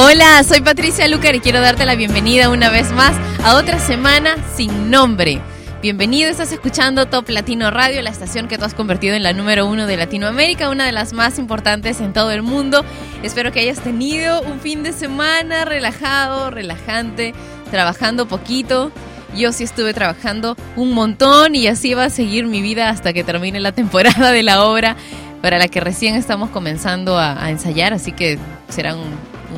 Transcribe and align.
Hola, 0.00 0.44
soy 0.44 0.60
Patricia 0.60 1.08
Lucar 1.08 1.34
y 1.34 1.40
quiero 1.40 1.60
darte 1.60 1.84
la 1.84 1.96
bienvenida 1.96 2.50
una 2.50 2.70
vez 2.70 2.92
más 2.92 3.16
a 3.42 3.56
otra 3.56 3.80
semana 3.80 4.36
sin 4.54 4.92
nombre. 4.92 5.40
Bienvenido, 5.82 6.30
estás 6.30 6.52
escuchando 6.52 7.06
Top 7.06 7.28
Latino 7.28 7.72
Radio, 7.72 8.00
la 8.02 8.10
estación 8.10 8.46
que 8.46 8.58
tú 8.58 8.64
has 8.64 8.74
convertido 8.74 9.16
en 9.16 9.24
la 9.24 9.32
número 9.32 9.66
uno 9.66 9.88
de 9.88 9.96
Latinoamérica, 9.96 10.70
una 10.70 10.86
de 10.86 10.92
las 10.92 11.14
más 11.14 11.40
importantes 11.40 12.00
en 12.00 12.12
todo 12.12 12.30
el 12.30 12.42
mundo. 12.42 12.84
Espero 13.24 13.50
que 13.50 13.58
hayas 13.58 13.80
tenido 13.80 14.40
un 14.42 14.60
fin 14.60 14.84
de 14.84 14.92
semana 14.92 15.64
relajado, 15.64 16.52
relajante, 16.52 17.34
trabajando 17.72 18.28
poquito. 18.28 18.92
Yo 19.36 19.50
sí 19.50 19.64
estuve 19.64 19.94
trabajando 19.94 20.56
un 20.76 20.92
montón 20.92 21.56
y 21.56 21.66
así 21.66 21.94
va 21.94 22.04
a 22.04 22.10
seguir 22.10 22.46
mi 22.46 22.62
vida 22.62 22.88
hasta 22.88 23.12
que 23.12 23.24
termine 23.24 23.58
la 23.58 23.72
temporada 23.72 24.30
de 24.30 24.44
la 24.44 24.62
obra 24.62 24.94
para 25.42 25.58
la 25.58 25.66
que 25.66 25.80
recién 25.80 26.14
estamos 26.14 26.50
comenzando 26.50 27.18
a, 27.18 27.42
a 27.44 27.50
ensayar, 27.50 27.92
así 27.94 28.12
que 28.12 28.38
serán 28.68 28.98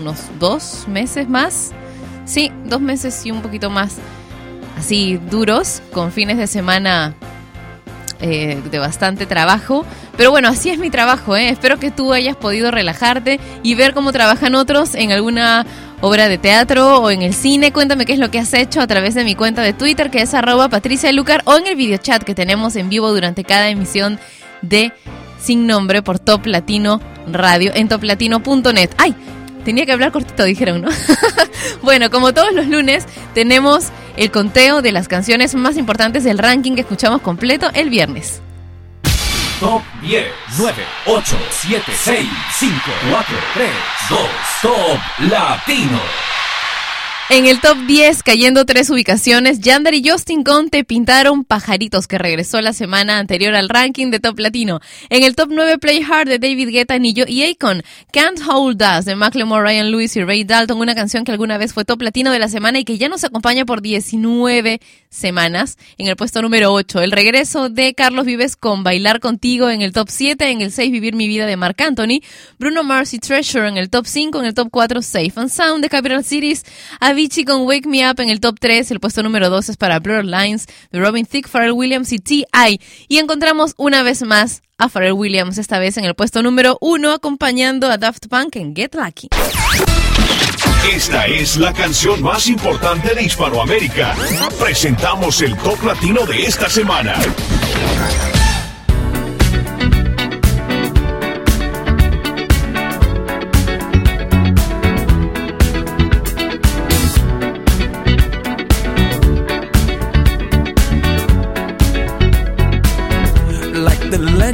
unos 0.00 0.18
dos 0.38 0.86
meses 0.88 1.28
más. 1.28 1.72
Sí, 2.24 2.52
dos 2.64 2.80
meses 2.80 3.24
y 3.24 3.30
un 3.30 3.42
poquito 3.42 3.70
más 3.70 3.96
así 4.76 5.18
duros, 5.30 5.82
con 5.92 6.10
fines 6.10 6.38
de 6.38 6.46
semana 6.46 7.14
eh, 8.20 8.60
de 8.70 8.78
bastante 8.78 9.26
trabajo. 9.26 9.84
Pero 10.16 10.30
bueno, 10.30 10.48
así 10.48 10.70
es 10.70 10.78
mi 10.78 10.90
trabajo. 10.90 11.36
¿eh? 11.36 11.48
Espero 11.48 11.78
que 11.78 11.90
tú 11.90 12.12
hayas 12.12 12.36
podido 12.36 12.70
relajarte 12.70 13.40
y 13.62 13.74
ver 13.74 13.94
cómo 13.94 14.12
trabajan 14.12 14.54
otros 14.54 14.94
en 14.94 15.12
alguna 15.12 15.66
obra 16.02 16.28
de 16.28 16.38
teatro 16.38 16.98
o 17.00 17.10
en 17.10 17.22
el 17.22 17.34
cine. 17.34 17.72
Cuéntame 17.72 18.06
qué 18.06 18.12
es 18.12 18.18
lo 18.18 18.30
que 18.30 18.38
has 18.38 18.52
hecho 18.54 18.80
a 18.80 18.86
través 18.86 19.14
de 19.14 19.24
mi 19.24 19.34
cuenta 19.34 19.62
de 19.62 19.72
Twitter, 19.72 20.10
que 20.10 20.22
es 20.22 20.34
arroba 20.34 20.68
Patricia 20.68 21.12
Lucar, 21.12 21.42
o 21.44 21.56
en 21.56 21.66
el 21.66 21.76
videochat 21.76 22.22
que 22.22 22.34
tenemos 22.34 22.76
en 22.76 22.88
vivo 22.88 23.10
durante 23.12 23.44
cada 23.44 23.68
emisión 23.68 24.18
de 24.62 24.92
Sin 25.40 25.66
Nombre 25.66 26.02
por 26.02 26.18
Top 26.18 26.46
Latino 26.46 27.00
Radio 27.30 27.72
en 27.74 27.88
toplatino.net. 27.88 28.90
¡Ay! 28.98 29.14
Tenía 29.70 29.86
que 29.86 29.92
hablar 29.92 30.10
cortito, 30.10 30.42
dijeron, 30.42 30.82
¿no? 30.82 30.88
bueno, 31.82 32.10
como 32.10 32.34
todos 32.34 32.52
los 32.52 32.66
lunes, 32.66 33.06
tenemos 33.34 33.90
el 34.16 34.32
conteo 34.32 34.82
de 34.82 34.90
las 34.90 35.06
canciones 35.06 35.54
más 35.54 35.76
importantes 35.76 36.24
del 36.24 36.38
ranking 36.38 36.74
que 36.74 36.80
escuchamos 36.80 37.22
completo 37.22 37.70
el 37.72 37.88
viernes. 37.88 38.42
Top 39.60 39.80
10, 40.02 40.26
9, 40.58 40.74
8, 41.06 41.36
7, 41.50 41.82
6, 41.86 42.28
5, 42.58 42.74
4, 43.12 43.36
3, 43.54 43.70
2, 44.08 44.18
Top 44.62 44.98
Latino. 45.30 46.00
En 47.32 47.46
el 47.46 47.60
top 47.60 47.78
10, 47.86 48.24
cayendo 48.24 48.66
tres 48.66 48.90
ubicaciones, 48.90 49.60
Yander 49.60 49.94
y 49.94 50.02
Justin 50.04 50.42
Conte 50.42 50.82
pintaron 50.82 51.44
Pajaritos, 51.44 52.08
que 52.08 52.18
regresó 52.18 52.60
la 52.60 52.72
semana 52.72 53.20
anterior 53.20 53.54
al 53.54 53.68
ranking 53.68 54.10
de 54.10 54.18
Top 54.18 54.36
Latino. 54.40 54.80
En 55.10 55.22
el 55.22 55.36
top 55.36 55.50
9, 55.52 55.78
Play 55.78 56.02
Hard 56.02 56.28
de 56.28 56.40
David 56.40 56.70
Guetta, 56.70 56.98
Nillo 56.98 57.26
y 57.28 57.44
Akon. 57.44 57.84
Can't 58.12 58.40
Hold 58.44 58.82
Us 58.82 59.04
de 59.04 59.14
Macklemore, 59.14 59.62
Ryan 59.62 59.92
Lewis 59.92 60.16
y 60.16 60.24
Ray 60.24 60.42
Dalton, 60.42 60.80
una 60.80 60.96
canción 60.96 61.24
que 61.24 61.30
alguna 61.30 61.56
vez 61.56 61.72
fue 61.72 61.84
Top 61.84 62.02
Latino 62.02 62.32
de 62.32 62.40
la 62.40 62.48
semana 62.48 62.80
y 62.80 62.84
que 62.84 62.98
ya 62.98 63.08
nos 63.08 63.22
acompaña 63.22 63.64
por 63.64 63.80
19 63.80 64.80
semanas. 65.08 65.78
En 65.98 66.08
el 66.08 66.16
puesto 66.16 66.42
número 66.42 66.72
8, 66.72 67.00
el 67.00 67.12
regreso 67.12 67.68
de 67.68 67.94
Carlos 67.94 68.26
Vives 68.26 68.56
con 68.56 68.82
Bailar 68.82 69.20
Contigo 69.20 69.70
en 69.70 69.82
el 69.82 69.92
top 69.92 70.08
7. 70.10 70.50
En 70.50 70.62
el 70.62 70.72
6, 70.72 70.90
Vivir 70.90 71.14
Mi 71.14 71.28
Vida 71.28 71.46
de 71.46 71.56
Marc 71.56 71.80
Anthony. 71.80 72.22
Bruno 72.58 72.82
Mars 72.82 73.14
y 73.14 73.20
Treasure 73.20 73.68
en 73.68 73.76
el 73.76 73.88
top 73.88 74.06
5. 74.06 74.40
En 74.40 74.46
el 74.46 74.54
top 74.54 74.68
4, 74.70 75.00
Safe 75.02 75.32
and 75.36 75.48
Sound 75.48 75.82
de 75.82 75.88
Capital 75.88 76.24
Cities. 76.24 76.64
Avicii 77.20 77.44
con 77.44 77.66
Wake 77.66 77.86
Me 77.86 78.10
Up 78.10 78.18
en 78.20 78.30
el 78.30 78.40
top 78.40 78.58
3. 78.58 78.90
El 78.92 78.98
puesto 78.98 79.22
número 79.22 79.50
2 79.50 79.68
es 79.68 79.76
para 79.76 79.98
Blur 79.98 80.24
Lines 80.24 80.66
de 80.90 81.00
Robin 81.00 81.26
Thicke, 81.26 81.48
Pharrell 81.48 81.72
Williams 81.72 82.12
y 82.12 82.18
T.I. 82.18 82.80
Y 83.08 83.18
encontramos 83.18 83.74
una 83.76 84.02
vez 84.02 84.22
más 84.22 84.62
a 84.78 84.88
Pharrell 84.88 85.12
Williams, 85.12 85.58
esta 85.58 85.78
vez 85.78 85.98
en 85.98 86.06
el 86.06 86.14
puesto 86.14 86.42
número 86.42 86.78
1, 86.80 87.12
acompañando 87.12 87.90
a 87.90 87.98
Daft 87.98 88.28
Punk 88.28 88.56
en 88.56 88.74
Get 88.74 88.94
Lucky. 88.94 89.28
Esta 90.90 91.26
es 91.26 91.58
la 91.58 91.74
canción 91.74 92.22
más 92.22 92.46
importante 92.46 93.14
de 93.14 93.22
Hispanoamérica. 93.24 94.16
Presentamos 94.58 95.42
el 95.42 95.54
top 95.58 95.84
latino 95.84 96.24
de 96.24 96.46
esta 96.46 96.70
semana. 96.70 97.16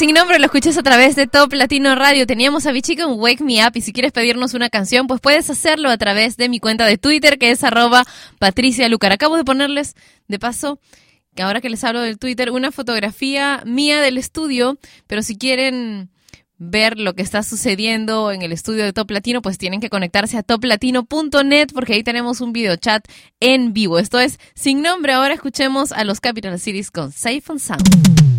Sin 0.00 0.14
nombre, 0.14 0.38
lo 0.38 0.46
escuchas 0.46 0.78
a 0.78 0.82
través 0.82 1.14
de 1.14 1.26
Top 1.26 1.52
Latino 1.52 1.94
Radio. 1.94 2.26
Teníamos 2.26 2.64
a 2.64 2.72
Bichi 2.72 2.96
con 2.96 3.20
Wake 3.20 3.44
Me 3.44 3.62
Up 3.66 3.72
y 3.74 3.82
si 3.82 3.92
quieres 3.92 4.12
pedirnos 4.12 4.54
una 4.54 4.70
canción, 4.70 5.06
pues 5.06 5.20
puedes 5.20 5.50
hacerlo 5.50 5.90
a 5.90 5.98
través 5.98 6.38
de 6.38 6.48
mi 6.48 6.58
cuenta 6.58 6.86
de 6.86 6.96
Twitter 6.96 7.36
que 7.36 7.50
es 7.50 7.62
arroba 7.64 8.06
Patricia 8.38 8.88
Lucar. 8.88 9.12
Acabo 9.12 9.36
de 9.36 9.44
ponerles, 9.44 9.96
de 10.26 10.38
paso, 10.38 10.80
que 11.34 11.42
ahora 11.42 11.60
que 11.60 11.68
les 11.68 11.84
hablo 11.84 12.00
del 12.00 12.18
Twitter, 12.18 12.50
una 12.50 12.72
fotografía 12.72 13.62
mía 13.66 14.00
del 14.00 14.16
estudio, 14.16 14.78
pero 15.06 15.20
si 15.22 15.36
quieren 15.36 16.08
ver 16.56 16.98
lo 16.98 17.12
que 17.12 17.20
está 17.20 17.42
sucediendo 17.42 18.32
en 18.32 18.40
el 18.40 18.52
estudio 18.52 18.84
de 18.84 18.94
Top 18.94 19.10
Latino, 19.10 19.42
pues 19.42 19.58
tienen 19.58 19.80
que 19.80 19.90
conectarse 19.90 20.38
a 20.38 20.42
toplatino.net 20.42 21.68
porque 21.74 21.92
ahí 21.92 22.02
tenemos 22.02 22.40
un 22.40 22.54
video 22.54 22.74
chat 22.76 23.06
en 23.38 23.74
vivo. 23.74 23.98
Esto 23.98 24.18
es 24.18 24.38
sin 24.54 24.80
nombre. 24.80 25.12
Ahora 25.12 25.34
escuchemos 25.34 25.92
a 25.92 26.04
los 26.04 26.20
Capital 26.20 26.58
Cities 26.58 26.90
con 26.90 27.12
Safe 27.12 27.42
and 27.50 27.60
Sound. 27.60 28.29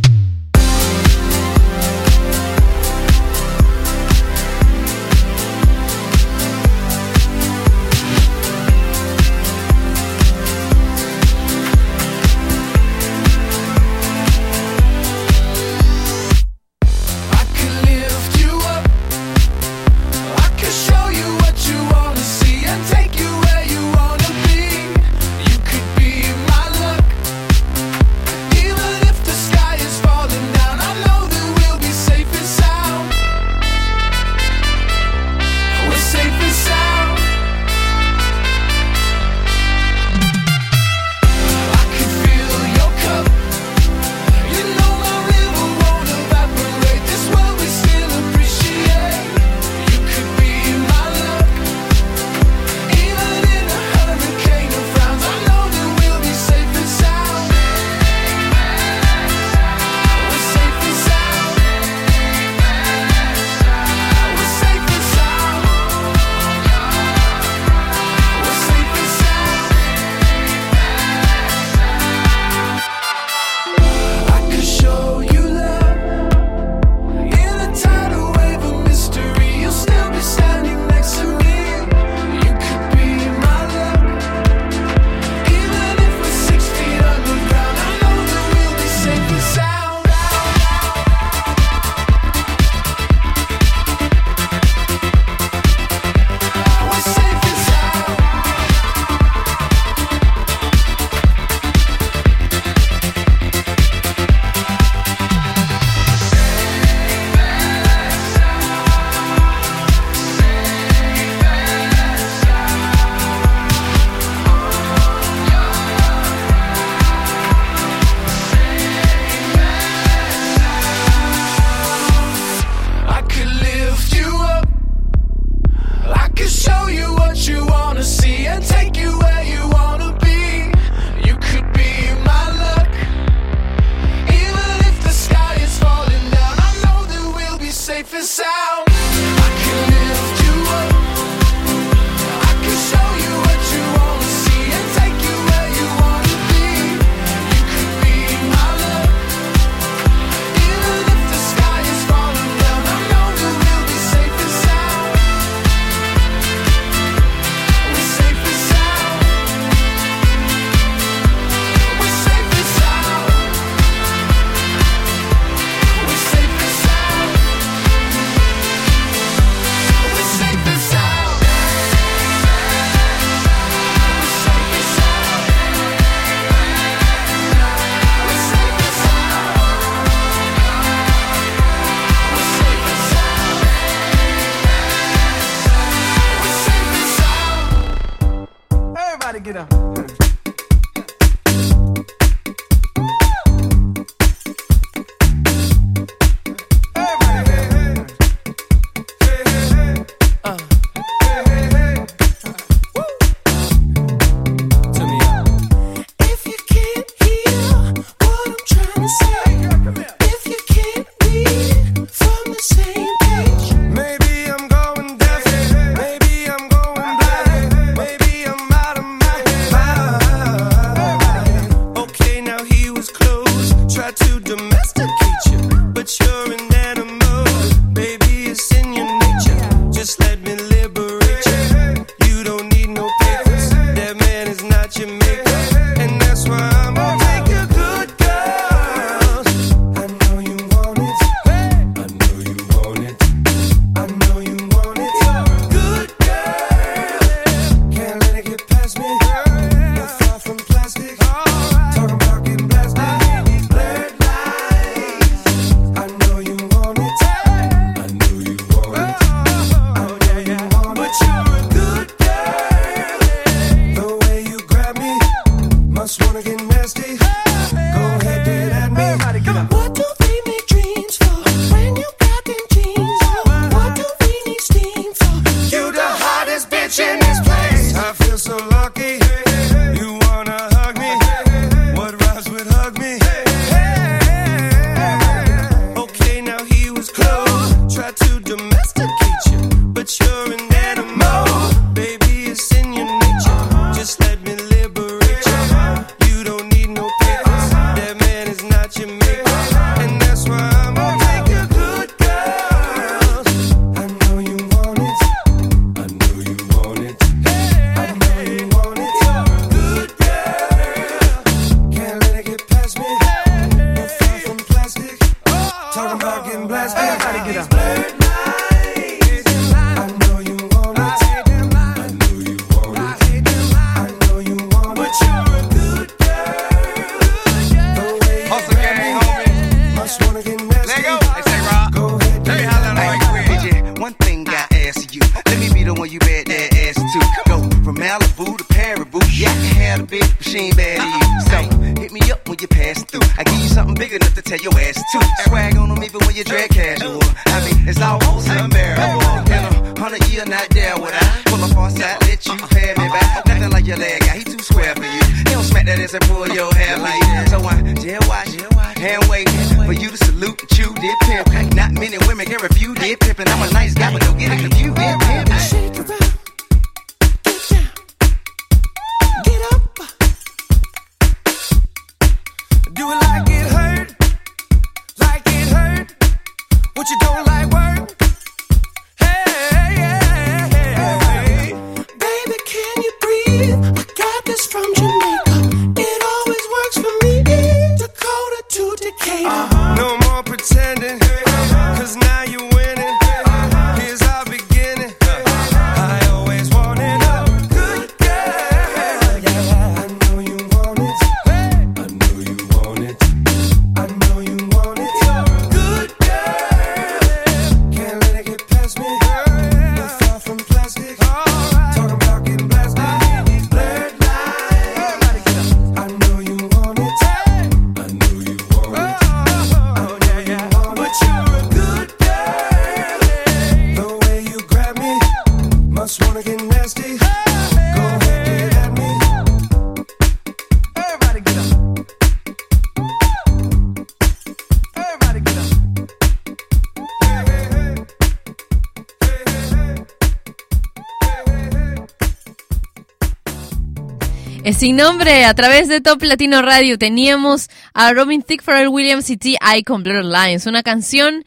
Sin 444.73 444.95
nombre, 444.95 445.45
a 445.45 445.53
través 445.53 445.87
de 445.87 446.01
Top 446.01 446.21
Latino 446.23 446.61
Radio 446.61 446.97
teníamos 446.97 447.69
a 447.93 448.13
Robin 448.13 448.41
Thicke, 448.41 448.63
Pharrell 448.63 448.87
Williams 448.87 449.29
y 449.29 449.37
T.I. 449.37 449.83
con 449.83 450.03
Lines, 450.03 450.65
una 450.65 450.83
canción 450.83 451.43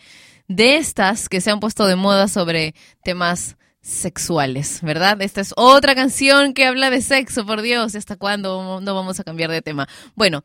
de 0.48 0.76
estas 0.76 1.28
que 1.28 1.40
se 1.40 1.50
han 1.50 1.60
puesto 1.60 1.86
de 1.86 1.96
moda 1.96 2.28
sobre 2.28 2.74
temas 3.02 3.56
sexuales, 3.80 4.80
¿verdad? 4.82 5.22
Esta 5.22 5.40
es 5.40 5.54
otra 5.56 5.94
canción 5.94 6.54
que 6.54 6.66
habla 6.66 6.90
de 6.90 7.02
sexo, 7.02 7.46
por 7.46 7.62
Dios, 7.62 7.94
¿hasta 7.94 8.16
cuándo 8.16 8.80
no 8.80 8.94
vamos 8.94 9.20
a 9.20 9.24
cambiar 9.24 9.50
de 9.50 9.62
tema? 9.62 9.88
Bueno, 10.14 10.42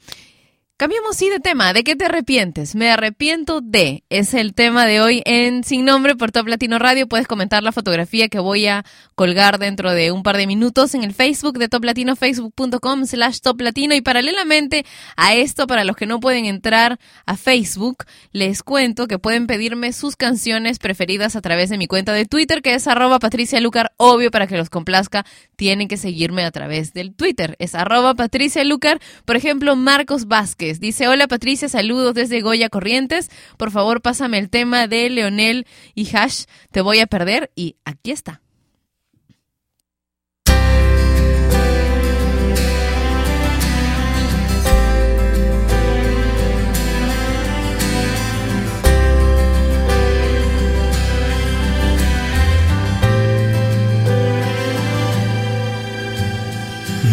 Cambiamos 0.79 1.17
sí 1.17 1.29
de 1.29 1.41
tema. 1.41 1.73
¿De 1.73 1.83
qué 1.83 1.97
te 1.97 2.05
arrepientes? 2.05 2.73
Me 2.73 2.89
arrepiento 2.89 3.59
de. 3.59 4.05
Es 4.07 4.33
el 4.33 4.53
tema 4.53 4.85
de 4.85 5.01
hoy 5.01 5.21
en 5.25 5.65
Sin 5.65 5.83
Nombre 5.83 6.15
por 6.15 6.31
Top 6.31 6.47
Latino 6.47 6.79
Radio. 6.79 7.05
Puedes 7.05 7.27
comentar 7.27 7.63
la 7.63 7.73
fotografía 7.73 8.29
que 8.29 8.39
voy 8.39 8.65
a 8.67 8.85
colgar 9.13 9.59
dentro 9.59 9.91
de 9.91 10.13
un 10.13 10.23
par 10.23 10.37
de 10.37 10.47
minutos 10.47 10.95
en 10.95 11.03
el 11.03 11.13
Facebook 11.13 11.57
de 11.57 11.67
Top 11.67 11.83
Latino, 11.83 12.15
facebook.com 12.15 13.05
slash 13.05 13.41
Top 13.41 13.59
Latino. 13.59 13.93
Y 13.93 13.99
paralelamente 13.99 14.85
a 15.17 15.35
esto, 15.35 15.67
para 15.67 15.83
los 15.83 15.97
que 15.97 16.05
no 16.05 16.21
pueden 16.21 16.45
entrar 16.45 16.97
a 17.25 17.35
Facebook, 17.35 18.05
les 18.31 18.63
cuento 18.63 19.09
que 19.09 19.19
pueden 19.19 19.47
pedirme 19.47 19.91
sus 19.91 20.15
canciones 20.15 20.79
preferidas 20.79 21.35
a 21.35 21.41
través 21.41 21.69
de 21.69 21.77
mi 21.77 21.87
cuenta 21.87 22.13
de 22.13 22.23
Twitter, 22.23 22.61
que 22.61 22.73
es 22.73 22.87
arroba 22.87 23.19
Patricia 23.19 23.59
Lucar. 23.59 23.91
Obvio, 23.97 24.31
para 24.31 24.47
que 24.47 24.55
los 24.55 24.69
complazca, 24.69 25.25
tienen 25.57 25.89
que 25.89 25.97
seguirme 25.97 26.45
a 26.45 26.51
través 26.51 26.93
del 26.93 27.13
Twitter. 27.13 27.57
Es 27.59 27.75
arroba 27.75 28.13
Patricia 28.13 28.63
Lucar. 28.63 29.01
Por 29.25 29.35
ejemplo, 29.35 29.75
Marcos 29.75 30.25
Vázquez 30.25 30.68
dice, 30.77 31.07
hola 31.07 31.27
Patricia, 31.27 31.67
saludos 31.67 32.13
desde 32.13 32.41
Goya 32.41 32.69
Corrientes. 32.69 33.29
Por 33.57 33.71
favor, 33.71 34.01
pásame 34.01 34.37
el 34.37 34.49
tema 34.49 34.87
de 34.87 35.09
Leonel 35.09 35.65
y 35.95 36.15
Hash, 36.15 36.43
te 36.71 36.81
voy 36.81 36.99
a 36.99 37.07
perder. 37.07 37.51
Y 37.55 37.77
aquí 37.85 38.11
está. 38.11 38.41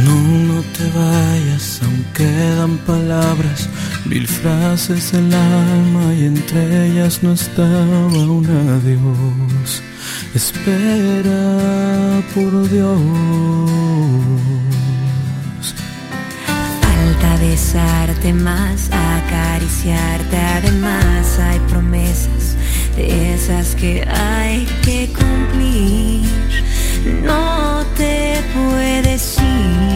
No, 0.05 0.14
no 0.14 0.62
te 0.62 0.85
vayas, 0.90 1.36
aún 1.57 2.05
quedan 2.12 2.77
palabras, 2.79 3.69
mil 4.05 4.27
frases 4.27 5.12
del 5.12 5.33
alma 5.33 6.14
y 6.14 6.27
entre 6.27 6.88
ellas 6.88 7.23
no 7.23 7.33
estaba 7.33 8.07
un 8.37 8.47
adiós. 8.47 9.83
Espera 10.35 12.23
por 12.35 12.69
Dios. 12.69 13.01
Falta 16.47 17.37
besarte 17.40 18.33
más, 18.35 18.90
acariciarte 18.92 20.37
además. 20.37 21.38
Hay 21.38 21.59
promesas 21.71 22.57
de 22.97 23.35
esas 23.35 23.75
que 23.77 24.07
hay 24.07 24.66
que 24.85 25.11
cumplir. 25.19 26.29
No 27.25 27.85
te 27.97 28.42
puedes 28.55 29.38
ir. 29.38 29.96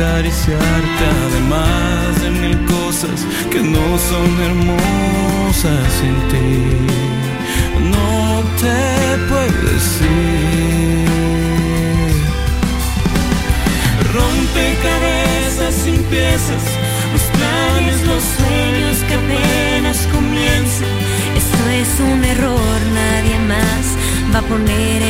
acariciarte, 0.00 1.04
además 1.26 2.22
de 2.22 2.30
mil 2.30 2.58
cosas 2.64 3.26
que 3.50 3.60
no 3.60 3.98
son 3.98 4.28
hermosas 4.48 5.84
sin 6.00 6.14
ti. 6.30 6.50
No 7.94 8.42
te 8.62 8.80
puedes 9.28 9.84
ir. 10.00 11.00
Rompecabezas 14.14 15.74
sin 15.84 16.02
piezas, 16.04 16.64
los 17.12 17.24
planes, 17.36 17.98
los 18.06 18.22
sueños 18.36 18.96
que 19.06 19.14
apenas 19.22 19.98
comienzan. 20.14 20.88
Esto 21.36 21.60
es 21.82 21.90
un 22.00 22.24
error, 22.24 22.78
nadie 22.94 23.38
más 23.52 23.84
va 24.34 24.38
a 24.38 24.42
poner 24.42 25.02
en 25.02 25.09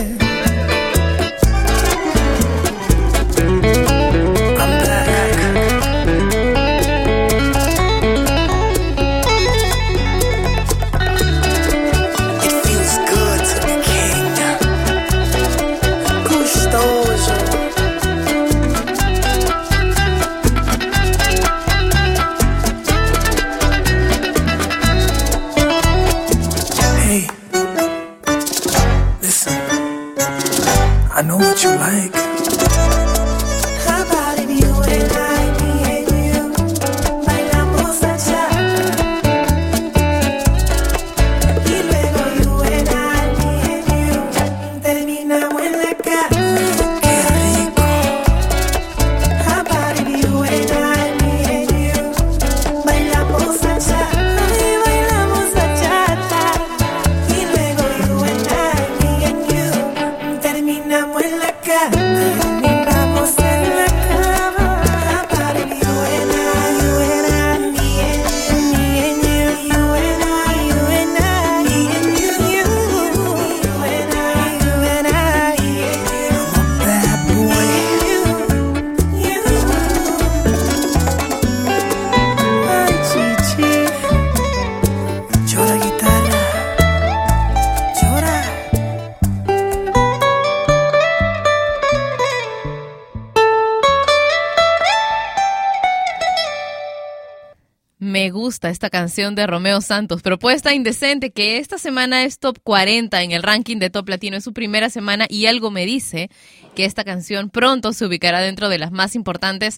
esta 98.81 98.89
canción 98.89 99.35
de 99.35 99.45
Romeo 99.45 99.79
Santos, 99.79 100.23
propuesta 100.23 100.73
indecente 100.73 101.29
que 101.29 101.57
esta 101.57 101.77
semana 101.77 102.23
es 102.23 102.39
top 102.39 102.57
40 102.63 103.21
en 103.21 103.31
el 103.31 103.43
ranking 103.43 103.77
de 103.77 103.91
top 103.91 104.09
latino. 104.09 104.37
Es 104.37 104.43
su 104.43 104.53
primera 104.53 104.89
semana 104.89 105.27
y 105.29 105.45
algo 105.45 105.69
me 105.69 105.85
dice 105.85 106.31
que 106.73 106.85
esta 106.85 107.03
canción 107.03 107.51
pronto 107.51 107.93
se 107.93 108.07
ubicará 108.07 108.39
dentro 108.39 108.69
de 108.69 108.79
las 108.79 108.91
más 108.91 109.13
importantes 109.13 109.77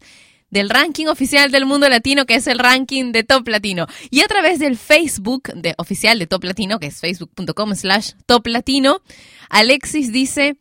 del 0.49 0.69
ranking 0.69 1.07
oficial 1.07 1.51
del 1.51 1.65
mundo 1.65 1.89
latino, 1.89 2.25
que 2.25 2.35
es 2.35 2.47
el 2.47 2.59
ranking 2.59 3.11
de 3.11 3.25
Top 3.25 3.45
Latino. 3.49 3.87
Y 4.09 4.21
a 4.21 4.27
través 4.27 4.59
del 4.59 4.77
Facebook 4.77 5.51
de, 5.53 5.75
oficial 5.77 6.17
de 6.17 6.27
Top 6.27 6.45
Latino, 6.45 6.79
que 6.79 6.87
es 6.87 7.01
facebook.com 7.01 7.75
slash 7.75 8.11
Top 8.25 8.47
Latino, 8.47 9.01
Alexis 9.49 10.13
dice, 10.13 10.55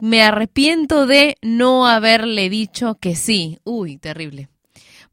me 0.00 0.22
arrepiento 0.22 1.06
de 1.06 1.36
no 1.40 1.86
haberle 1.86 2.50
dicho 2.50 2.96
que 3.00 3.14
sí. 3.14 3.60
Uy, 3.62 3.96
terrible. 3.96 4.48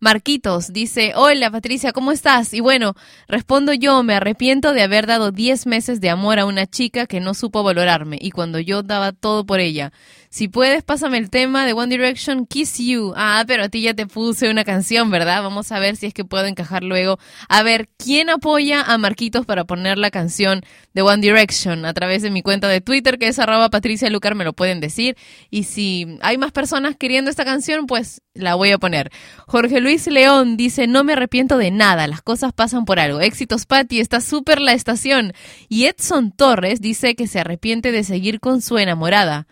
Marquitos 0.04 0.74
dice, 0.74 1.14
hola 1.16 1.50
Patricia, 1.50 1.94
¿cómo 1.94 2.12
estás? 2.12 2.54
Y 2.54 2.60
bueno, 2.60 2.94
respondo 3.30 3.72
yo, 3.72 4.04
me 4.04 4.14
arrepiento 4.14 4.74
de 4.74 4.82
haber 4.82 5.08
dado 5.08 5.32
10 5.32 5.66
meses 5.66 6.02
de 6.02 6.10
amor 6.10 6.40
a 6.40 6.46
una 6.46 6.68
chica 6.68 7.08
que 7.08 7.22
no 7.22 7.34
supo 7.34 7.64
valorarme 7.64 8.18
y 8.20 8.32
cuando 8.32 8.60
yo 8.60 8.84
daba 8.84 9.14
todo 9.14 9.46
por 9.46 9.62
ella. 9.62 9.94
Si 10.34 10.48
puedes, 10.48 10.82
pásame 10.82 11.20
el 11.20 11.30
tema 11.30 11.64
de 11.64 11.74
One 11.74 11.96
Direction, 11.96 12.48
Kiss 12.48 12.80
You. 12.80 13.14
Ah, 13.16 13.44
pero 13.46 13.66
a 13.66 13.70
ti 13.70 13.84
ya 13.84 13.94
te 13.94 14.08
puse 14.08 14.50
una 14.50 14.64
canción, 14.64 15.12
¿verdad? 15.12 15.44
Vamos 15.44 15.72
a 15.72 15.78
ver 15.78 15.96
si 15.96 16.08
es 16.08 16.14
que 16.16 16.26
puedo 16.26 16.48
encajar 16.48 16.84
luego. 16.84 17.20
A 17.50 17.62
ver, 17.62 17.88
¿quién 17.98 18.32
apoya 18.32 18.82
a 18.82 18.98
Marquitos 18.98 19.46
para 19.46 19.66
poner 19.66 20.00
la 20.00 20.10
canción 20.10 20.62
de 20.96 21.04
One 21.04 21.22
Direction? 21.22 21.86
A 21.86 21.94
través 21.94 22.24
de 22.24 22.32
mi 22.32 22.42
cuenta 22.42 22.68
de 22.68 22.82
Twitter, 22.82 23.20
que 23.20 23.28
es 23.28 23.38
arroba 23.38 23.70
Patricia 23.70 24.10
Lucar, 24.10 24.34
me 24.34 24.44
lo 24.44 24.54
pueden 24.54 24.80
decir. 24.80 25.18
Y 25.52 25.66
si 25.66 26.18
hay 26.24 26.40
más 26.40 26.52
personas 26.52 26.96
queriendo 26.98 27.30
esta 27.30 27.46
canción, 27.46 27.86
pues 27.86 28.24
la 28.34 28.56
voy 28.56 28.72
a 28.72 28.80
poner. 28.80 29.12
Jorge 29.46 29.82
Luis 29.82 30.08
León 30.08 30.58
dice, 30.58 30.88
no 30.88 31.04
me 31.04 31.14
arrepiento 31.14 31.60
de 31.60 31.70
nada, 31.70 32.08
las 32.08 32.24
cosas 32.24 32.54
pasan 32.54 32.86
por 32.86 33.00
algo. 33.00 33.22
Éxitos, 33.22 33.68
Patti, 33.68 34.00
está 34.00 34.20
súper 34.20 34.62
la 34.62 34.74
estación. 34.74 35.34
Y 35.70 35.86
Edson 35.86 36.32
Torres 36.32 36.82
dice 36.82 37.14
que 37.14 37.28
se 37.28 37.40
arrepiente 37.40 37.92
de 37.92 38.04
seguir 38.04 38.40
con 38.40 38.64
su 38.64 38.80
enamorada. 38.80 39.46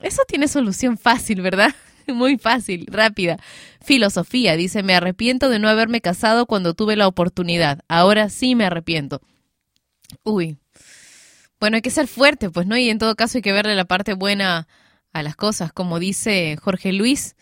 Eso 0.00 0.22
tiene 0.26 0.48
solución 0.48 0.96
fácil, 0.96 1.42
¿verdad? 1.42 1.74
Muy 2.06 2.38
fácil, 2.38 2.86
rápida. 2.88 3.38
Filosofía 3.82 4.56
dice, 4.56 4.82
me 4.82 4.94
arrepiento 4.94 5.48
de 5.48 5.58
no 5.58 5.68
haberme 5.68 6.00
casado 6.00 6.46
cuando 6.46 6.74
tuve 6.74 6.96
la 6.96 7.08
oportunidad. 7.08 7.80
Ahora 7.88 8.28
sí 8.28 8.54
me 8.54 8.64
arrepiento. 8.64 9.20
Uy. 10.22 10.58
Bueno, 11.60 11.76
hay 11.76 11.82
que 11.82 11.90
ser 11.90 12.06
fuerte, 12.06 12.50
pues, 12.50 12.66
¿no? 12.66 12.76
Y 12.76 12.88
en 12.88 12.98
todo 12.98 13.16
caso 13.16 13.38
hay 13.38 13.42
que 13.42 13.52
verle 13.52 13.74
la 13.74 13.84
parte 13.84 14.14
buena 14.14 14.68
a 15.12 15.22
las 15.22 15.36
cosas. 15.36 15.72
Como 15.72 15.98
dice 15.98 16.56
Jorge 16.62 16.92
Luis, 16.92 17.34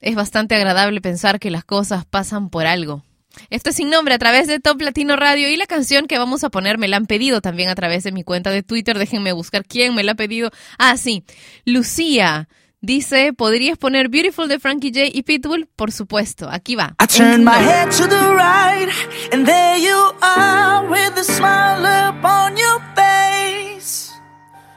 es 0.00 0.14
bastante 0.14 0.54
agradable 0.54 1.00
pensar 1.00 1.40
que 1.40 1.50
las 1.50 1.64
cosas 1.64 2.04
pasan 2.04 2.50
por 2.50 2.66
algo. 2.66 3.02
Esto 3.50 3.70
es 3.70 3.76
sin 3.76 3.90
nombre 3.90 4.14
a 4.14 4.18
través 4.18 4.46
de 4.46 4.60
Top 4.60 4.80
Latino 4.80 5.16
Radio 5.16 5.48
y 5.48 5.56
la 5.56 5.66
canción 5.66 6.06
que 6.06 6.18
vamos 6.18 6.44
a 6.44 6.50
poner 6.50 6.78
me 6.78 6.88
la 6.88 6.96
han 6.96 7.06
pedido 7.06 7.40
también 7.40 7.68
a 7.68 7.74
través 7.74 8.04
de 8.04 8.12
mi 8.12 8.24
cuenta 8.24 8.50
de 8.50 8.62
Twitter. 8.62 8.98
Déjenme 8.98 9.32
buscar 9.32 9.64
quién 9.64 9.94
me 9.94 10.02
la 10.02 10.12
ha 10.12 10.16
pedido. 10.16 10.50
Ah, 10.78 10.96
sí. 10.96 11.24
Lucía 11.64 12.48
dice, 12.80 13.32
¿podrías 13.32 13.78
poner 13.78 14.08
Beautiful 14.08 14.48
de 14.48 14.58
Frankie 14.58 14.92
J 14.92 15.10
y 15.12 15.22
Pitbull? 15.22 15.68
Por 15.76 15.92
supuesto. 15.92 16.48
Aquí 16.50 16.76
va. 16.76 16.94
I 17.00 17.06
turn 17.06 17.44
my 17.44 17.58
head 17.58 17.90
to 17.90 18.06
the 18.06 18.34
right, 18.34 18.88
and 19.32 19.46
there 19.46 19.78
you 19.78 20.12
are 20.22 20.86
with 20.88 21.18
a 21.18 21.24
smile 21.24 21.84
upon 22.08 22.56
your 22.56 22.80
face. 22.94 24.12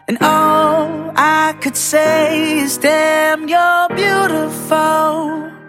And 0.07 0.17
all 0.21 1.11
I 1.15 1.53
could 1.61 1.75
say 1.75 2.59
is, 2.59 2.77
damn, 2.77 3.47
you're 3.47 3.87
beautiful. 3.95 5.60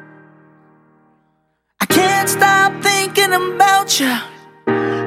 Can't 1.96 2.28
stop 2.28 2.82
thinking 2.82 3.32
about 3.32 4.00
you. 4.00 4.14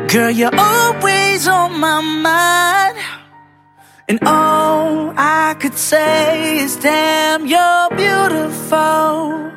Girl, 0.07 0.31
you're 0.31 0.55
always 0.57 1.47
on 1.47 1.79
my 1.79 1.99
mind. 2.01 2.97
And 4.07 4.19
all 4.23 5.13
I 5.17 5.55
could 5.59 5.73
say 5.73 6.59
is, 6.59 6.77
damn, 6.77 7.47
you're 7.47 7.89
beautiful. 8.03 9.51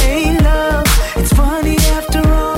Hey 0.00 0.38
love, 0.40 0.86
it's 1.16 1.32
funny 1.34 1.76
after 1.98 2.22
all 2.26 2.51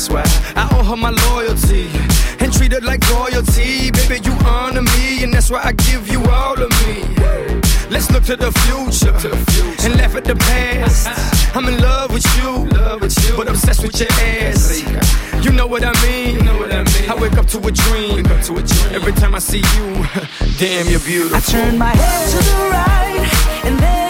That's 0.00 0.08
why 0.08 0.24
I 0.56 0.66
owe 0.78 0.82
her 0.82 0.96
my 0.96 1.10
loyalty 1.28 1.90
and 2.40 2.50
treat 2.50 2.72
her 2.72 2.80
like 2.80 3.06
royalty. 3.10 3.90
Baby, 3.90 4.24
you 4.24 4.32
honor 4.46 4.80
me, 4.80 5.22
and 5.22 5.34
that's 5.34 5.50
why 5.50 5.60
I 5.62 5.72
give 5.72 6.08
you 6.08 6.24
all 6.24 6.54
of 6.54 6.70
me. 6.86 7.04
Let's 7.90 8.10
look 8.10 8.24
to 8.24 8.36
the 8.36 8.50
future, 8.64 9.12
and 9.84 9.98
laugh 9.98 10.16
at 10.16 10.24
the 10.24 10.36
past. 10.36 11.54
I'm 11.54 11.68
in 11.68 11.82
love 11.82 12.12
with 12.14 12.24
you, 12.38 12.66
but 13.36 13.46
obsessed 13.46 13.82
with 13.82 14.00
your 14.00 14.08
ass. 14.10 14.80
You 15.44 15.52
know 15.52 15.66
what 15.66 15.84
I 15.84 15.92
mean? 16.06 16.48
I 16.48 17.14
wake 17.20 17.36
up 17.36 17.46
to 17.48 17.58
a 17.58 17.70
dream. 17.70 18.24
Every 18.96 19.12
time 19.12 19.34
I 19.34 19.38
see 19.38 19.58
you, 19.58 20.06
damn, 20.58 20.88
you're 20.88 21.00
beautiful. 21.00 21.36
I 21.36 21.40
turn 21.40 21.76
my 21.76 21.90
head 21.94 22.30
to 22.30 22.36
the 22.38 22.70
right, 22.72 23.64
and 23.66 23.78
there 23.78 24.09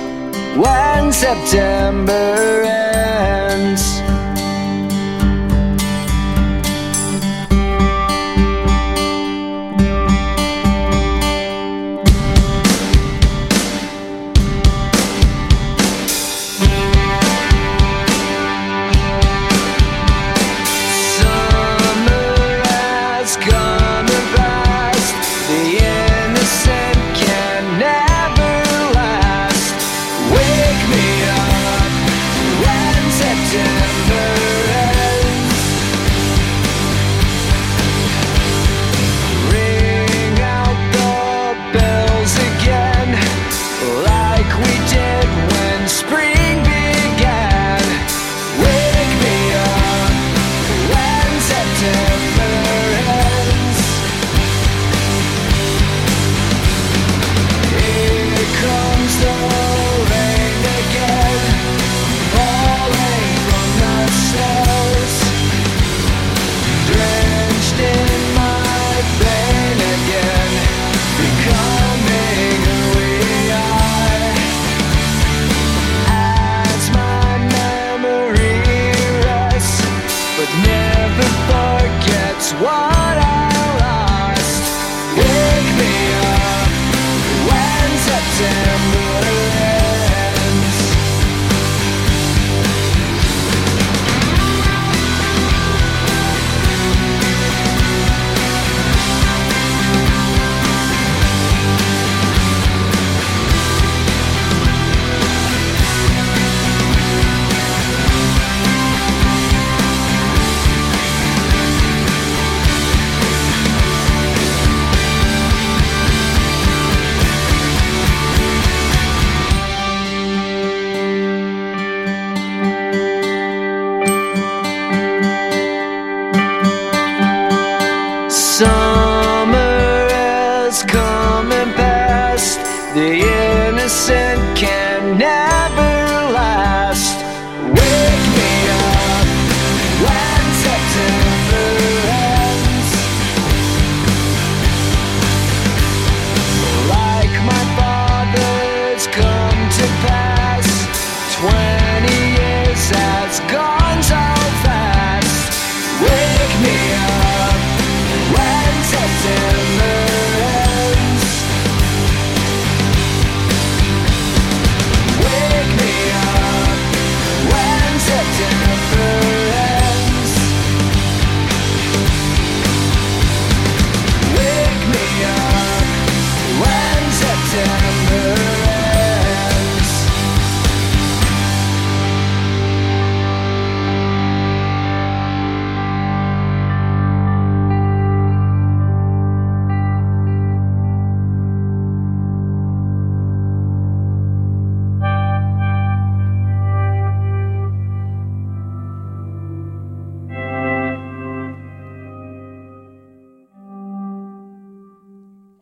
when 0.61 1.11
September 1.11 2.63
ends. 2.63 3.90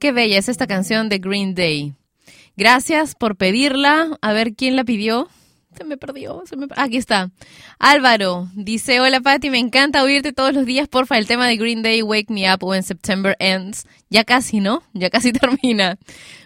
qué 0.10 0.14
bella 0.14 0.39
es 0.39 0.49
esta 0.49 0.66
canción 0.66 1.07
de 1.07 1.20
Green 1.20 1.53
Day. 1.53 1.93
Gracias 2.57 3.14
por 3.14 3.36
pedirla. 3.36 4.18
A 4.24 4.34
ver 4.34 4.55
quién 4.55 4.76
la 4.76 4.84
pidió. 4.84 5.30
Se 5.78 5.84
me 5.84 5.97
perdió. 5.97 6.41
Se 6.47 6.57
me... 6.57 6.66
Aquí 6.78 6.97
está. 6.97 7.30
Álvaro 7.78 8.49
dice: 8.55 9.01
Hola, 9.01 9.22
Patti, 9.22 9.51
me 9.51 9.60
encanta 9.60 10.01
oírte 10.01 10.34
todos 10.34 10.55
los 10.55 10.66
días. 10.66 10.88
Porfa, 10.88 11.20
el 11.20 11.28
tema 11.28 11.45
de 11.45 11.57
Green 11.57 11.84
Day, 11.84 12.01
Wake 12.01 12.34
Me 12.34 12.51
Up 12.51 12.64
When 12.64 12.82
September 12.82 13.36
Ends. 13.38 13.86
Ya 14.10 14.24
casi, 14.24 14.62
¿no? 14.62 14.82
Ya 14.93 15.12
casi 15.12 15.32
termina. 15.32 15.99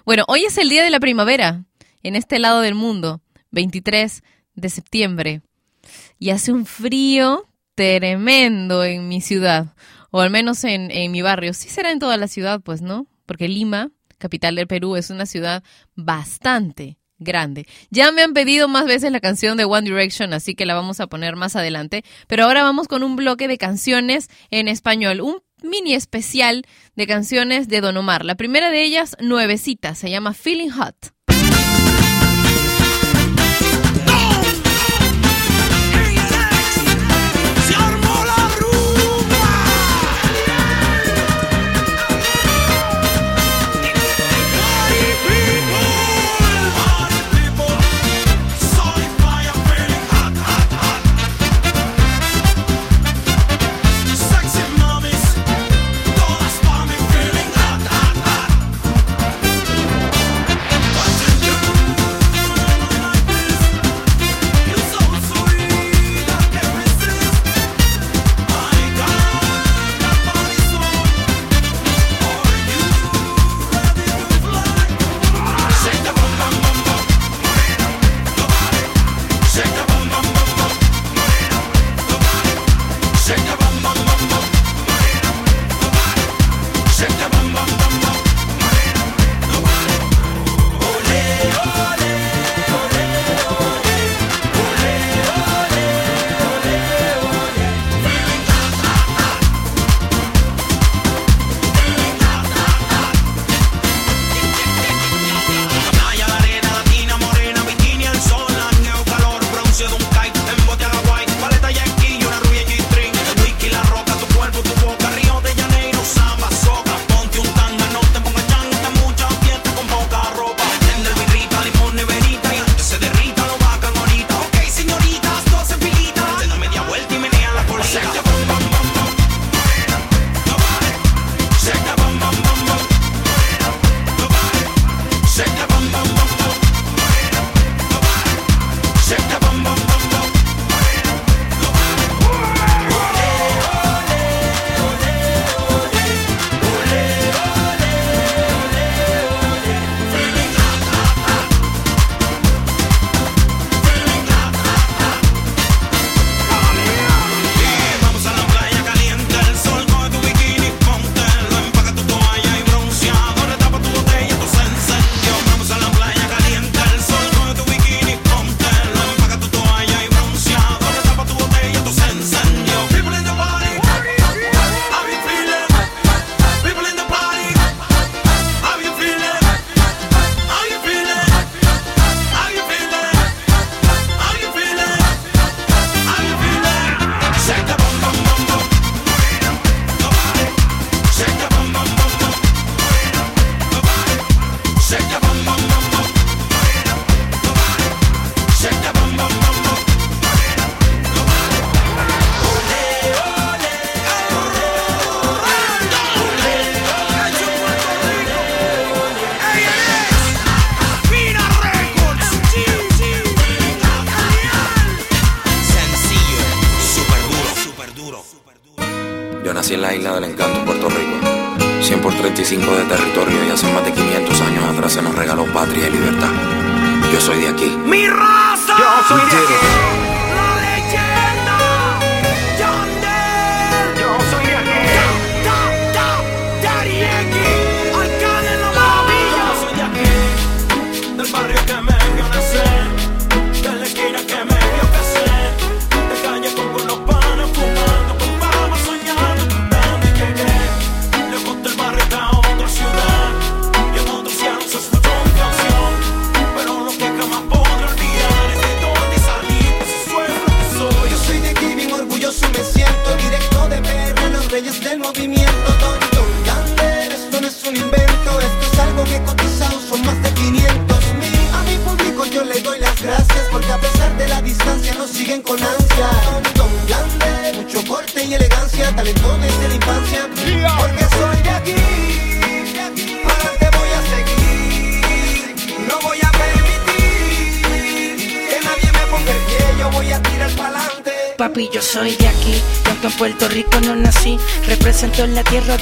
Bueno, 0.04 0.26
hoy 0.28 0.44
es 0.44 0.58
el 0.58 0.68
día 0.68 0.84
de 0.84 0.90
la 0.90 1.00
primavera 1.00 1.64
en 2.04 2.18
este 2.18 2.40
lado 2.40 2.60
del 2.60 2.76
mundo, 2.76 3.22
23 3.52 4.24
de 4.56 4.70
septiembre. 4.70 5.42
Y 6.20 6.32
hace 6.32 6.52
un 6.52 6.66
frío 6.66 7.48
tremendo 7.76 8.84
en 8.84 9.08
mi 9.08 9.22
ciudad, 9.22 9.74
o 10.12 10.20
al 10.20 10.32
menos 10.32 10.66
en, 10.66 10.92
en 10.92 11.14
mi 11.14 11.22
barrio. 11.22 11.54
Sí 11.54 11.70
será 11.70 11.92
en 11.92 12.00
toda 12.00 12.18
la 12.18 12.28
ciudad, 12.28 12.60
pues, 12.60 12.82
¿no? 12.82 13.08
porque 13.26 13.48
Lima, 13.48 13.92
capital 14.18 14.56
del 14.56 14.68
Perú, 14.68 14.96
es 14.96 15.10
una 15.10 15.26
ciudad 15.26 15.64
bastante 15.96 16.98
grande. 17.20 17.66
Ya 17.90 18.12
me 18.12 18.22
han 18.22 18.34
pedido 18.34 18.68
más 18.68 18.86
veces 18.86 19.12
la 19.12 19.20
canción 19.20 19.58
de 19.58 19.66
One 19.66 19.90
Direction, 19.90 20.34
así 20.34 20.56
que 20.56 20.66
la 20.66 20.76
vamos 20.76 21.00
a 21.00 21.08
poner 21.08 21.36
más 21.36 21.56
adelante, 21.56 22.04
pero 22.28 22.46
ahora 22.46 22.64
vamos 22.64 22.88
con 22.88 23.04
un 23.04 23.16
bloque 23.16 23.48
de 23.48 23.58
canciones 23.58 24.30
en 24.52 24.68
español, 24.68 25.22
un 25.22 25.42
mini 25.64 25.94
especial 25.94 26.66
de 26.96 27.08
canciones 27.08 27.68
de 27.68 27.82
Don 27.82 27.98
Omar. 27.98 28.26
La 28.26 28.36
primera 28.36 28.70
de 28.70 28.84
ellas, 28.84 29.16
nuevecita, 29.20 29.96
se 29.96 30.10
llama 30.10 30.34
Feeling 30.34 30.70
Hot. 30.72 31.14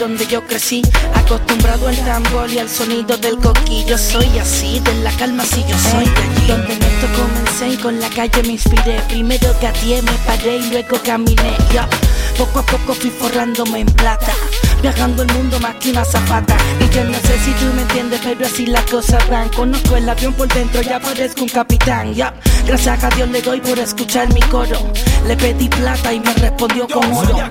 donde 0.02 0.26
yo 0.26 0.44
crecí, 0.48 0.82
acostumbrado 1.14 1.88
al 1.88 1.96
tambor 1.98 2.52
y 2.52 2.58
al 2.58 2.68
sonido 2.68 3.16
del 3.18 3.38
coquillo. 3.38 4.00
Soy 4.00 4.40
así, 4.40 4.80
de 4.80 4.96
la 4.96 5.12
calma 5.12 5.46
si 5.46 5.62
yo 5.62 5.78
soy 5.78 6.06
de 6.06 6.22
allí. 6.22 6.48
Donde 6.48 6.74
en 6.74 6.82
esto 6.82 7.08
comencé 7.16 7.70
y 7.70 7.78
con 7.78 8.00
la 8.00 8.10
calle 8.10 8.42
me 8.42 8.54
inspiré. 8.54 9.00
Primero 9.10 9.48
que 9.60 9.68
gateé, 9.68 10.02
me 10.02 10.12
paré 10.26 10.58
y 10.58 10.72
luego 10.72 10.98
caminé. 11.06 11.56
Yo, 11.72 11.82
poco 12.36 12.60
a 12.60 12.66
poco 12.66 12.96
fui 12.96 13.12
forrándome 13.12 13.82
en 13.82 13.88
plata. 13.94 14.32
Viajando 14.82 15.22
el 15.22 15.32
mundo 15.34 15.60
más 15.60 15.76
que 15.76 15.92
una 15.92 16.04
zapata 16.04 16.58
Y 16.80 16.90
yo 16.96 17.04
no 17.04 17.14
sé 17.14 17.38
si 17.46 17.52
tú 17.52 17.66
me 17.76 17.84
entiendes 17.84 18.20
pero 18.24 18.48
así 18.48 18.66
las 18.66 18.84
cosas 18.90 19.30
van 19.30 19.48
Conozco 19.50 19.96
el 19.96 20.10
avión 20.10 20.34
por 20.34 20.52
dentro, 20.52 20.82
ya 20.82 21.00
parezco 21.00 21.44
un 21.44 21.50
capitán 21.50 22.16
ya. 22.16 22.34
Gracias 22.66 23.04
a 23.04 23.10
Dios 23.10 23.30
le 23.30 23.44
doy 23.44 23.62
por 23.62 23.78
escuchar 23.78 24.34
mi 24.34 24.42
coro 24.42 24.92
Le 25.28 25.38
pedí 25.38 25.70
plata 25.70 26.12
y 26.12 26.20
me 26.20 26.34
respondió 26.34 26.88
con 26.88 27.14
oro 27.14 27.48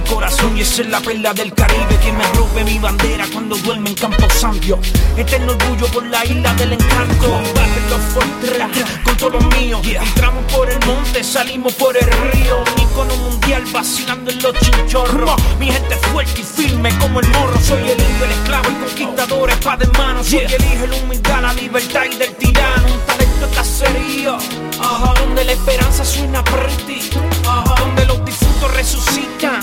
mi 0.00 0.08
corazón 0.08 0.56
y 0.56 0.60
esa 0.60 0.82
es 0.82 0.88
la 0.88 1.00
perla 1.00 1.32
del 1.34 1.52
Caribe 1.52 1.98
que 2.02 2.12
me 2.12 2.24
rompe 2.34 2.64
mi 2.64 2.78
bandera 2.78 3.26
cuando 3.32 3.56
duerme 3.56 3.90
en 3.90 3.94
Campo 3.96 4.28
Santo. 4.30 4.78
Eterno 5.16 5.52
orgullo 5.52 5.86
por 5.86 6.06
la 6.06 6.24
isla 6.24 6.52
del 6.54 6.74
encanto. 6.74 7.40
Barrio 7.54 7.98
Fortra, 8.12 8.68
con 9.04 9.16
todo 9.16 9.30
lo 9.30 9.40
mío. 9.56 9.80
Entramos 9.84 10.44
por 10.52 10.70
el 10.70 10.78
monte, 10.86 11.24
salimos 11.24 11.74
por 11.74 11.96
el 11.96 12.06
río. 12.32 12.58
Un 12.58 12.82
icono 12.82 13.16
mundial 13.16 13.64
vacilando 13.72 14.30
en 14.30 14.42
los 14.42 14.54
chinchorros. 14.60 15.40
Mi 15.58 15.70
gente 15.70 15.96
fuerte 16.12 16.40
y 16.40 16.44
firme 16.44 16.96
como 16.98 17.20
el 17.20 17.28
morro. 17.28 17.58
Soy 17.60 17.82
el 17.82 18.00
indio, 18.00 18.24
el 18.24 18.30
esclavo, 18.32 18.68
el 18.68 18.78
conquistador, 18.78 19.50
espada 19.50 19.84
en 19.84 19.92
mano. 19.92 20.24
Soy 20.24 20.40
el 20.40 20.64
hijo, 20.64 20.84
el 20.84 20.92
humildad, 20.92 21.42
la 21.42 21.52
libertad 21.54 22.04
y 22.10 22.16
del 22.16 22.34
tirano. 22.36 22.86
Un 22.86 23.00
talento 23.06 23.46
de 23.46 23.54
cacerío. 23.54 24.38
Ajá, 24.80 25.14
donde 25.20 25.44
la 25.44 25.52
esperanza 25.52 26.04
suena 26.04 26.44
pretty. 26.44 27.10
Ajá, 27.46 27.74
donde 27.80 28.06
los 28.06 28.24
difuntos 28.24 28.74
resucitan. 28.74 29.60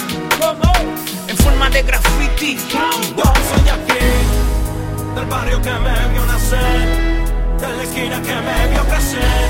De 1.72 1.84
graffiti. 1.84 2.58
Yo 2.70 3.24
soy 3.50 3.62
de 3.64 3.72
aquí, 3.72 4.08
del 5.16 5.26
barrio 5.26 5.62
que 5.62 5.70
me 5.70 6.08
vio 6.14 6.26
nacer, 6.26 6.88
de 7.60 7.68
la 7.68 7.84
esquina 7.84 8.22
que 8.22 8.36
me 8.36 8.68
vio 8.72 8.84
crecer, 8.86 9.50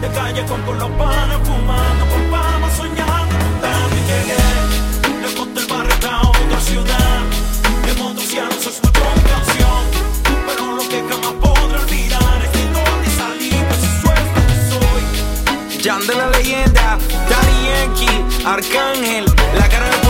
de 0.00 0.08
calle 0.08 0.44
con, 0.46 0.60
con 0.62 0.76
los 0.76 0.90
panes 0.90 1.38
fumando, 1.44 2.06
con 2.10 2.22
palmas 2.30 2.76
soñando, 2.76 3.38
cantando 3.38 3.96
y 3.96 4.02
llegué, 4.10 5.22
lejos 5.22 5.54
del 5.54 5.66
barrio 5.66 6.10
a 6.10 6.28
otra 6.28 6.60
ciudad, 6.60 7.20
otros 8.10 8.26
cielos 8.26 8.56
se 8.60 8.68
escuchó 8.70 9.00
mi 9.14 9.22
canción, 9.22 9.82
pero 10.46 10.72
lo 10.72 10.82
que 10.88 11.00
jamás 11.00 11.34
podré 11.40 11.78
olvidar 11.78 12.42
es 12.44 12.52
de 12.52 12.64
dónde 12.72 13.08
salí, 13.16 13.64
pues 13.68 13.82
eso 13.84 14.12
es 14.12 14.26
lo 14.34 14.42
que 14.48 14.56
soy. 14.68 15.80
Jan 15.84 16.06
de 16.08 16.14
la 16.16 16.28
leyenda, 16.30 16.98
Daddy 17.30 17.56
Yankee, 17.68 18.44
Arcángel, 18.44 19.24
la 19.56 19.68
cara 19.68 19.88
de 19.88 20.01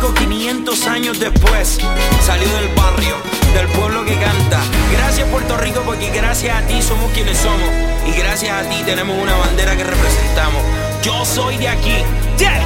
Rico 0.00 0.14
500 0.14 0.86
años 0.86 1.20
después. 1.20 1.78
Salió 2.24 2.48
del 2.54 2.68
barrio, 2.68 3.16
del 3.52 3.66
pueblo 3.68 4.02
que 4.06 4.14
canta. 4.14 4.58
Gracias 4.92 5.28
Puerto 5.28 5.58
Rico 5.58 5.82
porque 5.84 6.08
gracias 6.08 6.56
a 6.56 6.66
ti 6.66 6.80
somos 6.80 7.12
quienes 7.12 7.36
somos. 7.36 7.68
Y 8.06 8.18
gracias 8.18 8.50
a 8.50 8.66
ti 8.70 8.82
tenemos 8.86 9.14
una 9.20 9.36
bandera 9.36 9.76
que 9.76 9.84
representamos. 9.84 10.62
Yo 11.02 11.22
soy 11.26 11.58
de 11.58 11.68
aquí. 11.68 11.96
Yeah. 12.38 12.62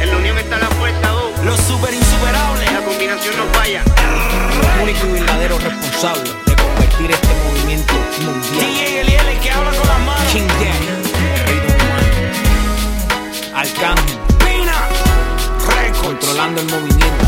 En 0.00 0.10
la 0.10 0.16
unión 0.16 0.38
está 0.38 0.58
la 0.58 0.68
fuerza, 0.68 1.08
dos. 1.08 1.44
Los 1.44 1.58
super 1.58 1.92
insuperables. 1.92 2.72
La 2.72 2.80
combinación 2.84 3.34
no 3.36 3.46
falla. 3.58 3.82
único 4.80 5.06
y 5.08 5.10
verdadero 5.10 5.58
responsable 5.58 6.30
de 6.46 6.54
convertir 6.54 7.10
este 7.10 7.28
movimiento 7.48 7.94
mundial. 8.20 8.64
DJ 8.64 9.00
Eliel, 9.00 9.26
el 9.26 9.40
que 9.40 9.50
habla 9.50 9.70
con 9.70 9.88
las 9.88 10.00
manos. 10.06 10.32
King. 10.32 10.46
Arcángel. 13.56 14.15
Controlando 16.36 16.60
el 16.60 16.66
movimiento. 16.68 17.24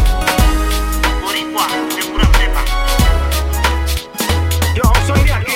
Yo 4.74 4.82
soy 5.06 5.24
de 5.24 5.32
aquí. 5.32 5.52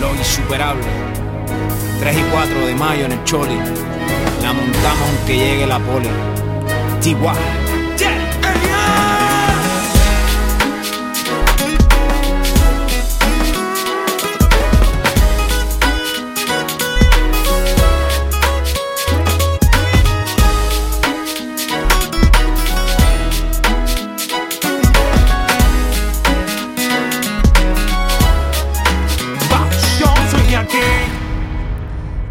Los 0.00 0.16
insuperables. 0.16 0.86
3 2.00 2.16
y 2.16 2.22
4 2.30 2.66
de 2.66 2.74
mayo 2.74 3.06
en 3.06 3.12
el 3.12 3.24
Choli. 3.24 3.56
La 4.42 4.52
montamos 4.52 5.08
aunque 5.16 5.36
llegue 5.36 5.66
la 5.66 5.78
poli. 5.78 6.08
Chihuahua. 7.00 7.59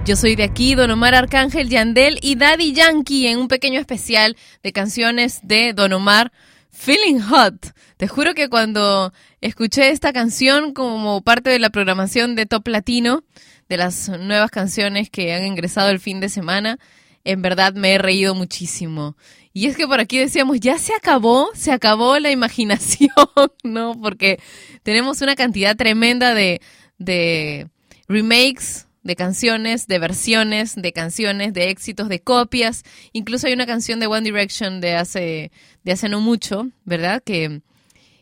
Yo 0.09 0.15
soy 0.15 0.35
de 0.35 0.41
aquí, 0.41 0.73
Don 0.73 0.89
Omar 0.89 1.13
Arcángel, 1.13 1.69
Yandel 1.69 2.17
y 2.23 2.33
Daddy 2.35 2.73
Yankee 2.73 3.27
en 3.27 3.37
un 3.37 3.47
pequeño 3.47 3.79
especial 3.79 4.37
de 4.63 4.71
canciones 4.71 5.39
de 5.43 5.73
Don 5.73 5.93
Omar, 5.93 6.31
Feeling 6.71 7.19
Hot. 7.19 7.75
Te 7.95 8.07
juro 8.07 8.33
que 8.33 8.49
cuando 8.49 9.13
escuché 9.39 9.91
esta 9.91 10.11
canción 10.11 10.73
como 10.73 11.21
parte 11.21 11.51
de 11.51 11.59
la 11.59 11.69
programación 11.69 12.33
de 12.33 12.47
Top 12.47 12.67
Latino, 12.69 13.23
de 13.69 13.77
las 13.77 14.09
nuevas 14.09 14.49
canciones 14.49 15.11
que 15.11 15.31
han 15.31 15.45
ingresado 15.45 15.91
el 15.91 15.99
fin 15.99 16.19
de 16.19 16.29
semana, 16.29 16.79
en 17.23 17.43
verdad 17.43 17.75
me 17.75 17.93
he 17.93 17.99
reído 17.99 18.33
muchísimo. 18.33 19.15
Y 19.53 19.67
es 19.67 19.77
que 19.77 19.85
por 19.85 19.99
aquí 19.99 20.17
decíamos, 20.17 20.59
ya 20.59 20.79
se 20.79 20.95
acabó, 20.95 21.51
se 21.53 21.71
acabó 21.71 22.17
la 22.17 22.31
imaginación, 22.31 23.11
¿no? 23.63 23.93
Porque 24.01 24.39
tenemos 24.81 25.21
una 25.21 25.35
cantidad 25.35 25.75
tremenda 25.75 26.33
de, 26.33 26.61
de 26.97 27.67
remakes 28.07 28.87
de 29.03 29.15
canciones, 29.15 29.87
de 29.87 29.99
versiones 29.99 30.75
de 30.75 30.91
canciones, 30.93 31.53
de 31.53 31.69
éxitos, 31.69 32.09
de 32.09 32.19
copias. 32.21 32.83
Incluso 33.13 33.47
hay 33.47 33.53
una 33.53 33.65
canción 33.65 33.99
de 33.99 34.07
One 34.07 34.21
Direction 34.21 34.81
de 34.81 34.95
hace, 34.95 35.51
de 35.83 35.91
hace 35.91 36.09
no 36.09 36.19
mucho, 36.21 36.67
¿verdad? 36.85 37.21
Que, 37.23 37.61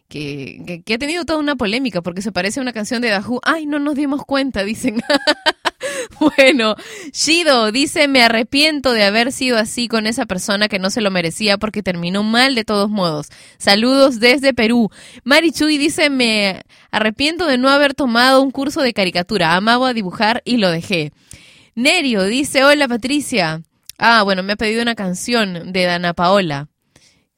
que, 0.07 0.61
que- 0.65 0.81
que 0.83 0.93
ha 0.93 0.97
tenido 0.97 1.25
toda 1.25 1.39
una 1.39 1.55
polémica 1.55 2.01
porque 2.01 2.21
se 2.21 2.31
parece 2.31 2.59
a 2.59 2.63
una 2.63 2.73
canción 2.73 3.01
de 3.01 3.17
Who. 3.19 3.41
Ay, 3.43 3.65
no 3.65 3.79
nos 3.79 3.95
dimos 3.95 4.23
cuenta, 4.25 4.63
dicen. 4.63 5.01
Bueno, 6.19 6.75
Shido 7.11 7.71
dice, 7.71 8.07
me 8.07 8.21
arrepiento 8.21 8.91
de 8.93 9.03
haber 9.03 9.31
sido 9.31 9.57
así 9.57 9.87
con 9.87 10.07
esa 10.07 10.25
persona 10.25 10.67
que 10.67 10.79
no 10.79 10.89
se 10.89 11.01
lo 11.01 11.11
merecía 11.11 11.57
porque 11.57 11.83
terminó 11.83 12.23
mal 12.23 12.55
de 12.55 12.63
todos 12.63 12.89
modos. 12.89 13.27
Saludos 13.57 14.19
desde 14.19 14.53
Perú. 14.53 14.89
Marichuy 15.23 15.77
dice, 15.77 16.09
me 16.09 16.63
arrepiento 16.91 17.45
de 17.45 17.57
no 17.57 17.69
haber 17.69 17.93
tomado 17.93 18.41
un 18.41 18.51
curso 18.51 18.81
de 18.81 18.93
caricatura. 18.93 19.55
Amaba 19.55 19.93
dibujar 19.93 20.41
y 20.45 20.57
lo 20.57 20.71
dejé. 20.71 21.11
Nerio 21.75 22.23
dice, 22.23 22.63
hola 22.63 22.87
Patricia. 22.87 23.61
Ah, 23.97 24.23
bueno, 24.23 24.43
me 24.43 24.53
ha 24.53 24.57
pedido 24.57 24.81
una 24.81 24.95
canción 24.95 25.71
de 25.71 25.83
Dana 25.83 26.13
Paola. 26.13 26.67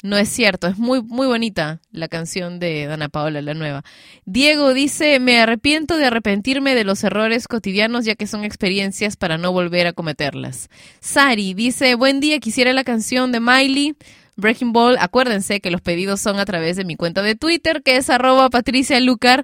No 0.02 0.18
es 0.18 0.30
cierto, 0.30 0.68
es 0.68 0.78
muy, 0.78 1.02
muy 1.02 1.28
bonita 1.28 1.82
la 1.92 2.08
canción 2.08 2.58
de 2.60 2.86
Dana 2.86 3.10
Paola, 3.10 3.42
la 3.42 3.54
nueva. 3.54 3.84
Diego 4.24 4.74
dice, 4.74 5.20
me 5.20 5.40
arrepiento 5.40 5.98
de 5.98 6.06
arrepentirme 6.06 6.74
de 6.74 6.86
los 6.86 7.04
errores 7.04 7.50
cotidianos 7.50 8.06
ya 8.06 8.16
que 8.16 8.26
son 8.26 8.46
experiencias 8.46 9.18
para 9.18 9.38
no 9.38 9.52
volver 9.52 9.88
a 9.88 9.94
cometerlas. 9.94 10.70
Sari 11.02 11.54
dice, 11.54 11.96
buen 11.96 12.22
día, 12.22 12.40
quisiera 12.40 12.72
la 12.72 12.86
canción 12.86 13.34
de 13.34 13.42
Miley. 13.42 13.96
Breaking 14.38 14.72
Ball, 14.72 14.96
acuérdense 15.02 15.60
que 15.60 15.70
los 15.70 15.82
pedidos 15.82 16.22
son 16.22 16.40
a 16.40 16.46
través 16.46 16.78
de 16.78 16.86
mi 16.86 16.96
cuenta 16.96 17.22
de 17.22 17.36
Twitter, 17.36 17.84
que 17.84 17.98
es 17.98 18.10
arroba 18.10 18.50
Patricia 18.50 18.98
Lucar. 19.02 19.44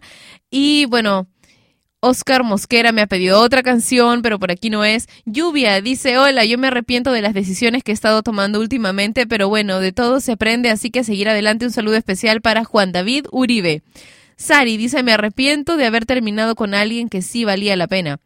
Y 0.49 0.85
bueno, 0.85 1.27
Oscar 2.05 2.43
Mosquera 2.43 2.91
me 2.91 3.01
ha 3.01 3.07
pedido 3.07 3.41
otra 3.41 3.63
canción, 3.63 4.21
pero 4.21 4.37
por 4.37 4.51
aquí 4.51 4.69
no 4.69 4.85
es. 4.85 5.07
Lluvia 5.25 5.81
dice, 5.81 6.19
hola, 6.19 6.45
yo 6.45 6.59
me 6.59 6.67
arrepiento 6.67 7.11
de 7.11 7.23
las 7.23 7.33
decisiones 7.33 7.83
que 7.83 7.91
he 7.91 7.95
estado 7.95 8.21
tomando 8.21 8.59
últimamente, 8.59 9.25
pero 9.25 9.49
bueno, 9.49 9.79
de 9.79 9.91
todo 9.91 10.19
se 10.19 10.33
aprende, 10.33 10.69
así 10.69 10.91
que 10.91 11.03
seguir 11.03 11.29
adelante. 11.29 11.65
Un 11.65 11.71
saludo 11.71 11.95
especial 11.95 12.41
para 12.41 12.63
Juan 12.63 12.91
David 12.91 13.25
Uribe. 13.31 13.81
Sari 14.37 14.77
dice, 14.77 15.01
me 15.01 15.13
arrepiento 15.13 15.77
de 15.77 15.87
haber 15.87 16.05
terminado 16.05 16.53
con 16.53 16.75
alguien 16.75 17.09
que 17.09 17.23
sí 17.23 17.43
valía 17.43 17.75
la 17.75 17.87
pena. 17.87 18.19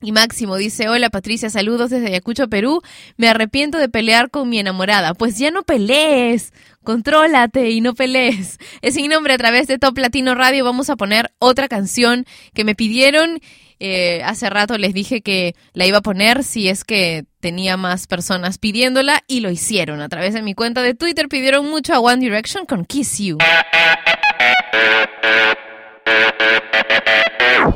Y 0.00 0.12
Máximo 0.12 0.56
dice, 0.56 0.88
hola 0.88 1.10
Patricia, 1.10 1.50
saludos 1.50 1.90
desde 1.90 2.06
Ayacucho, 2.06 2.48
Perú. 2.48 2.82
Me 3.16 3.28
arrepiento 3.28 3.78
de 3.78 3.88
pelear 3.88 4.30
con 4.30 4.48
mi 4.48 4.60
enamorada. 4.60 5.12
Pues 5.14 5.36
ya 5.38 5.50
no 5.50 5.64
pelees, 5.64 6.52
contrólate 6.84 7.70
y 7.70 7.80
no 7.80 7.94
pelees. 7.94 8.58
Es 8.80 8.94
sin 8.94 9.10
nombre 9.10 9.34
a 9.34 9.38
través 9.38 9.66
de 9.66 9.78
Top 9.78 9.98
Latino 9.98 10.36
Radio. 10.36 10.64
Vamos 10.64 10.88
a 10.88 10.96
poner 10.96 11.32
otra 11.40 11.68
canción 11.68 12.26
que 12.54 12.62
me 12.62 12.76
pidieron. 12.76 13.40
Eh, 13.80 14.22
hace 14.24 14.50
rato 14.50 14.76
les 14.78 14.94
dije 14.94 15.20
que 15.20 15.54
la 15.72 15.86
iba 15.86 15.98
a 15.98 16.02
poner 16.02 16.42
si 16.42 16.68
es 16.68 16.84
que 16.84 17.24
tenía 17.40 17.76
más 17.76 18.06
personas 18.06 18.58
pidiéndola 18.58 19.22
y 19.26 19.40
lo 19.40 19.50
hicieron. 19.50 20.00
A 20.00 20.08
través 20.08 20.32
de 20.32 20.42
mi 20.42 20.54
cuenta 20.54 20.82
de 20.82 20.94
Twitter 20.94 21.28
pidieron 21.28 21.68
mucho 21.68 21.92
a 21.94 22.00
One 22.00 22.18
Direction 22.18 22.66
con 22.66 22.84
Kiss 22.84 23.18
You. 23.18 23.38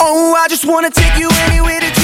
Oh, 0.00 0.34
I 0.36 0.48
just 0.48 0.64
wanna 0.64 0.90
take 0.90 1.18
you 1.20 1.28
anywhere 1.48 1.80
that 1.80 2.01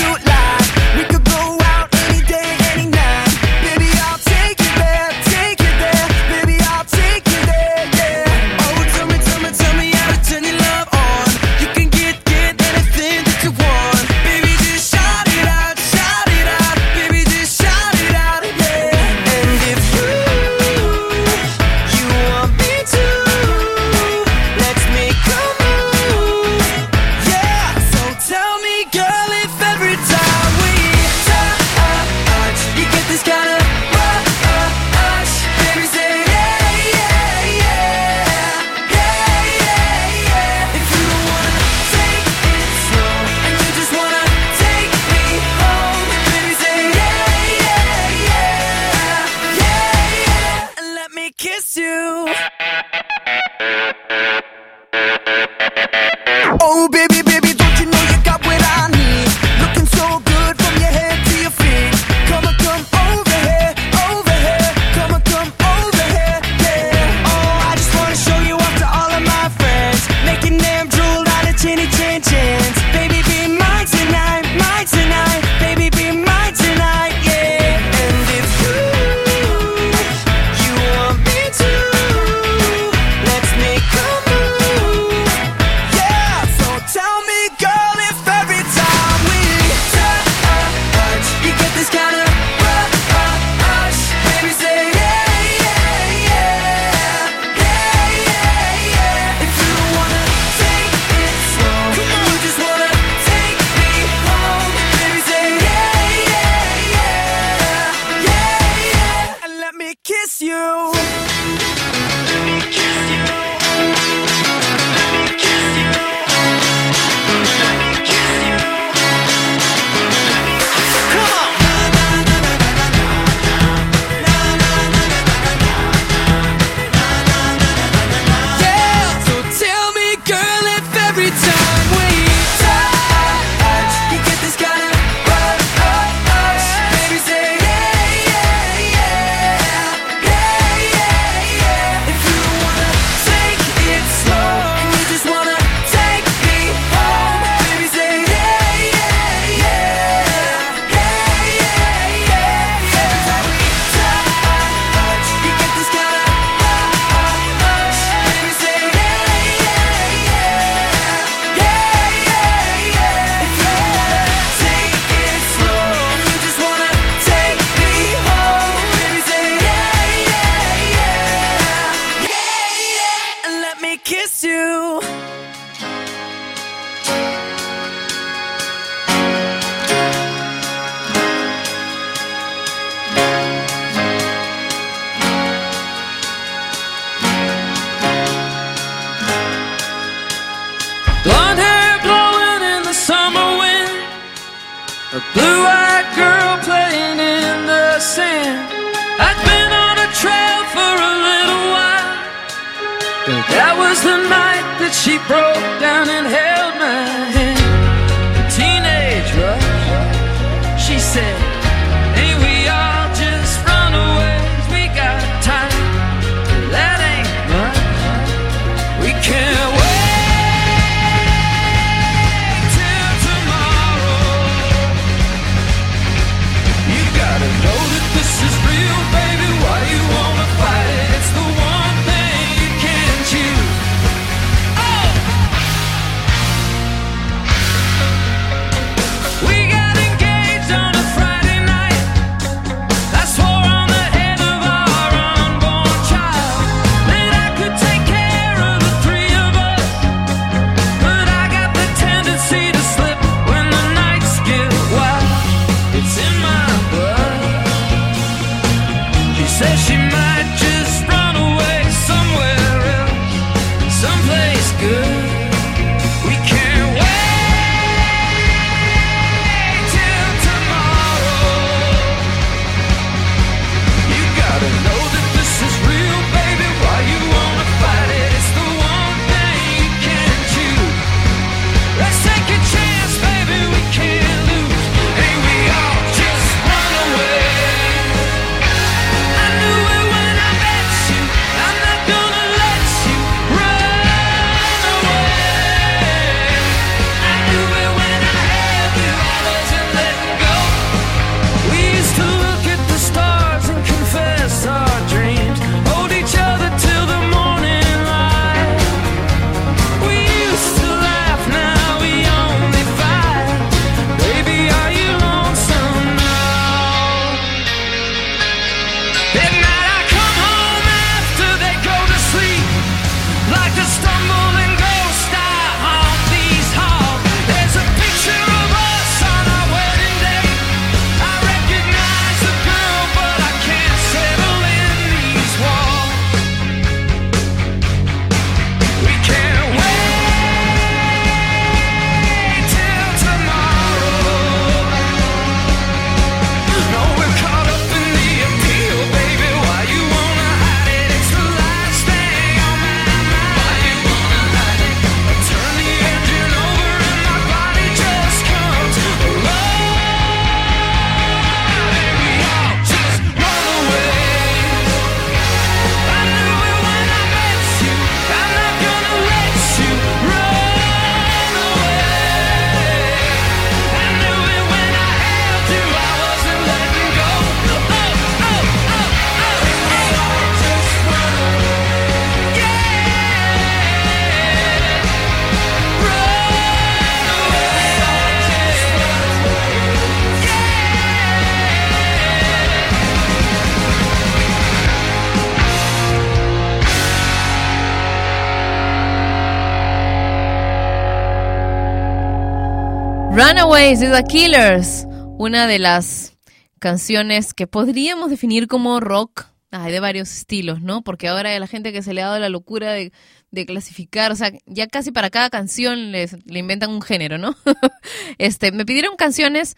Runaways 403.69 404.01
de 404.01 404.11
The 404.11 404.25
Killers, 404.25 405.07
una 405.37 405.67
de 405.67 405.79
las 405.79 406.39
canciones 406.79 407.53
que 407.53 407.67
podríamos 407.67 408.31
definir 408.31 408.67
como 408.67 408.99
rock. 408.99 409.45
Hay 409.71 409.93
de 409.93 410.01
varios 410.01 410.33
estilos, 410.33 410.81
¿no? 410.81 411.03
Porque 411.03 411.29
ahora 411.29 411.51
hay 411.51 411.59
la 411.59 411.67
gente 411.67 411.93
que 411.93 412.01
se 412.01 412.15
le 412.15 412.23
ha 412.23 412.29
dado 412.29 412.39
la 412.39 412.49
locura 412.49 412.93
de, 412.93 413.13
de 413.51 413.67
clasificar, 413.67 414.33
o 414.33 414.37
sea, 414.37 414.53
ya 414.65 414.87
casi 414.87 415.13
para 415.13 415.29
cada 415.29 415.51
canción 415.51 416.13
les, 416.13 416.43
le 416.47 416.61
inventan 416.61 416.89
un 416.89 417.03
género, 417.03 417.37
¿no? 417.37 417.57
este, 418.39 418.73
me 418.73 418.87
pidieron 418.87 419.17
canciones 419.17 419.77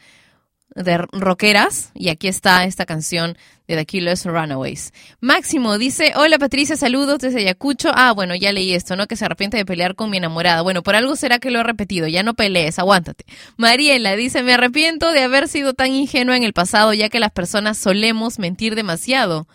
de 0.75 0.99
rockeras 0.99 1.91
y 1.95 2.09
aquí 2.09 2.29
está 2.29 2.65
esta 2.65 2.87
canción 2.87 3.37
de 3.67 3.77
The 3.77 3.87
Killers 3.87 4.25
Runaways. 4.25 4.93
Máximo 5.21 5.79
dice, 5.79 6.13
hola 6.17 6.39
Patricia, 6.39 6.77
saludos 6.77 7.19
desde 7.19 7.41
Ayacucho. 7.41 7.91
Ah, 7.95 8.13
bueno, 8.13 8.35
ya 8.35 8.53
leí 8.53 8.73
esto, 8.73 8.97
¿no? 8.97 9.07
Que 9.07 9.17
se 9.17 9.25
arrepiente 9.25 9.57
de 9.57 9.65
pelear 9.65 9.95
con 9.95 10.11
mi 10.11 10.17
enamorada. 10.17 10.63
Bueno, 10.63 10.83
por 10.83 10.97
algo 10.97 11.17
será 11.17 11.39
que 11.39 11.51
lo 11.51 11.61
he 11.61 11.63
repetido, 11.63 12.07
ya 12.09 12.23
no 12.23 12.35
pelees, 12.35 12.79
aguántate. 12.79 13.25
Mariela 13.57 14.17
dice, 14.17 14.43
me 14.43 14.55
arrepiento 14.55 15.13
de 15.13 15.23
haber 15.23 15.49
sido 15.49 15.75
tan 15.75 15.93
ingenua 15.93 16.37
en 16.37 16.43
el 16.43 16.53
pasado, 16.53 16.93
ya 16.95 17.09
que 17.09 17.21
las 17.21 17.31
personas 17.31 17.79
solemos 17.79 18.39
mentir 18.39 18.75
demasiado. 18.75 19.47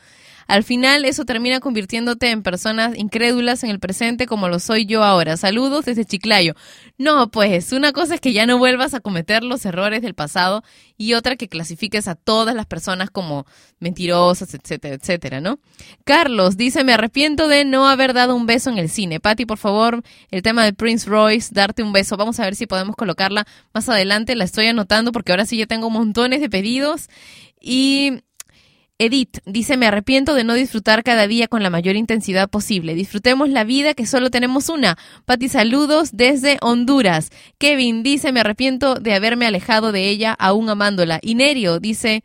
Al 0.47 0.63
final 0.63 1.05
eso 1.05 1.25
termina 1.25 1.59
convirtiéndote 1.59 2.29
en 2.29 2.43
personas 2.43 2.97
incrédulas 2.97 3.63
en 3.63 3.69
el 3.69 3.79
presente 3.79 4.27
como 4.27 4.47
lo 4.47 4.59
soy 4.59 4.85
yo 4.85 5.03
ahora. 5.03 5.37
Saludos 5.37 5.85
desde 5.85 6.05
Chiclayo. 6.05 6.53
No, 6.97 7.29
pues 7.29 7.71
una 7.71 7.91
cosa 7.91 8.15
es 8.15 8.21
que 8.21 8.33
ya 8.33 8.45
no 8.45 8.57
vuelvas 8.57 8.93
a 8.93 8.99
cometer 8.99 9.43
los 9.43 9.65
errores 9.65 10.01
del 10.01 10.13
pasado 10.13 10.63
y 10.97 11.13
otra 11.13 11.35
que 11.35 11.49
clasifiques 11.49 12.07
a 12.07 12.15
todas 12.15 12.55
las 12.55 12.65
personas 12.65 13.09
como 13.09 13.45
mentirosas, 13.79 14.53
etcétera, 14.53 14.95
etcétera, 14.95 15.41
¿no? 15.41 15.59
Carlos 16.03 16.57
dice, 16.57 16.83
me 16.83 16.93
arrepiento 16.93 17.47
de 17.47 17.65
no 17.65 17.87
haber 17.87 18.13
dado 18.13 18.35
un 18.35 18.45
beso 18.45 18.69
en 18.69 18.77
el 18.77 18.89
cine. 18.89 19.19
Patti, 19.19 19.45
por 19.45 19.57
favor, 19.57 20.03
el 20.31 20.41
tema 20.41 20.63
de 20.63 20.73
Prince 20.73 21.09
Royce, 21.09 21.49
darte 21.53 21.83
un 21.83 21.91
beso. 21.91 22.17
Vamos 22.17 22.39
a 22.39 22.43
ver 22.43 22.55
si 22.55 22.65
podemos 22.65 22.95
colocarla 22.95 23.45
más 23.73 23.89
adelante. 23.89 24.35
La 24.35 24.45
estoy 24.45 24.67
anotando 24.67 25.11
porque 25.11 25.31
ahora 25.31 25.45
sí 25.45 25.57
ya 25.57 25.65
tengo 25.65 25.89
montones 25.89 26.39
de 26.39 26.49
pedidos. 26.49 27.09
Y 27.59 28.21
Edith 28.97 29.39
dice, 29.45 29.75
me 29.75 29.87
arrepiento 29.87 30.35
de 30.35 30.45
no 30.45 30.53
disfrutar 30.53 31.03
cada 31.03 31.27
día 31.27 31.49
con 31.49 31.61
la 31.61 31.69
mayor 31.69 31.97
intensidad 31.97 32.49
posible. 32.49 32.95
Disfrutemos 32.95 33.49
la 33.49 33.65
vida 33.65 33.93
que 33.93 34.05
solo 34.05 34.29
tenemos 34.29 34.69
una. 34.69 34.97
Pati, 35.25 35.49
saludos 35.49 36.11
desde 36.13 36.57
Honduras. 36.61 37.29
Kevin 37.57 38.03
dice, 38.03 38.31
me 38.31 38.39
arrepiento 38.39 38.95
de 38.95 39.13
haberme 39.13 39.47
alejado 39.47 39.91
de 39.91 40.07
ella 40.07 40.31
aún 40.31 40.69
amándola. 40.69 41.19
Y 41.21 41.35
Nerio 41.35 41.81
dice, 41.81 42.23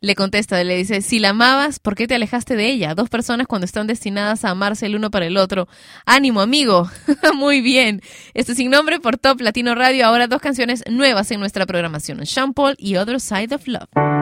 le 0.00 0.14
contesta, 0.14 0.64
le 0.64 0.76
dice, 0.76 1.02
si 1.02 1.18
la 1.18 1.30
amabas, 1.30 1.78
¿por 1.78 1.94
qué 1.94 2.06
te 2.06 2.14
alejaste 2.14 2.56
de 2.56 2.70
ella? 2.70 2.94
Dos 2.94 3.10
personas 3.10 3.46
cuando 3.46 3.66
están 3.66 3.86
destinadas 3.86 4.46
a 4.46 4.50
amarse 4.50 4.86
el 4.86 4.96
uno 4.96 5.10
para 5.10 5.26
el 5.26 5.36
otro. 5.36 5.68
Ánimo, 6.06 6.40
amigo. 6.40 6.88
Muy 7.34 7.60
bien. 7.60 8.00
Este 8.32 8.54
sin 8.54 8.70
nombre 8.70 8.98
por 8.98 9.18
Top 9.18 9.42
Latino 9.42 9.74
Radio. 9.74 10.06
Ahora 10.06 10.26
dos 10.26 10.40
canciones 10.40 10.84
nuevas 10.88 11.30
en 11.32 11.40
nuestra 11.40 11.66
programación. 11.66 12.24
Sean 12.24 12.54
Paul 12.54 12.76
y 12.78 12.96
Other 12.96 13.20
Side 13.20 13.54
of 13.54 13.66
Love. 13.68 14.17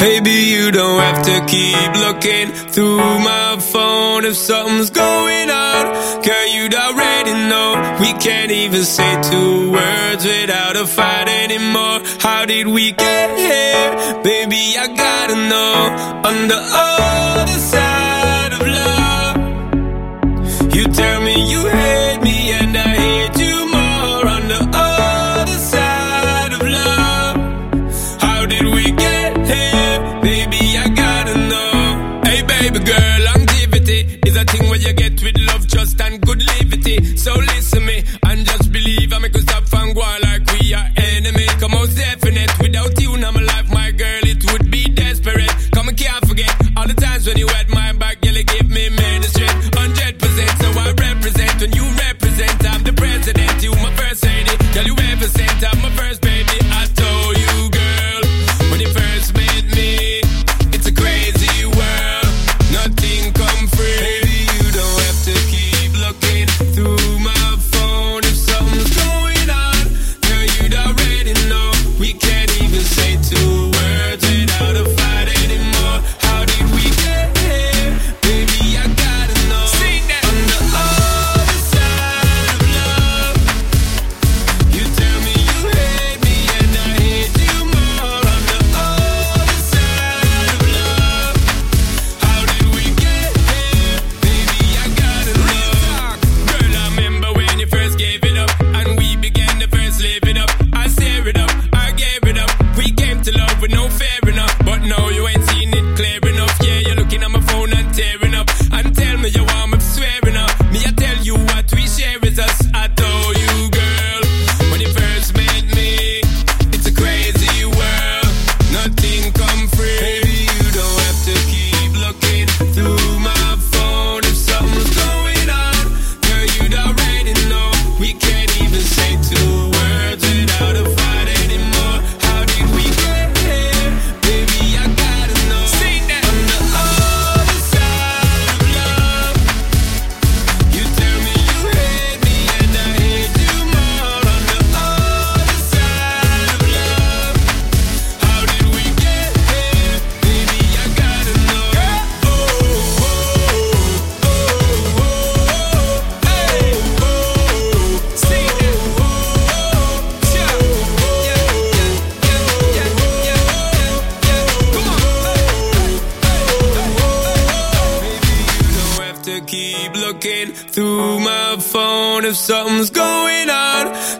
Baby, 0.00 0.30
you 0.30 0.70
don't 0.70 0.98
have 0.98 1.22
to 1.26 1.44
keep 1.46 1.92
looking 1.96 2.48
through 2.72 2.96
my 2.96 3.58
phone 3.60 4.24
if 4.24 4.34
something's 4.34 4.88
going 4.88 5.50
on. 5.50 6.22
Girl, 6.22 6.46
you'd 6.46 6.74
already 6.74 7.34
know. 7.34 7.98
We 8.00 8.14
can't 8.14 8.50
even 8.50 8.82
say 8.84 9.20
two 9.20 9.70
words 9.70 10.24
without 10.24 10.76
a 10.76 10.86
fight 10.86 11.28
anymore. 11.28 12.00
How 12.18 12.46
did 12.46 12.66
we 12.66 12.92
get 12.92 13.38
here? 13.38 14.22
Baby, 14.22 14.74
I 14.78 14.86
gotta 14.88 15.36
know. 15.36 15.76
On 16.30 16.48
the 16.48 16.60
other 16.72 17.58
side 17.72 18.52
of 18.54 18.66
love, 18.80 20.74
you 20.74 20.84
tell 20.84 21.20
me 21.20 21.50
you 21.52 21.68
hate 21.68 21.99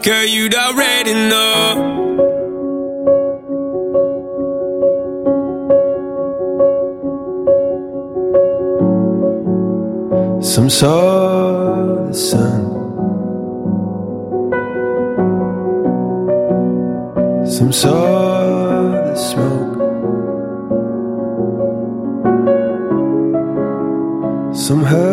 Girl, 0.03 0.25
you'd 0.25 0.55
already 0.55 1.13
know. 1.13 1.91
Some 10.41 10.71
saw 10.71 12.07
the 12.07 12.15
sun. 12.15 12.63
Some 17.47 17.71
saw 17.71 18.91
the 19.05 19.17
smoke. 19.17 19.77
Some 24.55 24.83
heard 24.83 25.10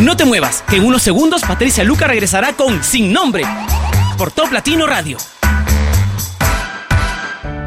No 0.00 0.14
te 0.14 0.26
muevas, 0.26 0.62
que 0.68 0.76
en 0.76 0.84
unos 0.84 1.02
segundos 1.02 1.40
Patricia 1.40 1.82
Luca 1.82 2.06
regresará 2.06 2.52
con 2.52 2.84
Sin 2.84 3.14
Nombre 3.14 3.44
por 4.18 4.30
Top 4.30 4.52
Latino 4.52 4.86
Radio. 4.86 5.16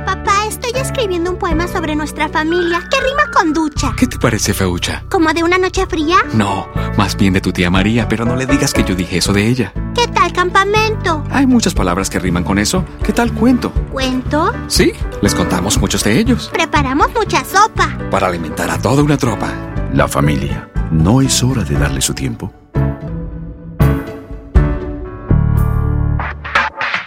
Papá, 0.05 0.45
estoy 0.47 0.79
escribiendo 0.79 1.31
un 1.31 1.39
poema 1.39 1.67
sobre 1.67 1.95
nuestra 1.95 2.29
familia 2.29 2.87
que 2.87 2.97
rima 3.01 3.31
con 3.33 3.51
ducha. 3.51 3.93
¿Qué 3.97 4.05
te 4.05 4.19
parece, 4.19 4.53
Feucha? 4.53 5.03
¿Como 5.09 5.33
de 5.33 5.43
una 5.43 5.57
noche 5.57 5.87
fría? 5.87 6.17
No, 6.33 6.67
más 6.97 7.17
bien 7.17 7.33
de 7.33 7.41
tu 7.41 7.51
tía 7.51 7.71
María, 7.71 8.07
pero 8.07 8.25
no 8.25 8.35
le 8.35 8.45
digas 8.45 8.73
que 8.73 8.83
yo 8.83 8.93
dije 8.93 9.17
eso 9.17 9.33
de 9.33 9.47
ella. 9.47 9.73
¿Qué 9.95 10.07
tal 10.07 10.31
campamento? 10.31 11.23
Hay 11.31 11.47
muchas 11.47 11.73
palabras 11.73 12.11
que 12.11 12.19
riman 12.19 12.43
con 12.43 12.59
eso. 12.59 12.85
¿Qué 13.03 13.11
tal 13.11 13.33
cuento? 13.33 13.71
¿Cuento? 13.91 14.53
Sí, 14.67 14.93
les 15.23 15.33
contamos 15.33 15.79
muchos 15.79 16.03
de 16.03 16.19
ellos. 16.19 16.51
Preparamos 16.53 17.07
mucha 17.11 17.43
sopa. 17.43 17.97
Para 18.11 18.27
alimentar 18.27 18.69
a 18.69 18.77
toda 18.77 19.01
una 19.01 19.17
tropa. 19.17 19.51
La 19.93 20.07
familia. 20.07 20.69
¿No 20.91 21.21
es 21.21 21.43
hora 21.43 21.63
de 21.63 21.77
darle 21.77 22.01
su 22.01 22.13
tiempo? 22.13 22.51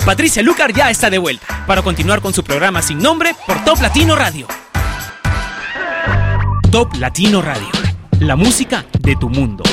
Patricia 0.05 0.43
Lucar 0.43 0.73
ya 0.73 0.91
está 0.91 1.11
de 1.11 1.19
vuelta 1.19 1.65
para 1.67 1.83
continuar 1.83 2.21
con 2.21 2.33
su 2.33 2.45
programa 2.45 2.83
Sin 2.83 2.99
Nombre 2.99 3.35
por 3.47 3.65
Top 3.65 3.81
Latino 3.81 4.15
Radio. 4.15 4.47
Top 6.71 6.95
Latino 6.97 7.43
Radio, 7.43 7.69
la 8.21 8.37
música 8.37 8.85
de 9.01 9.17
tu 9.17 9.29
mundo. 9.29 9.65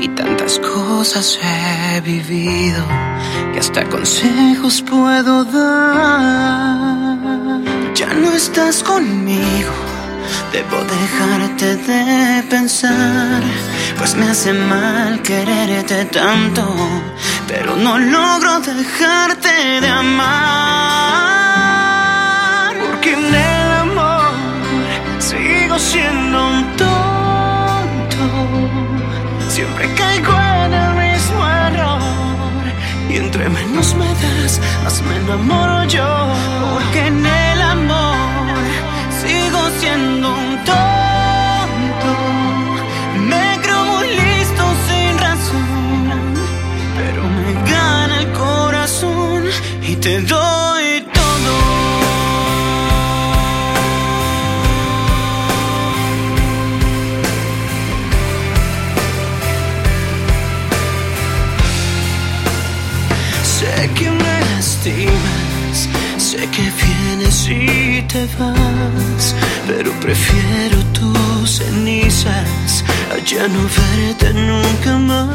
Y 0.00 0.08
tantas 0.08 0.58
cosas 0.58 1.38
he 1.40 2.00
vivido 2.00 2.84
que 3.52 3.60
hasta 3.60 3.84
consejos 3.84 4.82
puedo 4.82 5.44
dar. 5.44 7.16
Ya 7.94 8.12
no 8.14 8.32
estás 8.32 8.82
conmigo, 8.82 9.70
debo 10.52 10.78
dejarte 10.82 11.76
de 11.76 12.42
pensar, 12.50 13.40
pues 13.98 14.16
me 14.16 14.28
hace 14.28 14.52
mal 14.52 15.22
quererte 15.22 16.06
tanto, 16.06 16.66
pero 17.46 17.76
no 17.76 18.00
logro 18.00 18.58
dejarte 18.60 19.80
de 19.80 19.88
amar. 19.88 20.32
Porque 22.84 23.12
en 23.12 23.26
el 23.26 23.72
amor 23.84 24.32
sigo 25.20 25.78
siendo 25.78 26.48
un. 26.48 26.91
Siempre 29.62 29.94
caigo 29.94 30.32
en 30.64 30.74
el 30.74 30.92
mismo 31.04 31.46
error. 31.46 32.64
Y 33.08 33.16
entre 33.16 33.48
menos 33.48 33.94
me 33.94 34.06
das, 34.06 34.60
más 34.82 35.00
me 35.02 35.16
enamoro 35.18 35.84
yo. 35.84 36.04
Porque 36.72 37.06
en 37.06 37.24
el 37.24 37.62
amor 37.62 38.56
sigo 39.20 39.60
siendo 39.78 40.34
un 40.34 40.56
tonto. 40.64 42.12
Me 43.30 43.60
creo 43.62 43.84
muy 43.84 44.08
listo 44.08 44.64
sin 44.88 45.16
razón. 45.26 46.34
Pero 46.96 47.22
me 47.22 47.52
gana 47.70 48.20
el 48.22 48.32
corazón 48.32 49.44
y 49.80 49.94
te 49.94 50.22
doy. 50.22 50.71
si 67.42 68.04
te 68.12 68.24
vas, 68.38 69.34
pero 69.66 69.90
prefiero 70.00 70.78
tus 70.98 71.58
cenizas 71.58 72.84
allá 73.16 73.48
no 73.48 73.62
verte 73.78 74.32
nunca 74.32 74.92
más. 75.10 75.28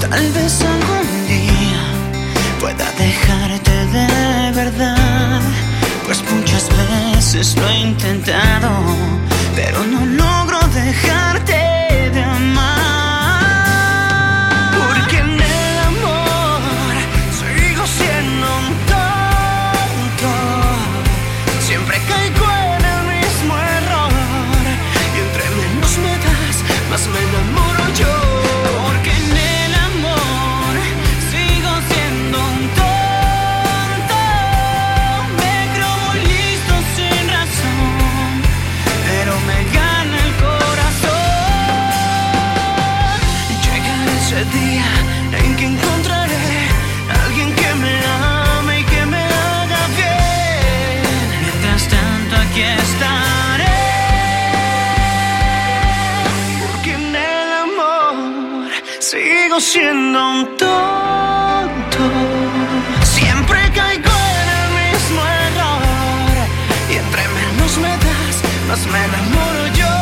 Tal 0.00 0.24
vez 0.32 0.54
algún 0.74 1.08
día 1.34 1.82
pueda 2.58 2.86
dejarte 3.06 3.74
de 3.98 4.52
verdad, 4.62 5.42
pues 6.06 6.18
muchas 6.32 6.64
veces 6.82 7.54
lo 7.56 7.68
he 7.68 7.80
intentado, 7.90 8.70
pero 9.54 9.84
no 9.84 10.06
logro 10.06 10.58
dejarte. 10.72 11.61
siendo 59.62 60.18
un 60.30 60.56
tonto. 60.56 62.02
Siempre 63.04 63.70
caigo 63.72 64.10
en 64.40 64.48
el 64.58 64.92
mismo 64.92 65.20
error. 65.22 66.36
Y 66.90 66.94
entre 66.96 67.22
menos 67.28 67.78
me 67.78 67.90
das, 67.90 68.42
más 68.68 68.84
me 68.86 69.04
enamoro 69.04 69.66
yo. 69.74 70.01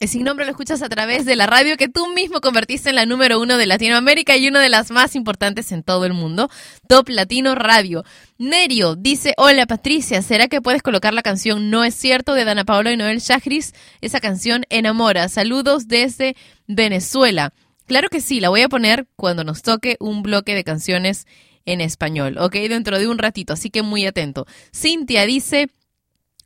Nombre 0.00 0.46
lo 0.46 0.50
escuchas 0.50 0.80
a 0.80 0.88
través 0.88 1.26
de 1.26 1.36
la 1.36 1.46
radio 1.46 1.76
que 1.76 1.88
tú 1.88 2.08
mismo 2.14 2.40
convertiste 2.40 2.88
en 2.88 2.94
la 2.94 3.04
número 3.04 3.38
uno 3.38 3.58
de 3.58 3.66
Latinoamérica 3.66 4.34
y 4.34 4.48
una 4.48 4.58
de 4.60 4.70
las 4.70 4.90
más 4.90 5.14
importantes 5.14 5.72
en 5.72 5.82
todo 5.82 6.06
el 6.06 6.14
mundo, 6.14 6.48
Top 6.88 7.10
Latino 7.10 7.54
Radio. 7.54 8.02
Nerio 8.38 8.96
dice, 8.96 9.34
hola 9.36 9.66
Patricia, 9.66 10.22
¿será 10.22 10.48
que 10.48 10.62
puedes 10.62 10.82
colocar 10.82 11.12
la 11.12 11.20
canción 11.20 11.68
No 11.68 11.84
es 11.84 11.94
cierto 11.94 12.32
de 12.32 12.46
Dana 12.46 12.64
Paola 12.64 12.92
y 12.92 12.96
Noel 12.96 13.20
Shahris? 13.20 13.74
Esa 14.00 14.20
canción 14.20 14.64
enamora. 14.70 15.28
Saludos 15.28 15.86
desde 15.86 16.34
Venezuela. 16.66 17.52
Claro 17.86 18.08
que 18.08 18.22
sí, 18.22 18.40
la 18.40 18.48
voy 18.48 18.62
a 18.62 18.70
poner 18.70 19.06
cuando 19.16 19.44
nos 19.44 19.60
toque 19.60 19.98
un 20.00 20.22
bloque 20.22 20.54
de 20.54 20.64
canciones 20.64 21.26
en 21.66 21.82
español, 21.82 22.38
¿ok? 22.38 22.54
Dentro 22.54 22.98
de 22.98 23.06
un 23.06 23.18
ratito, 23.18 23.52
así 23.52 23.68
que 23.68 23.82
muy 23.82 24.06
atento. 24.06 24.46
Cintia 24.74 25.26
dice, 25.26 25.68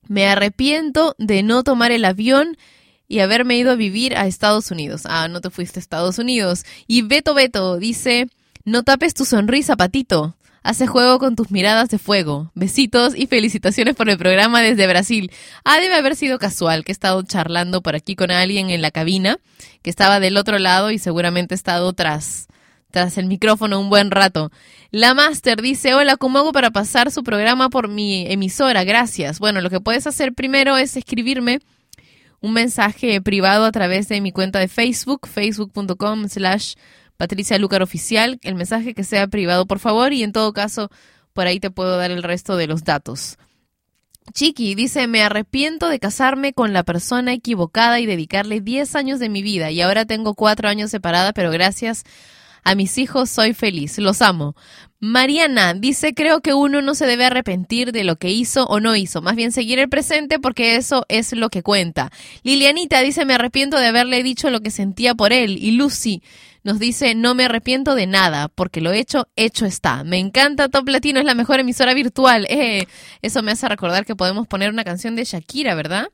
me 0.09 0.26
arrepiento 0.26 1.14
de 1.18 1.44
no 1.44 1.62
tomar 1.62 1.93
el 1.93 2.05
avión 2.05 2.56
y 3.09 3.20
haberme 3.20 3.56
ido 3.56 3.70
a 3.70 3.76
vivir 3.76 4.16
a 4.16 4.26
Estados 4.26 4.70
Unidos. 4.70 5.02
Ah, 5.05 5.28
no 5.28 5.40
te 5.40 5.51
fuiste 5.51 5.78
a 5.78 5.82
Estados 5.82 6.18
Unidos. 6.18 6.64
Y 6.86 7.02
Beto 7.02 7.35
Beto 7.35 7.76
dice, 7.76 8.28
no 8.64 8.82
tapes 8.82 9.14
tu 9.14 9.24
sonrisa, 9.24 9.76
patito. 9.76 10.36
Hace 10.62 10.86
juego 10.86 11.18
con 11.18 11.36
tus 11.36 11.51
miradas 11.51 11.90
de 11.90 11.98
fuego. 11.98 12.51
Besitos 12.55 13.14
y 13.14 13.26
felicitaciones 13.26 13.94
por 13.94 14.09
el 14.09 14.16
programa 14.16 14.62
desde 14.62 14.86
Brasil. 14.86 15.31
Ah, 15.62 15.78
debe 15.78 15.94
haber 15.94 16.16
sido 16.16 16.39
casual 16.39 16.85
que 16.85 16.93
he 16.93 16.94
estado 16.94 17.22
charlando 17.22 17.82
por 17.82 17.94
aquí 17.94 18.16
con 18.16 18.31
alguien 18.31 18.70
en 18.70 18.81
la 18.81 18.90
cabina, 18.90 19.36
que 19.82 19.90
estaba 19.90 20.20
del 20.20 20.39
otro 20.39 20.59
lado 20.59 20.90
y 20.90 20.98
seguramente 20.98 21.55
he 21.55 21.56
estado 21.56 21.93
tras, 21.93 22.48
tras 22.90 23.18
el 23.18 23.26
micrófono 23.26 23.78
un 23.78 23.90
buen 23.90 24.10
rato. 24.10 24.51
La 24.90 25.12
Master 25.12 25.60
dice, 25.60 25.93
hola, 25.93 26.16
¿cómo 26.16 26.39
hago 26.39 26.52
para 26.52 26.70
pasar 26.70 27.10
su 27.10 27.22
programa 27.22 27.68
por 27.68 27.89
mi 27.89 28.24
emisora? 28.32 28.85
Gracias. 28.85 29.40
Bueno, 29.40 29.60
lo 29.60 29.68
que 29.68 29.81
puedes 29.81 30.06
hacer 30.06 30.32
primero 30.32 30.78
es 30.78 30.97
escribirme 30.97 31.60
un 32.44 32.52
mensaje 32.52 33.22
privado 33.22 33.64
a 33.64 33.72
través 33.72 34.06
de 34.08 34.20
mi 34.20 34.30
cuenta 34.30 34.58
de 34.58 34.68
Facebook, 34.68 35.26
facebook.com 35.26 36.28
slash 36.28 36.74
Patricia 37.16 37.58
Lucar 37.58 37.82
Oficial, 37.82 38.38
el 38.42 38.54
mensaje 38.54 38.92
que 38.92 39.02
sea 39.02 39.26
privado, 39.28 39.64
por 39.64 39.78
favor, 39.78 40.12
y 40.12 40.22
en 40.22 40.32
todo 40.32 40.52
caso, 40.52 40.90
por 41.32 41.46
ahí 41.46 41.58
te 41.58 41.70
puedo 41.70 41.96
dar 41.96 42.10
el 42.10 42.22
resto 42.22 42.58
de 42.58 42.66
los 42.66 42.84
datos. 42.84 43.38
Chiqui 44.34 44.74
dice, 44.74 45.06
me 45.06 45.22
arrepiento 45.22 45.88
de 45.88 45.98
casarme 45.98 46.52
con 46.52 46.74
la 46.74 46.82
persona 46.82 47.32
equivocada 47.32 47.98
y 47.98 48.04
dedicarle 48.04 48.60
10 48.60 48.94
años 48.94 49.20
de 49.20 49.30
mi 49.30 49.42
vida 49.42 49.70
y 49.70 49.80
ahora 49.80 50.04
tengo 50.04 50.34
4 50.34 50.68
años 50.68 50.90
separada, 50.90 51.32
pero 51.32 51.50
gracias 51.50 52.02
a 52.02 52.08
mis 52.74 52.96
hijos 52.98 53.28
soy 53.28 53.52
feliz, 53.52 53.98
los 53.98 54.22
amo. 54.22 54.54
Mariana 55.00 55.74
dice, 55.74 56.14
creo 56.14 56.40
que 56.40 56.54
uno 56.54 56.80
no 56.80 56.94
se 56.94 57.04
debe 57.04 57.26
arrepentir 57.26 57.92
de 57.92 58.04
lo 58.04 58.16
que 58.16 58.30
hizo 58.30 58.64
o 58.64 58.80
no 58.80 58.96
hizo, 58.96 59.20
más 59.20 59.36
bien 59.36 59.52
seguir 59.52 59.78
el 59.78 59.90
presente 59.90 60.38
porque 60.38 60.76
eso 60.76 61.04
es 61.08 61.32
lo 61.32 61.50
que 61.50 61.62
cuenta. 61.62 62.10
Lilianita 62.42 63.00
dice, 63.00 63.26
me 63.26 63.34
arrepiento 63.34 63.78
de 63.78 63.88
haberle 63.88 64.22
dicho 64.22 64.48
lo 64.48 64.60
que 64.60 64.70
sentía 64.70 65.14
por 65.14 65.34
él. 65.34 65.58
Y 65.60 65.72
Lucy 65.72 66.22
nos 66.62 66.78
dice, 66.78 67.14
no 67.14 67.34
me 67.34 67.44
arrepiento 67.44 67.94
de 67.94 68.06
nada, 68.06 68.48
porque 68.48 68.80
lo 68.80 68.92
hecho, 68.92 69.28
hecho 69.36 69.66
está. 69.66 70.02
Me 70.04 70.18
encanta 70.18 70.70
Top 70.70 70.88
Latino, 70.88 71.20
es 71.20 71.26
la 71.26 71.34
mejor 71.34 71.60
emisora 71.60 71.94
virtual. 71.94 72.46
Eh, 72.54 72.86
eso 73.20 73.42
me 73.42 73.50
hace 73.50 73.68
recordar 73.68 74.06
que 74.06 74.14
podemos 74.14 74.46
poner 74.46 74.70
una 74.70 74.84
canción 74.84 75.16
de 75.16 75.24
Shakira, 75.24 75.74
¿verdad? 75.74 76.08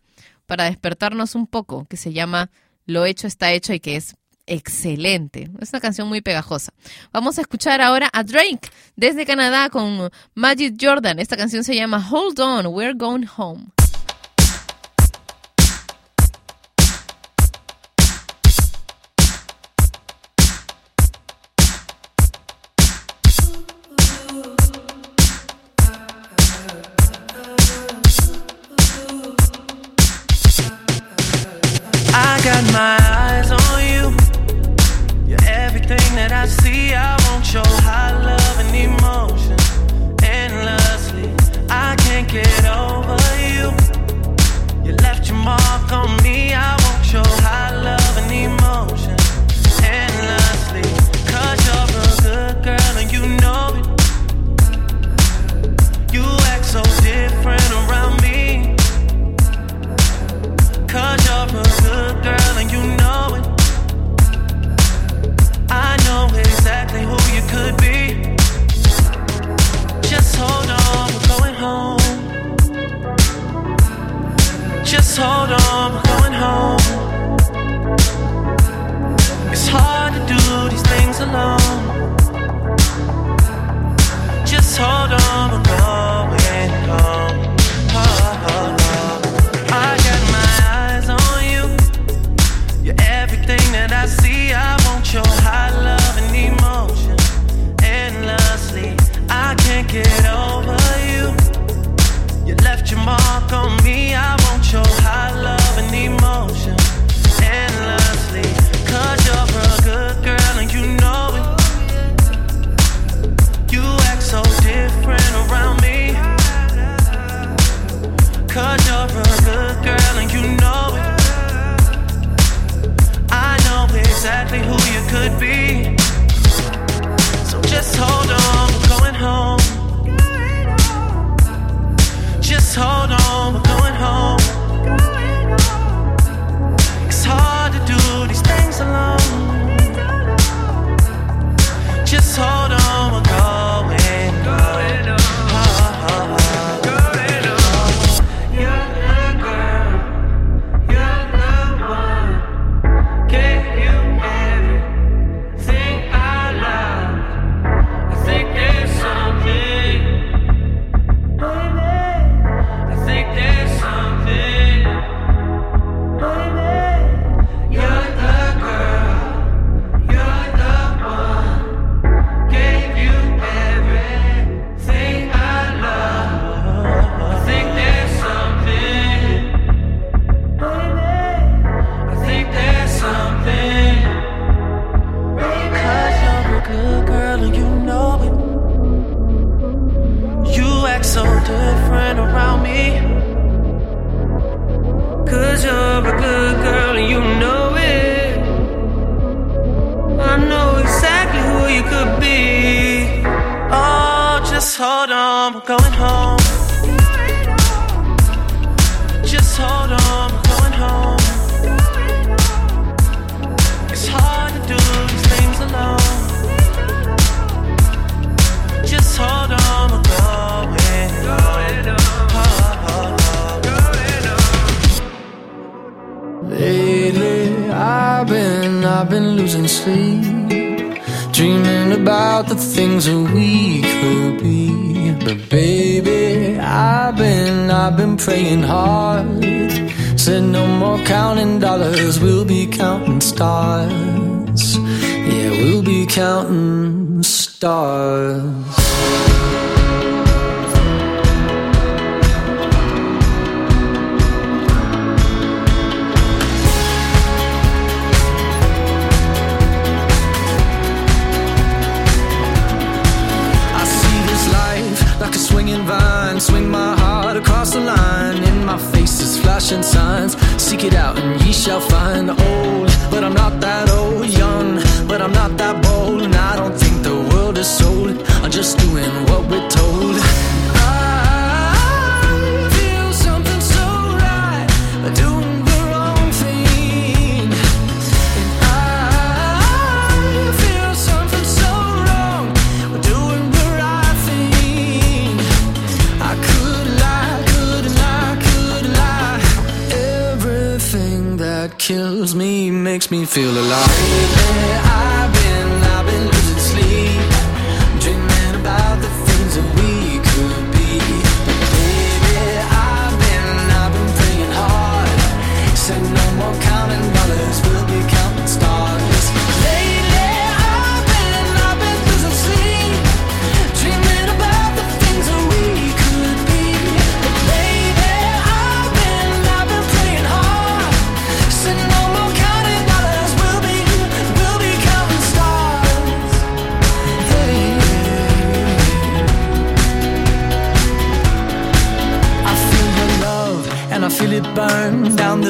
Para 0.47 0.65
despertarnos 0.65 1.35
un 1.35 1.47
poco, 1.47 1.85
que 1.85 1.99
se 1.99 2.15
llama 2.15 2.51
Lo 2.87 3.05
hecho 3.05 3.27
está 3.27 3.53
hecho 3.53 3.75
y 3.75 3.81
que 3.81 3.97
es 3.97 4.17
excelente. 4.47 5.51
Es 5.61 5.73
una 5.73 5.81
canción 5.81 6.09
muy 6.09 6.21
pegajosa. 6.21 6.73
Vamos 7.13 7.39
a 7.39 7.41
escuchar 7.43 7.81
ahora 7.81 8.09
a 8.13 8.23
Drake 8.23 8.69
desde 8.97 9.27
Canadá 9.27 9.71
con 9.71 10.11
Magic 10.35 10.77
Jordan. 10.81 11.19
Esta 11.19 11.37
canción 11.37 11.65
se 11.65 11.75
llama 11.75 12.07
Hold 12.11 12.41
On, 12.41 12.67
We're 12.67 12.95
Going 12.95 13.27
Home. 13.37 13.67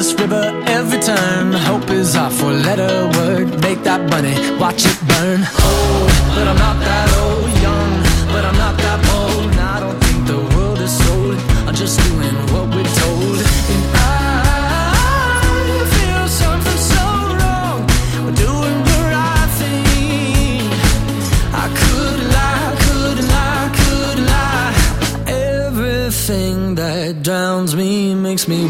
this 0.01 0.19
river 0.19 0.63
every 0.65 0.99
turn. 0.99 1.53
Hope 1.53 1.87
is 1.91 2.15
our 2.15 2.31
four 2.31 2.51
letter 2.51 2.93
word. 3.17 3.61
Make 3.61 3.83
that 3.83 4.01
money, 4.09 4.33
watch 4.59 4.83
it 4.83 4.99
burn. 5.07 5.60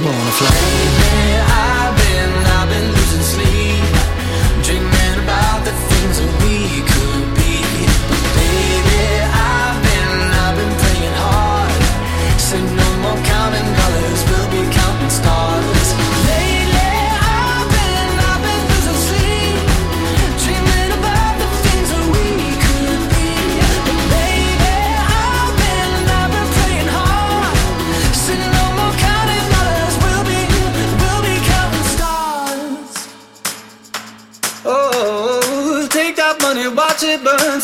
wanna 0.03 0.31
fly. 0.31 1.50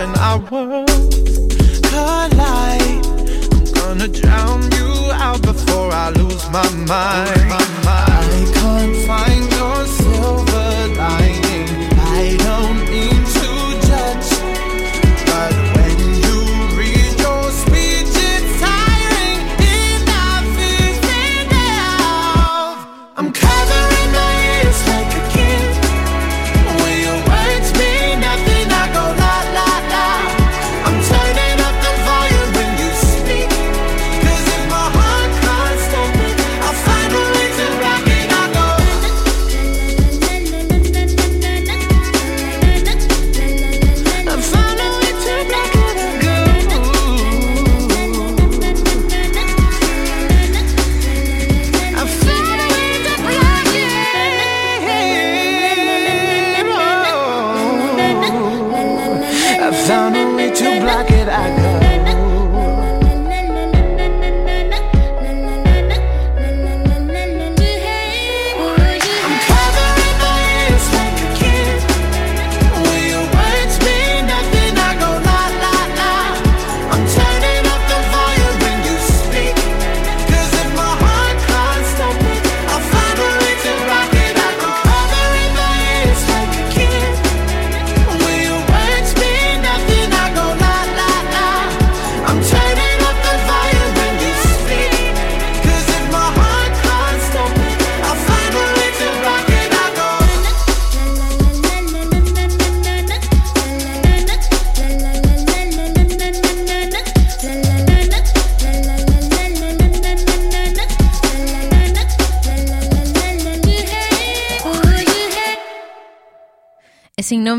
when 0.00 0.16
our 0.16 0.38
worlds 0.50 1.80
collide. 1.90 3.04
I'm 3.52 3.64
gonna 3.74 4.08
drown 4.08 4.62
you 4.72 4.92
out 5.12 5.42
before 5.42 5.92
I 5.92 6.08
lose 6.10 6.44
my 6.50 6.68
mind. 6.86 7.69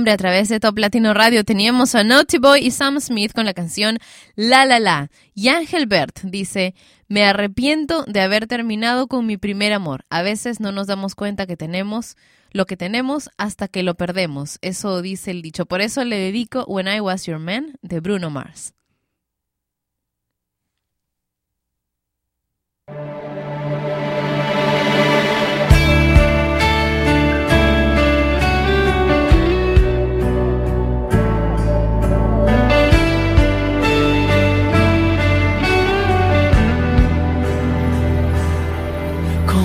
a 0.10 0.18
través 0.18 0.50
de 0.50 0.60
Top 0.60 0.78
Latino 0.80 1.14
Radio, 1.14 1.44
teníamos 1.44 1.94
a 1.94 2.04
Naughty 2.04 2.40
Boy 2.40 2.66
y 2.66 2.72
Sam 2.72 3.00
Smith 3.00 3.34
con 3.34 3.46
la 3.46 3.54
canción 3.54 4.00
La 4.36 4.66
La 4.66 4.80
La. 4.80 5.12
Y 5.36 5.50
Ángel 5.50 5.86
Bert 5.86 6.22
dice, 6.24 6.74
me 7.08 7.24
arrepiento 7.26 8.04
de 8.06 8.22
haber 8.22 8.48
terminado 8.48 9.08
con 9.08 9.28
mi 9.28 9.38
primer 9.38 9.74
amor. 9.74 10.06
A 10.10 10.24
veces 10.24 10.60
no 10.60 10.72
nos 10.72 10.88
damos 10.88 11.14
cuenta 11.14 11.46
que 11.46 11.58
tenemos 11.58 12.16
lo 12.52 12.66
que 12.66 12.78
tenemos 12.78 13.30
hasta 13.38 13.68
que 13.68 13.84
lo 13.84 13.96
perdemos. 13.96 14.58
Eso 14.62 15.02
dice 15.02 15.30
el 15.32 15.42
dicho. 15.42 15.66
Por 15.66 15.82
eso 15.82 16.04
le 16.04 16.18
dedico 16.18 16.64
When 16.66 16.88
I 16.88 17.00
Was 17.00 17.26
Your 17.28 17.40
Man 17.40 17.78
de 17.82 18.00
Bruno 18.00 18.30
Mars. 18.30 18.74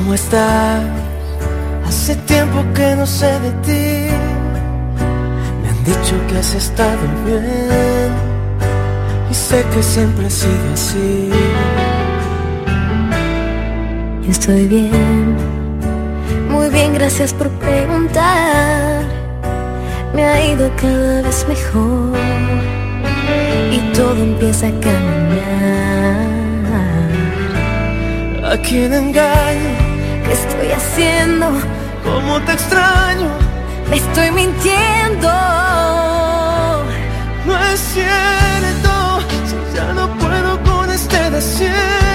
¿Cómo 0.06 0.14
estás? 0.14 0.84
Hace 1.84 2.14
tiempo 2.14 2.64
que 2.74 2.94
no 2.94 3.04
sé 3.08 3.26
de 3.40 3.50
ti. 3.66 4.06
Me 5.60 5.68
han 5.68 5.84
dicho 5.84 6.14
que 6.28 6.38
has 6.38 6.54
estado 6.54 7.00
bien. 7.24 8.12
Y 9.28 9.34
sé 9.34 9.64
que 9.74 9.82
siempre 9.82 10.26
ha 10.26 10.30
sido 10.30 10.72
así. 10.74 11.30
Yo 14.22 14.30
estoy 14.30 14.68
bien. 14.68 15.34
Muy 16.50 16.68
bien, 16.70 16.94
gracias 16.94 17.32
por 17.32 17.48
preguntar. 17.58 19.02
Me 20.14 20.22
ha 20.22 20.46
ido 20.52 20.70
cada 20.80 21.22
vez 21.22 21.44
mejor. 21.48 22.16
Y 23.72 23.80
todo 23.92 24.14
empieza 24.22 24.68
a 24.68 24.70
caminar. 24.70 26.26
¿A 28.52 28.56
quién 28.58 28.94
engaño? 28.94 29.75
¿Qué 30.26 30.32
estoy 30.32 30.72
haciendo? 30.72 31.46
¿Cómo 32.04 32.40
te 32.40 32.52
extraño? 32.52 33.28
Me 33.88 33.96
estoy 33.96 34.32
mintiendo. 34.32 35.30
No 37.46 37.56
es 37.70 37.80
cierto, 37.94 39.20
si 39.46 39.76
ya 39.76 39.92
no 39.92 40.08
puedo 40.18 40.60
con 40.64 40.90
este 40.90 41.30
desierto. 41.30 42.05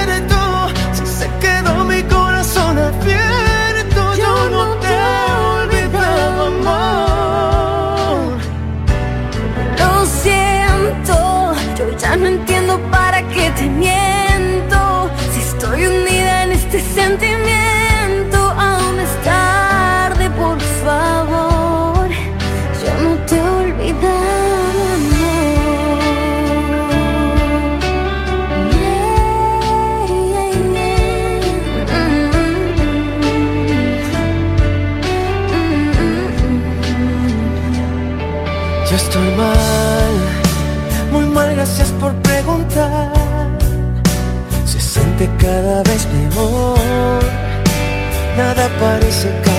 parece 48.81 49.29
que 49.43 49.50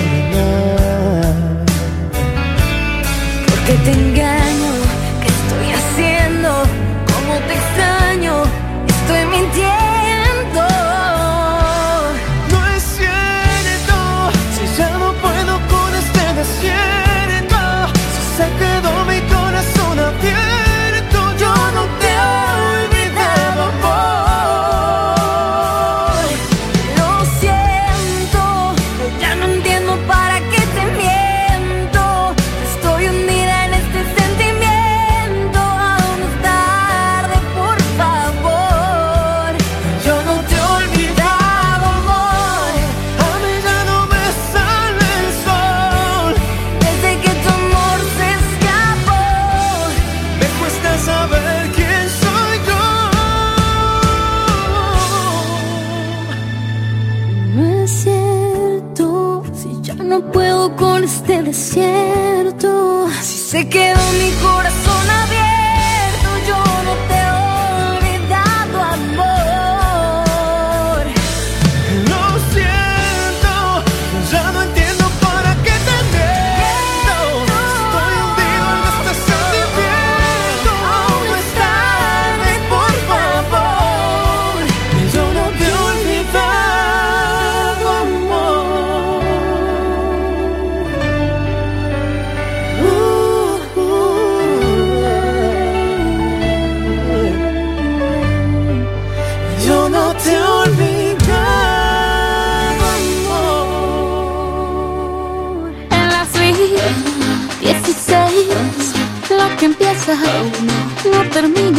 no 110.05 111.31
termina, 111.31 111.79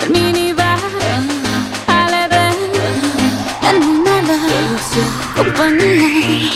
termina 0.00 0.38
y 0.38 0.52
va 0.52 0.76
a 1.86 2.10
la 2.10 2.24
edad 2.26 2.52
en 3.70 3.78
mi 3.78 4.10
compañía. 5.36 6.50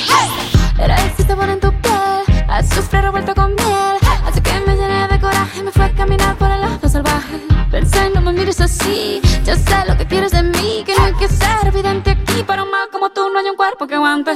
Era 0.77 0.97
ese 1.07 1.23
sabor 1.29 1.49
en 1.49 1.61
tu 1.61 1.71
piel, 1.81 2.45
azufre 2.49 3.03
revuelto 3.03 3.37
con 3.37 3.55
miel, 3.55 3.99
así 4.27 4.41
que 4.41 4.61
me 4.67 4.75
llené 4.75 5.07
de 5.07 5.21
coraje 5.21 5.63
me 5.63 5.71
fue 5.71 5.85
a 5.85 5.91
caminar 5.93 6.37
por 6.37 6.51
el 6.51 6.61
lado 6.61 6.89
salvaje. 6.89 7.41
Pensé, 7.71 8.11
no 8.13 8.21
me 8.21 8.33
mires 8.33 8.61
así, 8.61 9.21
yo 9.45 9.55
sé 9.55 9.77
lo 9.87 9.97
que 9.97 10.07
quieres 10.07 10.33
de 10.33 10.43
mí, 10.43 10.83
que 10.85 10.97
no 10.97 11.05
hay 11.05 11.15
que 11.15 11.29
ser 11.29 11.69
evidente 11.69 12.11
aquí, 12.11 12.43
para 12.43 12.65
un 12.65 12.71
mal 12.73 12.89
como 12.91 13.11
tú 13.11 13.31
no 13.33 13.39
hay 13.39 13.47
un 13.47 13.57
cuerpo 13.57 13.87
que 13.87 13.95
aguante. 13.95 14.33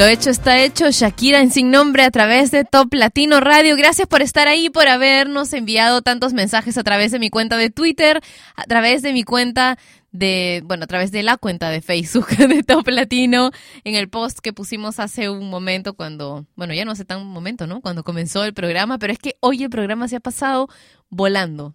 Lo 0.00 0.06
hecho 0.06 0.30
está 0.30 0.58
hecho. 0.58 0.90
Shakira 0.90 1.42
en 1.42 1.50
sin 1.50 1.70
nombre 1.70 2.04
a 2.04 2.10
través 2.10 2.50
de 2.50 2.64
Top 2.64 2.94
Latino 2.94 3.38
Radio. 3.38 3.76
Gracias 3.76 4.08
por 4.08 4.22
estar 4.22 4.48
ahí, 4.48 4.70
por 4.70 4.88
habernos 4.88 5.52
enviado 5.52 6.00
tantos 6.00 6.32
mensajes 6.32 6.78
a 6.78 6.82
través 6.82 7.12
de 7.12 7.18
mi 7.18 7.28
cuenta 7.28 7.58
de 7.58 7.68
Twitter, 7.68 8.22
a 8.56 8.64
través 8.64 9.02
de 9.02 9.12
mi 9.12 9.24
cuenta 9.24 9.76
de, 10.10 10.62
bueno, 10.64 10.84
a 10.84 10.86
través 10.86 11.12
de 11.12 11.22
la 11.22 11.36
cuenta 11.36 11.68
de 11.68 11.82
Facebook 11.82 12.28
de 12.48 12.62
Top 12.62 12.88
Latino, 12.88 13.50
en 13.84 13.94
el 13.94 14.08
post 14.08 14.38
que 14.38 14.54
pusimos 14.54 14.98
hace 15.00 15.28
un 15.28 15.50
momento 15.50 15.92
cuando, 15.92 16.46
bueno, 16.56 16.72
ya 16.72 16.86
no 16.86 16.92
hace 16.92 17.04
tan 17.04 17.26
momento, 17.26 17.66
¿no? 17.66 17.82
Cuando 17.82 18.02
comenzó 18.02 18.42
el 18.44 18.54
programa, 18.54 18.96
pero 18.96 19.12
es 19.12 19.18
que 19.18 19.36
hoy 19.40 19.64
el 19.64 19.68
programa 19.68 20.08
se 20.08 20.16
ha 20.16 20.20
pasado 20.20 20.68
volando. 21.10 21.74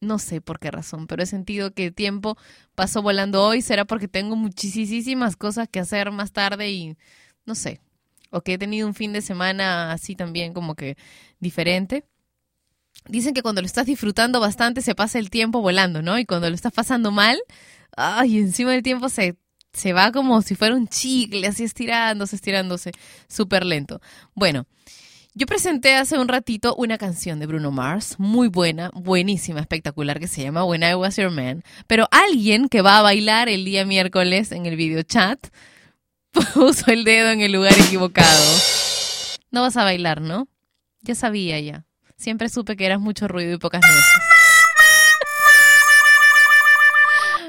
No 0.00 0.20
sé 0.20 0.40
por 0.40 0.60
qué 0.60 0.70
razón, 0.70 1.08
pero 1.08 1.24
he 1.24 1.26
sentido 1.26 1.74
que 1.74 1.86
el 1.86 1.92
tiempo 1.92 2.38
pasó 2.76 3.02
volando 3.02 3.42
hoy. 3.42 3.62
Será 3.62 3.84
porque 3.84 4.06
tengo 4.06 4.36
muchísimas 4.36 5.34
cosas 5.34 5.68
que 5.68 5.80
hacer 5.80 6.12
más 6.12 6.30
tarde 6.30 6.70
y 6.70 6.96
no 7.46 7.54
sé. 7.54 7.80
O 8.30 8.40
que 8.40 8.54
he 8.54 8.58
tenido 8.58 8.86
un 8.86 8.94
fin 8.94 9.12
de 9.12 9.22
semana 9.22 9.92
así 9.92 10.16
también 10.16 10.52
como 10.54 10.74
que 10.74 10.96
diferente. 11.38 12.04
Dicen 13.06 13.34
que 13.34 13.42
cuando 13.42 13.60
lo 13.60 13.66
estás 13.66 13.86
disfrutando 13.86 14.40
bastante 14.40 14.82
se 14.82 14.94
pasa 14.94 15.18
el 15.18 15.30
tiempo 15.30 15.60
volando, 15.60 16.02
¿no? 16.02 16.18
Y 16.18 16.24
cuando 16.24 16.48
lo 16.48 16.54
estás 16.54 16.72
pasando 16.72 17.10
mal, 17.10 17.38
ay, 17.96 18.38
encima 18.38 18.72
del 18.72 18.82
tiempo 18.82 19.08
se, 19.08 19.36
se 19.72 19.92
va 19.92 20.10
como 20.10 20.42
si 20.42 20.54
fuera 20.54 20.74
un 20.74 20.88
chicle, 20.88 21.46
así 21.46 21.64
estirándose, 21.64 22.36
estirándose, 22.36 22.92
súper 23.28 23.64
lento. 23.64 24.00
Bueno, 24.34 24.66
yo 25.34 25.46
presenté 25.46 25.96
hace 25.96 26.16
un 26.16 26.28
ratito 26.28 26.76
una 26.76 26.96
canción 26.96 27.40
de 27.40 27.46
Bruno 27.46 27.72
Mars, 27.72 28.14
muy 28.18 28.46
buena, 28.48 28.90
buenísima, 28.94 29.58
espectacular, 29.60 30.20
que 30.20 30.28
se 30.28 30.42
llama 30.42 30.64
When 30.64 30.84
I 30.84 30.94
Was 30.94 31.16
Your 31.16 31.30
Man. 31.30 31.64
Pero 31.88 32.06
alguien 32.12 32.68
que 32.68 32.82
va 32.82 32.98
a 32.98 33.02
bailar 33.02 33.48
el 33.48 33.64
día 33.64 33.84
miércoles 33.84 34.52
en 34.52 34.66
el 34.66 34.76
video 34.76 35.02
chat 35.02 35.48
puso 36.54 36.90
el 36.90 37.04
dedo 37.04 37.30
en 37.30 37.40
el 37.40 37.52
lugar 37.52 37.72
equivocado. 37.78 38.44
No 39.50 39.62
vas 39.62 39.76
a 39.76 39.84
bailar, 39.84 40.20
¿no? 40.20 40.48
Ya 41.02 41.14
sabía 41.14 41.60
ya. 41.60 41.86
Siempre 42.16 42.48
supe 42.48 42.76
que 42.76 42.86
eras 42.86 43.00
mucho 43.00 43.28
ruido 43.28 43.54
y 43.54 43.58
pocas 43.58 43.80
nueces. 43.82 44.34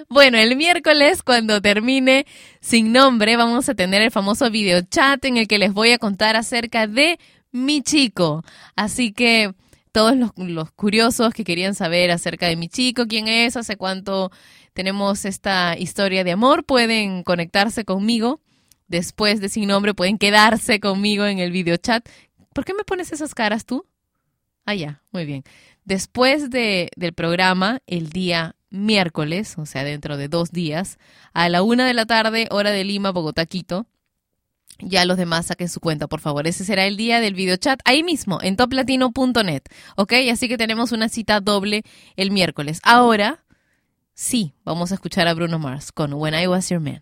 Bueno, 0.08 0.38
el 0.38 0.56
miércoles, 0.56 1.24
cuando 1.24 1.62
termine 1.62 2.26
sin 2.62 2.92
nombre, 2.92 3.38
vamos 3.38 3.68
a 3.70 3.76
tener 3.76 4.02
el 4.02 4.12
famoso 4.12 4.50
video 4.52 4.82
chat 4.82 5.24
en 5.26 5.38
el 5.38 5.48
que 5.48 5.58
les 5.58 5.74
voy 5.74 5.92
a 5.92 5.98
contar 5.98 6.36
acerca 6.36 6.88
de 6.88 7.20
mi 7.52 7.82
chico. 7.82 8.44
Así 8.76 9.12
que 9.12 9.54
todos 9.92 10.16
los, 10.16 10.32
los 10.38 10.72
curiosos 10.72 11.34
que 11.34 11.44
querían 11.44 11.74
saber 11.74 12.12
acerca 12.12 12.48
de 12.48 12.56
mi 12.56 12.70
chico, 12.70 13.08
quién 13.08 13.28
es, 13.28 13.58
hace 13.58 13.78
cuánto 13.78 14.32
tenemos 14.74 15.26
esta 15.26 15.78
historia 15.78 16.24
de 16.24 16.34
amor, 16.34 16.66
pueden 16.66 17.24
conectarse 17.24 17.84
conmigo. 17.84 18.42
Después 18.88 19.42
de 19.42 19.50
sin 19.50 19.68
nombre, 19.68 19.94
pueden 19.94 20.18
quedarse 20.18 20.80
conmigo 20.80 21.26
en 21.26 21.40
el 21.40 21.52
video 21.52 21.78
chat. 21.78 22.08
¿Por 22.54 22.66
qué 22.66 22.74
me 22.74 22.84
pones 22.84 23.12
esas 23.12 23.34
caras 23.34 23.66
tú? 23.66 23.86
Ah, 24.66 24.76
ya, 24.76 25.02
muy 25.12 25.26
bien. 25.26 25.44
Después 25.84 26.50
de, 26.50 26.90
del 26.96 27.14
programa, 27.14 27.82
el 27.86 28.10
día 28.10 28.56
miércoles, 28.70 29.56
o 29.58 29.66
sea, 29.66 29.84
dentro 29.84 30.18
de 30.18 30.28
dos 30.28 30.52
días, 30.52 30.98
a 31.34 31.50
la 31.50 31.64
una 31.64 31.86
de 31.86 31.94
la 31.94 32.06
tarde, 32.06 32.48
hora 32.52 32.72
de 32.72 32.84
Lima, 32.84 33.12
Bogotá, 33.12 33.46
Quito, 33.46 33.88
ya 34.80 35.06
los 35.06 35.18
demás 35.18 35.48
saquen 35.48 35.70
su 35.70 35.80
cuenta, 35.80 36.08
por 36.08 36.20
favor. 36.20 36.48
Ese 36.48 36.66
será 36.66 36.86
el 36.86 36.98
día 36.98 37.22
del 37.22 37.34
video 37.34 37.56
chat, 37.58 37.80
ahí 37.86 38.04
mismo, 38.04 38.40
en 38.42 38.56
toplatino.net, 38.58 39.64
¿ok? 39.96 40.14
Así 40.32 40.48
que 40.48 40.58
tenemos 40.58 40.92
una 40.92 41.10
cita 41.10 41.40
doble 41.40 41.84
el 42.16 42.32
miércoles. 42.32 42.80
Ahora, 42.84 43.46
sí, 44.14 44.54
vamos 44.64 44.92
a 44.92 44.96
escuchar 44.96 45.28
a 45.28 45.34
Bruno 45.34 45.60
Mars 45.60 45.92
con 45.92 46.14
When 46.14 46.34
I 46.34 46.48
Was 46.48 46.70
Your 46.70 46.82
Man. 46.82 47.02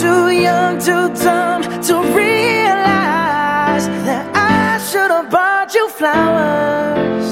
too 0.00 0.30
young, 0.30 0.78
too 0.78 1.08
dumb 1.22 1.62
to 1.62 1.94
realize 2.16 3.86
that 4.08 4.24
I 4.34 4.78
should 4.88 5.10
have 5.10 5.28
bought 5.30 5.74
you 5.74 5.88
flowers 5.90 7.26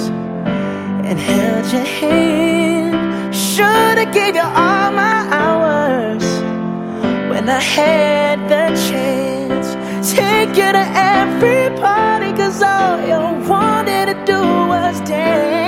and 1.09 1.19
held 1.19 1.67
your 1.73 1.89
hand. 1.99 3.35
Should 3.35 3.97
have 4.03 4.13
gave 4.13 4.35
you 4.35 4.49
all 4.65 4.91
my 5.05 5.19
hours 5.41 6.25
when 7.31 7.49
I 7.49 7.61
had 7.61 8.37
the 8.53 8.67
chance. 8.89 9.69
Take 10.15 10.51
you 10.61 10.71
to 10.79 10.85
every 11.17 11.71
party, 11.81 12.33
cause 12.37 12.61
all 12.61 13.01
you 13.11 13.49
wanted 13.49 14.07
to 14.13 14.17
do 14.27 14.41
was 14.73 15.01
dance. 15.09 15.68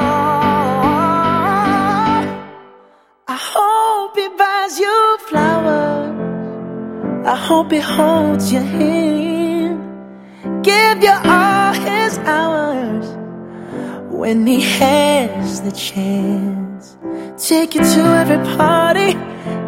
Hope 4.11 4.19
he 4.19 4.37
buys 4.37 4.77
you 4.77 5.17
flowers. 5.29 7.25
I 7.25 7.35
hope 7.35 7.71
he 7.71 7.79
holds 7.79 8.51
your 8.51 8.61
hand. 8.61 9.79
Give 10.63 11.01
you 11.01 11.15
all 11.23 11.73
his 11.73 12.17
hours 12.19 13.07
when 14.09 14.45
he 14.45 14.59
has 14.61 15.61
the 15.61 15.71
chance. 15.71 16.97
Take 17.37 17.75
you 17.75 17.83
to 17.83 18.01
every 18.21 18.43
party, 18.57 19.13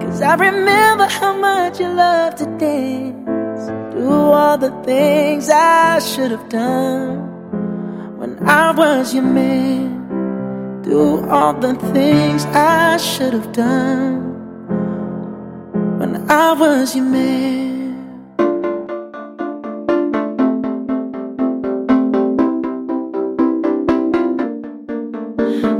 cause 0.03 0.21
I 0.21 0.35
remember 0.35 1.05
how 1.05 1.37
much 1.37 1.79
you 1.79 1.87
love 1.87 2.35
to 2.35 2.45
dance. 2.57 3.65
Do 3.95 4.09
all 4.09 4.57
the 4.57 4.71
things 4.83 5.49
I 5.49 5.99
should 5.99 6.31
have 6.31 6.49
done 6.49 8.17
when 8.17 8.45
I 8.47 8.71
was 8.71 9.13
your 9.13 9.23
man. 9.23 10.81
Do 10.81 11.29
all 11.29 11.53
the 11.53 11.75
things 11.93 12.43
I 12.45 12.97
should 12.97 13.31
have 13.31 13.53
done 13.53 14.32
when 16.03 16.29
I 16.29 16.51
was 16.51 16.97
your 16.97 17.05
man. 17.05 17.95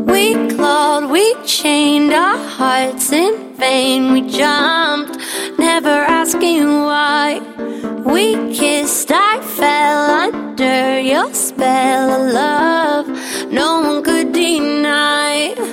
We 0.06 0.26
clawed, 0.56 1.12
we 1.12 1.26
chained 1.44 2.14
our 2.14 2.38
hearts 2.38 3.12
in 3.12 3.34
vain. 3.56 4.14
We 4.14 4.22
jumped, 4.22 5.18
never 5.60 5.98
asking 6.22 6.64
why. 6.88 7.42
We 8.06 8.26
kissed, 8.56 9.12
I 9.12 9.42
fell 9.42 10.04
under 10.26 11.00
your 11.02 11.34
spell 11.34 12.08
of 12.18 12.34
love. 12.34 13.08
No 13.52 13.82
one 13.82 14.04
could 14.04 14.32
deny. 14.32 15.73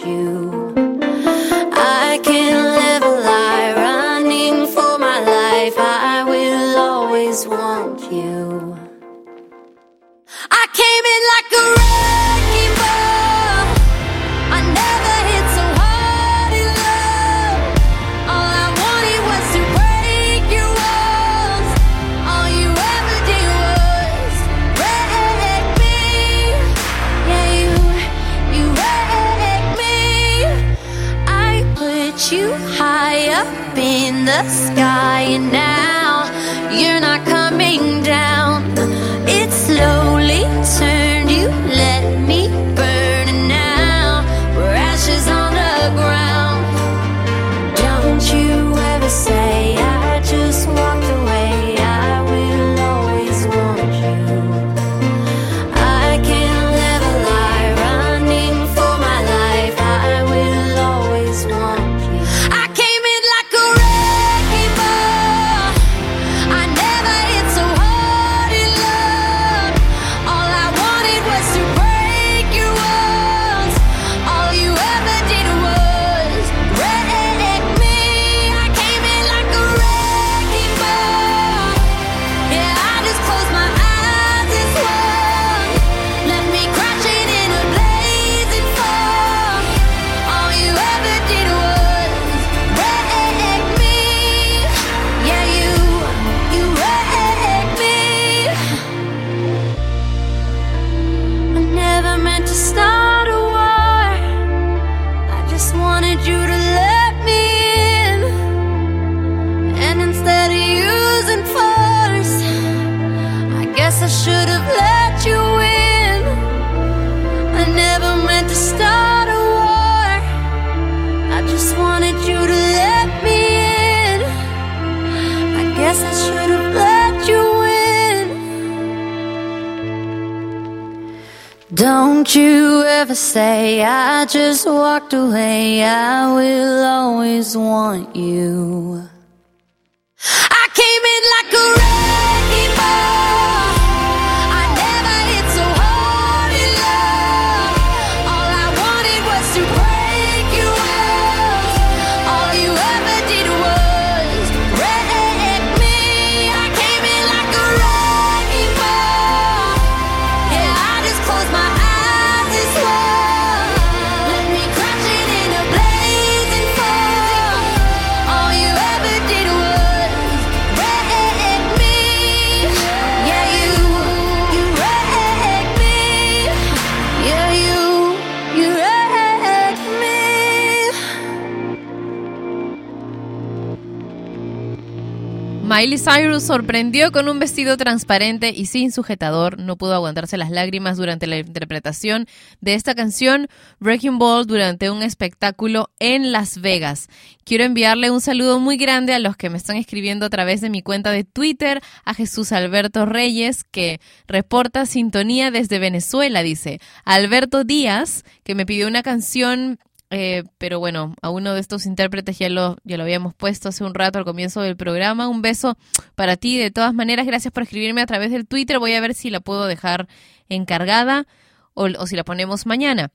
Cyrus 186.03 186.41
sorprendió 186.41 187.11
con 187.11 187.29
un 187.29 187.37
vestido 187.37 187.77
transparente 187.77 188.49
y 188.49 188.65
sin 188.65 188.91
sujetador. 188.91 189.59
No 189.59 189.75
pudo 189.77 189.93
aguantarse 189.93 190.35
las 190.35 190.49
lágrimas 190.49 190.97
durante 190.97 191.27
la 191.27 191.37
interpretación 191.37 192.25
de 192.59 192.73
esta 192.73 192.95
canción 192.95 193.47
Breaking 193.79 194.17
Ball 194.17 194.47
durante 194.47 194.89
un 194.89 195.03
espectáculo 195.03 195.91
en 195.99 196.31
Las 196.31 196.59
Vegas. 196.59 197.07
Quiero 197.43 197.65
enviarle 197.65 198.09
un 198.09 198.19
saludo 198.19 198.59
muy 198.59 198.77
grande 198.77 199.13
a 199.13 199.19
los 199.19 199.37
que 199.37 199.51
me 199.51 199.57
están 199.57 199.77
escribiendo 199.77 200.25
a 200.25 200.29
través 200.31 200.59
de 200.61 200.71
mi 200.71 200.81
cuenta 200.81 201.11
de 201.11 201.23
Twitter, 201.23 201.81
a 202.03 202.15
Jesús 202.15 202.51
Alberto 202.51 203.05
Reyes, 203.05 203.63
que 203.63 203.99
reporta 204.27 204.87
sintonía 204.87 205.51
desde 205.51 205.77
Venezuela, 205.77 206.41
dice. 206.41 206.79
Alberto 207.05 207.63
Díaz, 207.63 208.23
que 208.43 208.55
me 208.55 208.65
pidió 208.65 208.87
una 208.87 209.03
canción 209.03 209.77
eh, 210.11 210.43
pero 210.57 210.79
bueno, 210.79 211.15
a 211.21 211.29
uno 211.29 211.53
de 211.53 211.61
estos 211.61 211.85
intérpretes 211.85 212.37
ya 212.37 212.49
lo, 212.49 212.75
ya 212.83 212.97
lo 212.97 213.03
habíamos 213.03 213.33
puesto 213.33 213.69
hace 213.69 213.85
un 213.85 213.93
rato 213.93 214.19
al 214.19 214.25
comienzo 214.25 214.61
del 214.61 214.75
programa. 214.75 215.29
Un 215.29 215.41
beso 215.41 215.77
para 216.15 216.35
ti. 216.35 216.57
De 216.57 216.69
todas 216.69 216.93
maneras, 216.93 217.25
gracias 217.25 217.53
por 217.53 217.63
escribirme 217.63 218.01
a 218.01 218.05
través 218.05 218.29
del 218.29 218.45
Twitter. 218.45 218.77
Voy 218.77 218.93
a 218.93 219.01
ver 219.01 219.13
si 219.13 219.29
la 219.29 219.39
puedo 219.39 219.65
dejar 219.67 220.09
encargada 220.49 221.27
o, 221.73 221.85
o 221.85 222.07
si 222.07 222.17
la 222.17 222.25
ponemos 222.25 222.65
mañana. 222.65 223.11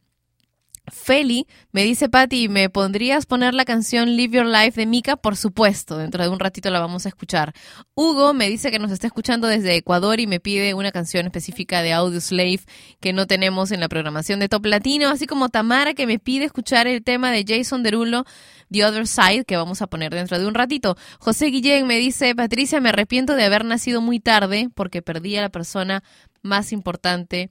Feli 0.89 1.47
me 1.73 1.83
dice, 1.83 2.09
Patti, 2.09 2.49
¿me 2.49 2.71
pondrías 2.71 3.27
poner 3.27 3.55
la 3.55 3.65
canción 3.65 4.17
Live 4.17 4.37
Your 4.37 4.47
Life 4.47 4.81
de 4.81 4.87
Mika? 4.87 5.17
Por 5.17 5.37
supuesto, 5.37 5.99
dentro 5.99 6.23
de 6.23 6.29
un 6.29 6.39
ratito 6.39 6.71
la 6.71 6.81
vamos 6.81 7.07
a 7.07 7.09
escuchar. 7.09 7.53
Hugo 7.95 8.35
me 8.35 8.49
dice 8.49 8.71
que 8.71 8.79
nos 8.79 8.93
está 8.93 9.07
escuchando 9.07 9.49
desde 9.49 9.75
Ecuador 9.75 10.21
y 10.21 10.27
me 10.27 10.41
pide 10.41 10.75
una 10.75 10.93
canción 10.93 11.27
específica 11.27 11.83
de 11.83 11.93
Audio 11.93 12.21
Slave 12.21 12.61
que 13.01 13.13
no 13.13 13.27
tenemos 13.27 13.73
en 13.73 13.81
la 13.81 13.89
programación 13.89 14.39
de 14.39 14.49
Top 14.49 14.65
Latino, 14.67 15.09
así 15.09 15.27
como 15.27 15.49
Tamara 15.49 15.95
que 15.95 16.07
me 16.07 16.19
pide 16.19 16.45
escuchar 16.45 16.87
el 16.87 17.03
tema 17.03 17.31
de 17.33 17.45
Jason 17.47 17.83
Derulo, 17.83 18.25
The 18.71 18.85
Other 18.85 19.07
Side, 19.07 19.45
que 19.45 19.57
vamos 19.57 19.83
a 19.83 19.89
poner 19.89 20.15
dentro 20.15 20.39
de 20.39 20.47
un 20.47 20.55
ratito. 20.55 20.97
José 21.19 21.47
Guillén 21.47 21.87
me 21.87 21.99
dice, 21.99 22.35
Patricia, 22.35 22.81
me 22.81 22.91
arrepiento 22.91 23.35
de 23.35 23.45
haber 23.45 23.65
nacido 23.65 24.01
muy 24.01 24.21
tarde 24.21 24.69
porque 24.75 25.03
perdí 25.03 25.37
a 25.37 25.43
la 25.43 25.49
persona 25.49 26.03
más 26.43 26.73
importante 26.73 27.51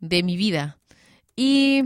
de 0.00 0.22
mi 0.22 0.36
vida. 0.36 0.78
Y 1.36 1.84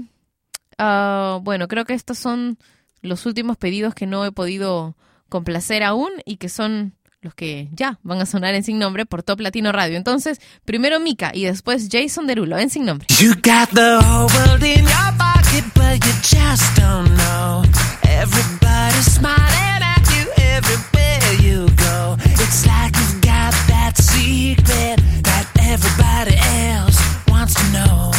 Uh, 0.79 1.41
bueno, 1.41 1.69
creo 1.69 1.85
que 1.85 1.95
estos 1.95 2.19
son 2.19 2.59
los 3.03 3.27
últimos 3.27 3.57
pedidos 3.57 3.95
que 3.95 4.07
no 4.07 4.25
he 4.25 4.33
podido 4.33 4.97
complacer 5.29 5.83
aún 5.83 6.11
y 6.25 6.37
que 6.37 6.49
son 6.49 6.95
los 7.23 7.35
que 7.35 7.69
ya 7.73 7.99
van 8.03 8.21
a 8.21 8.27
sonar 8.27 8.55
en 8.55 8.65
Sin 8.65 8.79
Nombre 8.79 9.07
por 9.07 9.23
Top 9.23 9.41
Latino 9.41 9.71
Radio. 9.73 9.97
Entonces, 9.97 10.41
primero 10.65 10.99
Mika 11.01 11.31
y 11.33 11.45
después 11.45 11.89
Jason 11.91 12.27
Derulo 12.27 12.59
en 12.59 12.69
Sin 12.69 12.85
Nombre. 12.85 13.07
You 13.21 13.33
got 13.35 13.71
the 13.71 13.99
whole 14.03 14.29
world 14.35 14.63
in 14.63 14.83
your 14.85 15.13
pocket, 15.17 15.65
but 15.75 16.05
you 16.05 16.13
just 16.23 16.77
don't 16.77 17.09
know. 17.17 17.63
Everybody's 18.03 19.13
smiling 19.13 19.83
at 19.83 20.03
you 20.11 20.31
everywhere 20.37 21.33
you 21.41 21.67
go. 21.77 22.17
It's 22.43 22.67
like 22.67 22.95
you've 22.97 23.21
got 23.21 23.55
that 23.69 23.97
secret 23.97 25.01
that 25.23 25.47
everybody 25.61 26.37
else 26.75 26.99
wants 27.29 27.55
to 27.55 27.73
know. 27.73 28.11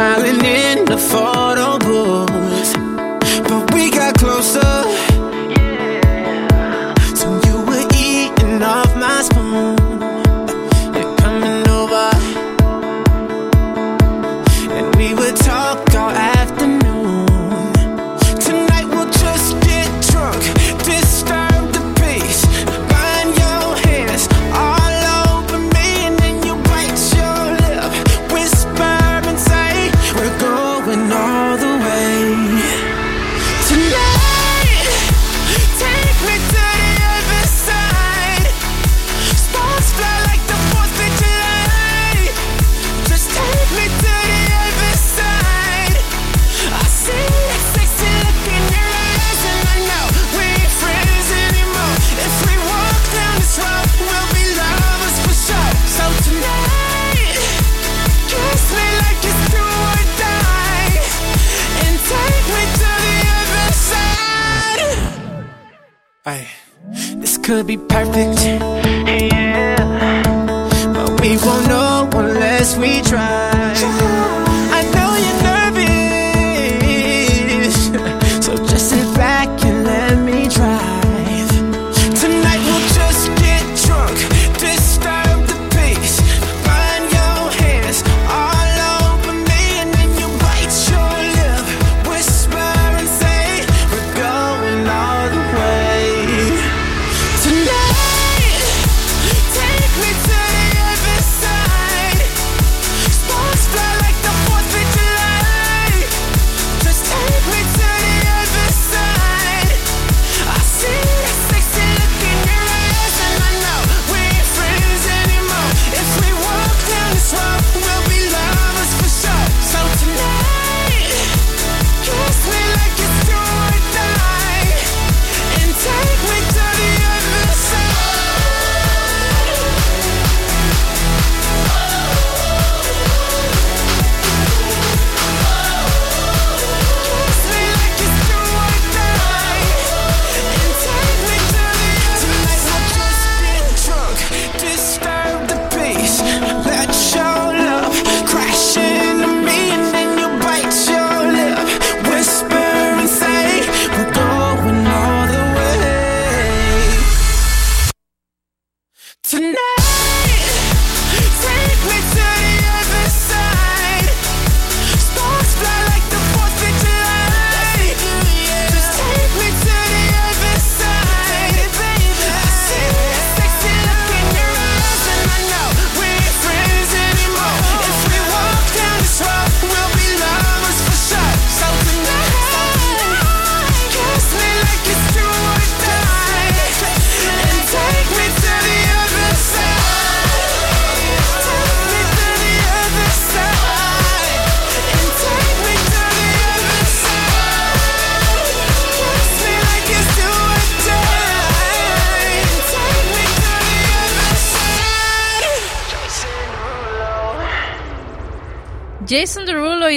smiling 0.00 0.42
in 0.46 0.84
the 0.86 0.96
fall 0.96 1.39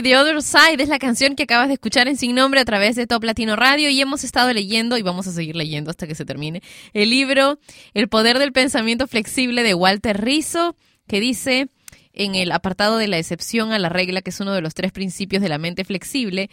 The 0.04 0.18
Other 0.18 0.42
Side 0.42 0.84
es 0.84 0.90
la 0.90 1.00
canción 1.00 1.38
que 1.38 1.44
acabas 1.44 1.70
de 1.70 1.76
escuchar 1.76 2.10
en 2.10 2.18
Sin 2.18 2.36
Nombre 2.36 2.60
a 2.60 2.66
través 2.66 2.98
de 2.98 3.08
Top 3.08 3.24
Latino 3.24 3.56
Radio 3.56 3.90
y 3.90 4.02
hemos 4.02 4.26
estado 4.26 4.52
leyendo 4.52 4.98
y 4.98 5.02
vamos 5.02 5.28
a 5.28 5.32
seguir 5.32 5.56
leyendo 5.56 5.92
hasta 5.92 6.08
que 6.08 6.14
se 6.14 6.26
termine 6.26 6.62
el 6.92 7.10
libro 7.10 7.58
El 7.94 8.10
Poder 8.10 8.38
del 8.38 8.52
Pensamiento 8.52 9.08
Flexible 9.08 9.64
de 9.64 9.74
Walter 9.74 10.20
Rizzo 10.20 10.76
que 11.08 11.22
dice 11.22 11.70
en 12.12 12.36
el 12.36 12.52
apartado 12.52 12.98
de 12.98 13.08
la 13.08 13.18
excepción 13.18 13.72
a 13.72 13.80
la 13.80 13.88
regla 13.88 14.22
que 14.22 14.32
es 14.32 14.42
uno 14.42 14.52
de 14.52 14.60
los 14.60 14.74
tres 14.74 14.92
principios 14.92 15.42
de 15.42 15.48
la 15.48 15.58
mente 15.58 15.86
flexible 15.86 16.50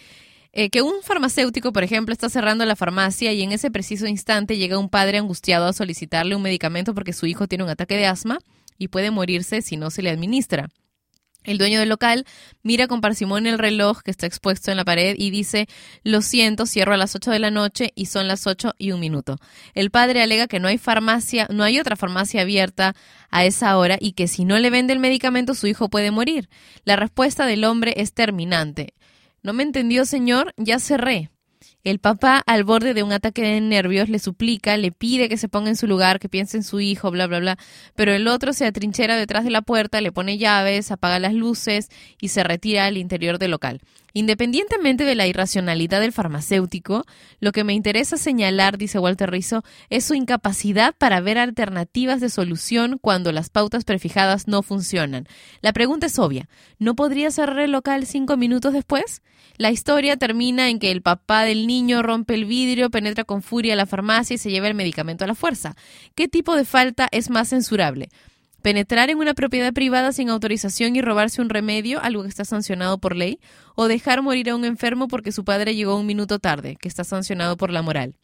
eh, 0.53 0.71
que 0.71 0.83
un 0.83 1.03
farmacéutico, 1.03 1.73
por 1.73 1.83
ejemplo, 1.83 2.13
está 2.13 2.29
cerrando 2.29 2.65
la 2.67 2.77
farmacia 2.77 3.33
y 3.33 3.43
en 3.43 3.51
ese 3.51 3.73
preciso 3.73 4.07
instante 4.07 4.59
llega 4.59 4.79
un 4.79 4.89
padre 4.89 5.19
angustiado 5.19 5.67
a 5.67 5.73
solicitarle 5.73 6.37
un 6.37 6.43
medicamento 6.43 6.95
porque 6.95 7.13
su 7.13 7.27
hijo 7.27 7.49
tiene 7.49 7.65
un 7.65 7.71
ataque 7.71 7.97
de 7.97 8.07
asma 8.07 8.39
y 8.79 8.89
puede 8.89 9.11
morirse 9.11 9.61
si 9.61 9.77
no 9.77 9.91
se 9.91 10.03
le 10.03 10.11
administra. 10.11 10.69
El 11.45 11.57
dueño 11.57 11.81
del 11.81 11.89
local 11.89 12.27
mira 12.63 12.87
con 12.87 13.01
parsimonia 13.01 13.53
el 13.53 13.59
reloj 13.59 14.03
que 14.03 14.11
está 14.11 14.27
expuesto 14.27 14.71
en 14.71 14.77
la 14.77 14.85
pared 14.85 15.15
y 15.17 15.31
dice, 15.31 15.69
lo 16.05 16.21
siento, 16.21 16.67
cierro 16.67 16.93
a 16.93 16.99
las 16.99 17.15
8 17.15 17.31
de 17.31 17.39
la 17.39 17.51
noche 17.51 17.93
y 17.95 18.07
son 18.07 18.29
las 18.29 18.47
8 18.47 18.75
y 18.77 18.93
un 18.93 19.01
minuto. 19.01 19.39
El 19.75 19.91
padre 19.91 20.23
alega 20.23 20.49
que 20.49 20.61
no 20.61 20.69
hay 20.69 20.77
farmacia, 20.77 21.47
no 21.51 21.65
hay 21.65 21.79
otra 21.79 21.97
farmacia 21.97 22.43
abierta 22.43 22.95
a 23.31 23.45
esa 23.45 23.77
hora 23.79 23.97
y 23.99 24.13
que 24.13 24.29
si 24.29 24.45
no 24.45 24.59
le 24.59 24.71
vende 24.71 24.93
el 24.93 24.99
medicamento 24.99 25.55
su 25.55 25.67
hijo 25.67 25.89
puede 25.89 26.11
morir. 26.11 26.51
La 26.85 26.97
respuesta 26.97 27.47
del 27.47 27.65
hombre 27.65 27.95
es 27.97 28.13
terminante. 28.13 28.95
¿No 29.43 29.55
me 29.55 29.63
entendió, 29.63 30.05
señor? 30.05 30.53
Ya 30.59 30.79
cerré. 30.79 31.31
El 31.83 31.99
papá, 31.99 32.43
al 32.47 32.65
borde 32.65 32.93
de 32.93 33.03
un 33.03 33.13
ataque 33.13 33.41
de 33.41 33.61
nervios, 33.61 34.11
le 34.11 34.19
suplica, 34.19 34.77
le 34.77 34.93
pide 34.93 35.31
que 35.31 35.39
se 35.39 35.49
ponga 35.49 35.71
en 35.71 35.77
su 35.77 35.87
lugar, 35.87 36.21
que 36.21 36.29
piense 36.29 36.59
en 36.59 36.63
su 36.63 36.81
hijo, 36.81 37.11
bla, 37.11 37.27
bla, 37.27 37.39
bla. 37.39 37.59
Pero 37.95 38.13
el 38.13 38.29
otro 38.29 38.53
se 38.53 38.67
atrinchera 38.67 39.17
detrás 39.17 39.45
de 39.45 39.51
la 39.51 39.63
puerta, 39.63 40.03
le 40.03 40.13
pone 40.13 40.37
llaves, 40.37 40.91
apaga 40.91 41.19
las 41.19 41.33
luces 41.33 41.89
y 42.21 42.29
se 42.29 42.45
retira 42.45 42.85
al 42.85 42.99
interior 42.99 43.39
del 43.39 43.53
local. 43.53 43.81
Independientemente 44.13 45.05
de 45.05 45.15
la 45.15 45.27
irracionalidad 45.27 46.01
del 46.01 46.13
farmacéutico, 46.13 47.05
lo 47.41 47.53
que 47.53 47.65
me 47.65 47.75
interesa 47.75 48.17
señalar, 48.17 48.79
dice 48.79 48.99
Walter 48.99 49.31
Rizzo, 49.31 49.63
es 49.89 50.05
su 50.05 50.15
incapacidad 50.15 50.95
para 50.97 51.21
ver 51.21 51.39
alternativas 51.39 52.21
de 52.21 52.29
solución 52.29 52.99
cuando 53.01 53.33
las 53.33 53.51
pautas 53.51 53.85
prefijadas 53.85 54.49
no 54.49 54.63
funcionan. 54.63 55.27
La 55.61 55.73
pregunta 55.73 56.07
es 56.07 56.19
obvia. 56.19 56.49
¿No 56.79 56.95
podría 56.95 57.31
cerrar 57.31 57.61
el 57.61 57.73
local 57.73 58.07
cinco 58.07 58.37
minutos 58.37 58.73
después? 58.73 59.23
La 59.57 59.71
historia 59.71 60.17
termina 60.17 60.69
en 60.69 60.79
que 60.79 60.91
el 60.91 61.03
papá 61.03 61.45
del 61.45 61.67
niño 61.67 62.03
rompe 62.03 62.35
el 62.35 62.47
vidrio, 62.47 62.91
penetra 62.91 63.25
con 63.25 63.43
furia 63.43 63.75
a 63.75 63.77
la 63.77 63.87
farmacia 63.87 64.35
y 64.35 64.39
se 64.39 64.51
lleva 64.51 64.69
el 64.69 64.75
medicamento 64.75 65.25
a 65.25 65.27
la 65.27 65.35
fuerza. 65.35 65.77
¿Qué 66.15 66.29
tipo 66.29 66.57
de 66.57 66.65
falta 66.65 67.09
es 67.13 67.31
más 67.31 67.49
censurable? 67.49 68.09
Penetrar 68.61 69.11
en 69.11 69.19
una 69.19 69.35
propiedad 69.35 69.73
privada 69.73 70.13
sin 70.13 70.31
autorización 70.31 70.97
y 70.97 71.03
robarse 71.03 71.43
un 71.43 71.49
remedio, 71.49 72.01
algo 72.01 72.23
que 72.23 72.29
está 72.29 72.45
sancionado 72.45 72.99
por 72.99 73.17
ley, 73.17 73.41
o 73.75 73.89
dejar 73.89 74.23
morir 74.23 74.51
a 74.51 74.57
un 74.57 74.65
enfermo 74.65 75.09
porque 75.09 75.33
su 75.33 75.45
padre 75.45 75.75
llegó 75.75 75.99
un 75.99 76.07
minuto 76.07 76.39
tarde, 76.39 76.77
que 76.77 76.89
está 76.89 77.05
sancionado 77.05 77.57
por 77.57 77.71
la 77.71 77.83
moral. 77.83 78.15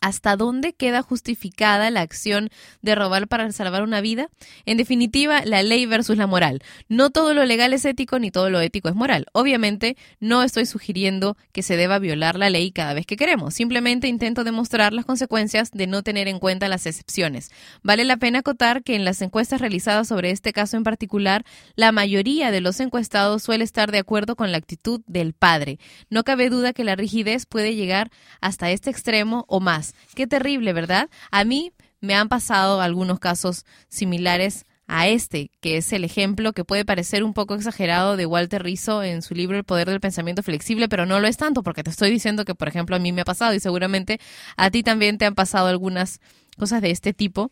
¿Hasta 0.00 0.36
dónde 0.36 0.74
queda 0.74 1.02
justificada 1.02 1.90
la 1.90 2.02
acción 2.02 2.50
de 2.82 2.94
robar 2.94 3.28
para 3.28 3.50
salvar 3.50 3.82
una 3.82 4.00
vida? 4.00 4.28
En 4.64 4.76
definitiva, 4.76 5.44
la 5.44 5.62
ley 5.62 5.86
versus 5.86 6.16
la 6.16 6.26
moral. 6.26 6.62
No 6.88 7.10
todo 7.10 7.34
lo 7.34 7.44
legal 7.44 7.72
es 7.72 7.84
ético 7.84 8.18
ni 8.18 8.30
todo 8.30 8.50
lo 8.50 8.60
ético 8.60 8.88
es 8.88 8.94
moral. 8.94 9.26
Obviamente, 9.32 9.96
no 10.20 10.42
estoy 10.42 10.66
sugiriendo 10.66 11.36
que 11.52 11.62
se 11.62 11.76
deba 11.76 11.98
violar 11.98 12.36
la 12.36 12.50
ley 12.50 12.72
cada 12.72 12.94
vez 12.94 13.06
que 13.06 13.16
queremos. 13.16 13.54
Simplemente 13.54 14.06
intento 14.06 14.44
demostrar 14.44 14.92
las 14.92 15.06
consecuencias 15.06 15.70
de 15.72 15.86
no 15.86 16.02
tener 16.02 16.28
en 16.28 16.38
cuenta 16.38 16.68
las 16.68 16.86
excepciones. 16.86 17.50
Vale 17.82 18.04
la 18.04 18.18
pena 18.18 18.40
acotar 18.40 18.82
que 18.82 18.96
en 18.96 19.04
las 19.04 19.22
encuestas 19.22 19.60
realizadas 19.60 20.08
sobre 20.08 20.30
este 20.30 20.52
caso 20.52 20.76
en 20.76 20.84
particular, 20.84 21.44
la 21.74 21.90
mayoría 21.90 22.50
de 22.50 22.60
los 22.60 22.80
encuestados 22.80 23.42
suele 23.42 23.64
estar 23.64 23.90
de 23.92 23.98
acuerdo 23.98 24.36
con 24.36 24.52
la 24.52 24.58
actitud 24.58 25.00
del 25.06 25.32
padre. 25.32 25.78
No 26.10 26.22
cabe 26.22 26.50
duda 26.50 26.72
que 26.72 26.84
la 26.84 26.96
rigidez 26.96 27.46
puede 27.46 27.74
llegar 27.74 28.10
hasta 28.40 28.70
este 28.70 28.90
extremo 28.90 29.44
o 29.48 29.60
más. 29.60 29.85
Qué 30.14 30.26
terrible, 30.26 30.72
¿verdad? 30.72 31.08
A 31.30 31.44
mí 31.44 31.72
me 32.00 32.14
han 32.14 32.28
pasado 32.28 32.80
algunos 32.80 33.18
casos 33.18 33.64
similares 33.88 34.64
a 34.88 35.08
este, 35.08 35.50
que 35.60 35.76
es 35.78 35.92
el 35.92 36.04
ejemplo 36.04 36.52
que 36.52 36.64
puede 36.64 36.84
parecer 36.84 37.24
un 37.24 37.34
poco 37.34 37.54
exagerado 37.54 38.16
de 38.16 38.26
Walter 38.26 38.62
Rizzo 38.62 39.02
en 39.02 39.22
su 39.22 39.34
libro 39.34 39.56
El 39.56 39.64
poder 39.64 39.90
del 39.90 40.00
pensamiento 40.00 40.42
flexible, 40.42 40.88
pero 40.88 41.06
no 41.06 41.18
lo 41.18 41.26
es 41.26 41.36
tanto, 41.36 41.62
porque 41.62 41.82
te 41.82 41.90
estoy 41.90 42.10
diciendo 42.10 42.44
que, 42.44 42.54
por 42.54 42.68
ejemplo, 42.68 42.94
a 42.94 43.00
mí 43.00 43.12
me 43.12 43.22
ha 43.22 43.24
pasado 43.24 43.52
y 43.52 43.60
seguramente 43.60 44.20
a 44.56 44.70
ti 44.70 44.82
también 44.82 45.18
te 45.18 45.24
han 45.24 45.34
pasado 45.34 45.66
algunas 45.66 46.20
cosas 46.56 46.82
de 46.82 46.90
este 46.90 47.12
tipo, 47.12 47.50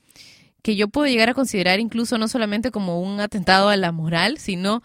que 0.63 0.77
yo 0.77 0.89
puedo 0.89 1.09
llegar 1.09 1.29
a 1.29 1.35
considerar 1.35 1.81
incluso 1.81 2.19
no 2.19 2.29
solamente 2.29 2.71
como 2.71 3.01
un 3.01 3.21
atentado 3.21 3.69
a 3.69 3.77
la 3.77 3.93
moral, 3.93 4.39
sino 4.39 4.83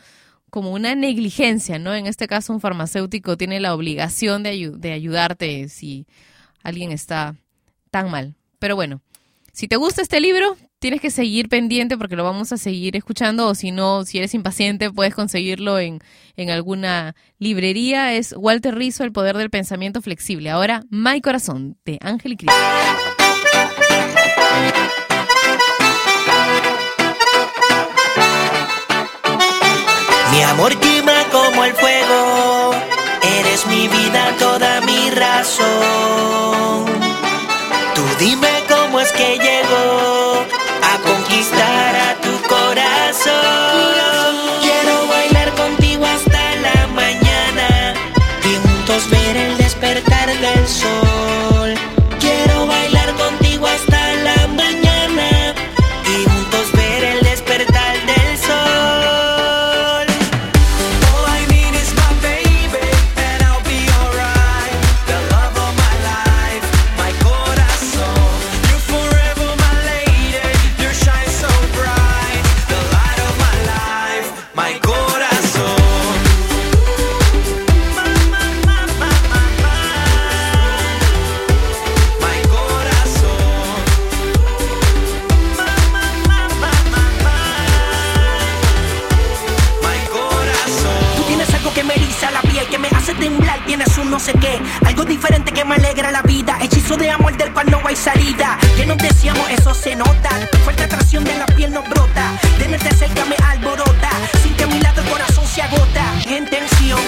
como 0.50 0.72
una 0.72 0.96
negligencia, 0.96 1.78
¿no? 1.78 1.94
En 1.94 2.08
este 2.08 2.28
caso, 2.28 2.52
un 2.52 2.60
farmacéutico 2.60 3.38
tiene 3.38 3.60
la 3.60 3.76
obligación 3.76 4.42
de, 4.42 4.72
de 4.76 4.92
ayudarte 4.92 5.70
si 5.70 6.08
alguien 6.64 6.92
está 6.92 7.36
tan 7.92 8.10
mal. 8.10 8.36
Pero 8.60 8.76
bueno, 8.76 9.02
si 9.54 9.68
te 9.68 9.76
gusta 9.76 10.02
este 10.02 10.20
libro, 10.20 10.58
tienes 10.80 11.02
que 11.02 11.12
seguir 11.12 11.50
pendiente 11.50 11.98
porque 11.98 12.16
lo 12.16 12.24
vamos 12.24 12.52
a 12.52 12.58
seguir 12.58 12.96
escuchando 12.96 13.48
o 13.48 13.56
si 13.56 13.72
no, 13.72 14.06
si 14.06 14.18
eres 14.18 14.34
impaciente, 14.34 14.92
puedes 14.92 15.14
conseguirlo 15.14 15.80
en, 15.80 16.00
en 16.38 16.50
alguna 16.50 17.16
librería. 17.38 18.14
Es 18.14 18.34
Walter 18.38 18.76
Rizzo, 18.76 19.04
El 19.04 19.12
Poder 19.12 19.38
del 19.38 19.50
Pensamiento 19.50 20.02
Flexible. 20.02 20.50
Ahora, 20.50 20.84
My 20.90 21.22
Corazón, 21.22 21.78
de 21.86 21.98
Ángel 22.02 22.34
y 22.34 22.38
Cris. 22.38 22.52
Mi 30.32 30.44
amor 30.44 30.80
quema 30.80 31.26
como 31.32 31.66
el 31.66 31.74
fuego, 31.74 32.59
mi 33.68 33.88
vida, 33.88 34.36
toda 34.38 34.82
mi 34.82 35.10
razón. 35.12 36.86
Tú 37.96 38.04
dime 38.20 38.64
cómo 38.68 39.00
es 39.00 39.12
que 39.12 39.38
llego 39.38 40.19
que 91.80 91.86
me 91.86 91.94
eriza 91.94 92.30
la 92.32 92.42
piel, 92.42 92.68
que 92.68 92.78
me 92.78 92.90
hace 92.90 93.14
temblar, 93.14 93.58
tienes 93.66 93.98
un 93.98 94.12
no 94.12 94.20
sé 94.20 94.34
qué, 94.34 94.60
algo 94.86 95.06
diferente 95.06 95.54
que 95.54 95.64
me 95.64 95.76
alegra 95.76 96.12
la 96.12 96.22
vida, 96.24 96.58
hechizo 96.62 96.98
de 96.98 97.10
amor 97.10 97.38
del 97.38 97.54
cual 97.54 97.72
no 97.72 97.80
hay 97.86 97.96
salida, 97.96 98.58
que 98.76 98.86
nos 98.86 98.98
deseamos, 98.98 99.50
eso 99.50 99.74
se 99.74 99.96
nota, 99.96 100.30
fuerte 100.66 100.84
atracción 100.84 101.24
de 101.24 101.38
la 101.38 101.46
piel 101.46 101.72
nos 101.72 101.88
brota, 101.88 102.34
tenerte 102.58 102.94
cerca 102.94 103.24
me 103.24 103.36
alborota, 103.48 104.10
sin 104.44 104.54
que 104.56 104.66
a 104.66 104.68
mi 104.68 104.82
lado 104.82 105.02
el 105.02 105.08
corazón 105.08 105.46
se 105.48 105.62
agota, 105.62 106.04
en 106.26 106.50
tensión, 106.50 107.00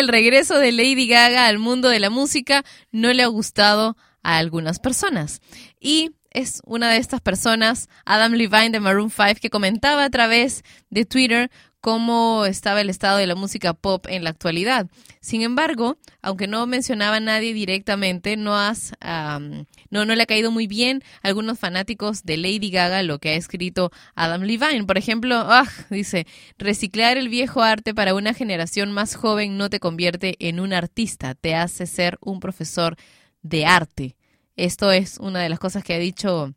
el 0.00 0.08
regreso 0.08 0.58
de 0.58 0.72
Lady 0.72 1.06
Gaga 1.06 1.46
al 1.46 1.58
mundo 1.58 1.88
de 1.88 2.00
la 2.00 2.10
música 2.10 2.64
no 2.90 3.12
le 3.12 3.22
ha 3.22 3.28
gustado 3.28 3.96
a 4.22 4.38
algunas 4.38 4.78
personas. 4.78 5.40
Y 5.78 6.10
es 6.30 6.60
una 6.64 6.90
de 6.90 6.98
estas 6.98 7.20
personas, 7.20 7.88
Adam 8.04 8.32
Levine 8.32 8.70
de 8.70 8.80
Maroon 8.80 9.10
5, 9.10 9.40
que 9.40 9.50
comentaba 9.50 10.04
a 10.04 10.10
través 10.10 10.64
de 10.88 11.04
Twitter 11.04 11.50
cómo 11.80 12.44
estaba 12.44 12.80
el 12.80 12.90
estado 12.90 13.18
de 13.18 13.26
la 13.26 13.34
música 13.34 13.72
pop 13.72 14.06
en 14.08 14.24
la 14.24 14.30
actualidad. 14.30 14.88
Sin 15.20 15.42
embargo, 15.42 15.98
aunque 16.22 16.46
no 16.46 16.66
mencionaba 16.66 17.16
a 17.16 17.20
nadie 17.20 17.54
directamente, 17.54 18.36
no, 18.36 18.56
has, 18.56 18.92
no, 19.00 20.04
no 20.04 20.14
le 20.14 20.22
ha 20.22 20.26
caído 20.26 20.50
muy 20.50 20.66
bien 20.66 21.02
a 21.22 21.28
algunos 21.28 21.58
fanáticos 21.58 22.24
de 22.24 22.36
Lady 22.36 22.70
Gaga 22.70 23.02
lo 23.02 23.18
que 23.18 23.30
ha 23.30 23.34
escrito 23.34 23.90
Adam 24.14 24.42
Levine. 24.42 24.84
Por 24.84 24.98
ejemplo, 24.98 25.36
ah, 25.36 25.66
dice, 25.90 26.26
reciclar 26.58 27.16
el 27.16 27.28
viejo 27.28 27.62
arte 27.62 27.94
para 27.94 28.14
una 28.14 28.34
generación 28.34 28.92
más 28.92 29.14
joven 29.14 29.56
no 29.56 29.70
te 29.70 29.80
convierte 29.80 30.36
en 30.38 30.60
un 30.60 30.72
artista, 30.72 31.34
te 31.34 31.54
hace 31.54 31.86
ser 31.86 32.18
un 32.20 32.40
profesor 32.40 32.96
de 33.42 33.66
arte. 33.66 34.16
Esto 34.56 34.92
es 34.92 35.16
una 35.18 35.40
de 35.40 35.48
las 35.48 35.58
cosas 35.58 35.82
que 35.82 35.94
ha 35.94 35.98
dicho 35.98 36.54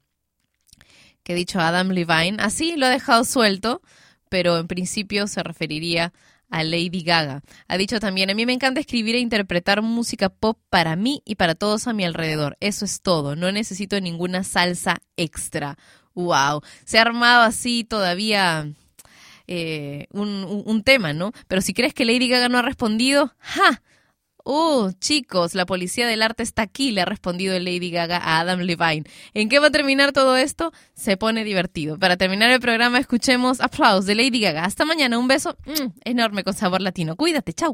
que 1.24 1.34
ha 1.34 1.36
dicho 1.36 1.60
Adam 1.60 1.90
Levine. 1.90 2.36
Así 2.40 2.76
lo 2.76 2.86
ha 2.86 2.90
dejado 2.90 3.24
suelto, 3.24 3.82
pero 4.34 4.58
en 4.58 4.66
principio 4.66 5.28
se 5.28 5.44
referiría 5.44 6.12
a 6.50 6.64
Lady 6.64 7.04
Gaga. 7.04 7.44
Ha 7.68 7.78
dicho 7.78 8.00
también, 8.00 8.32
a 8.32 8.34
mí 8.34 8.48
me 8.48 8.54
encanta 8.54 8.80
escribir 8.80 9.14
e 9.14 9.20
interpretar 9.20 9.84
música 9.84 10.30
pop 10.30 10.58
para 10.72 10.96
mí 10.96 11.22
y 11.24 11.36
para 11.36 11.54
todos 11.54 11.86
a 11.86 11.94
mi 11.94 12.04
alrededor. 12.04 12.58
Eso 12.60 12.84
es 12.84 13.04
todo, 13.04 13.36
no 13.36 13.52
necesito 13.52 14.02
ninguna 14.02 14.44
salsa 14.44 15.04
extra. 15.18 15.78
Wow, 16.16 16.64
se 16.84 16.98
ha 16.98 17.04
armado 17.04 17.44
así 17.44 17.84
todavía 17.84 18.68
eh, 19.46 20.08
un, 20.12 20.30
un- 20.46 20.64
un 20.66 20.84
tema, 20.84 21.14
¿no? 21.14 21.32
Pero 21.48 21.62
si 21.62 21.76
crees 21.76 21.94
que 21.94 22.06
Lady 22.06 22.28
Gaga 22.28 22.50
no 22.50 22.58
ha 22.58 22.64
respondido, 22.64 23.36
¡ja! 23.40 23.84
Oh, 24.46 24.92
chicos, 25.00 25.56
la 25.56 25.66
policía 25.66 26.06
del 26.06 26.22
arte 26.22 26.44
está 26.44 26.64
aquí, 26.64 26.92
le 26.92 27.00
ha 27.00 27.06
respondido 27.06 27.58
Lady 27.58 27.92
Gaga 27.92 28.18
a 28.18 28.42
Adam 28.42 28.60
Levine. 28.60 29.06
¿En 29.34 29.48
qué 29.48 29.60
va 29.60 29.68
a 29.68 29.72
terminar 29.72 30.12
todo 30.12 30.36
esto? 30.36 30.74
Se 30.94 31.16
pone 31.16 31.46
divertido. 31.46 31.98
Para 31.98 32.18
terminar 32.18 32.52
el 32.52 32.60
programa, 32.60 33.00
escuchemos 33.00 33.62
aplausos 33.62 34.06
de 34.06 34.16
Lady 34.16 34.42
Gaga. 34.42 34.66
Hasta 34.66 34.84
mañana, 34.84 35.18
un 35.18 35.30
beso 35.30 35.56
mm, 35.66 36.00
enorme 36.04 36.44
con 36.44 36.54
sabor 36.54 36.82
latino. 36.82 37.16
Cuídate, 37.16 37.54
chau. 37.54 37.74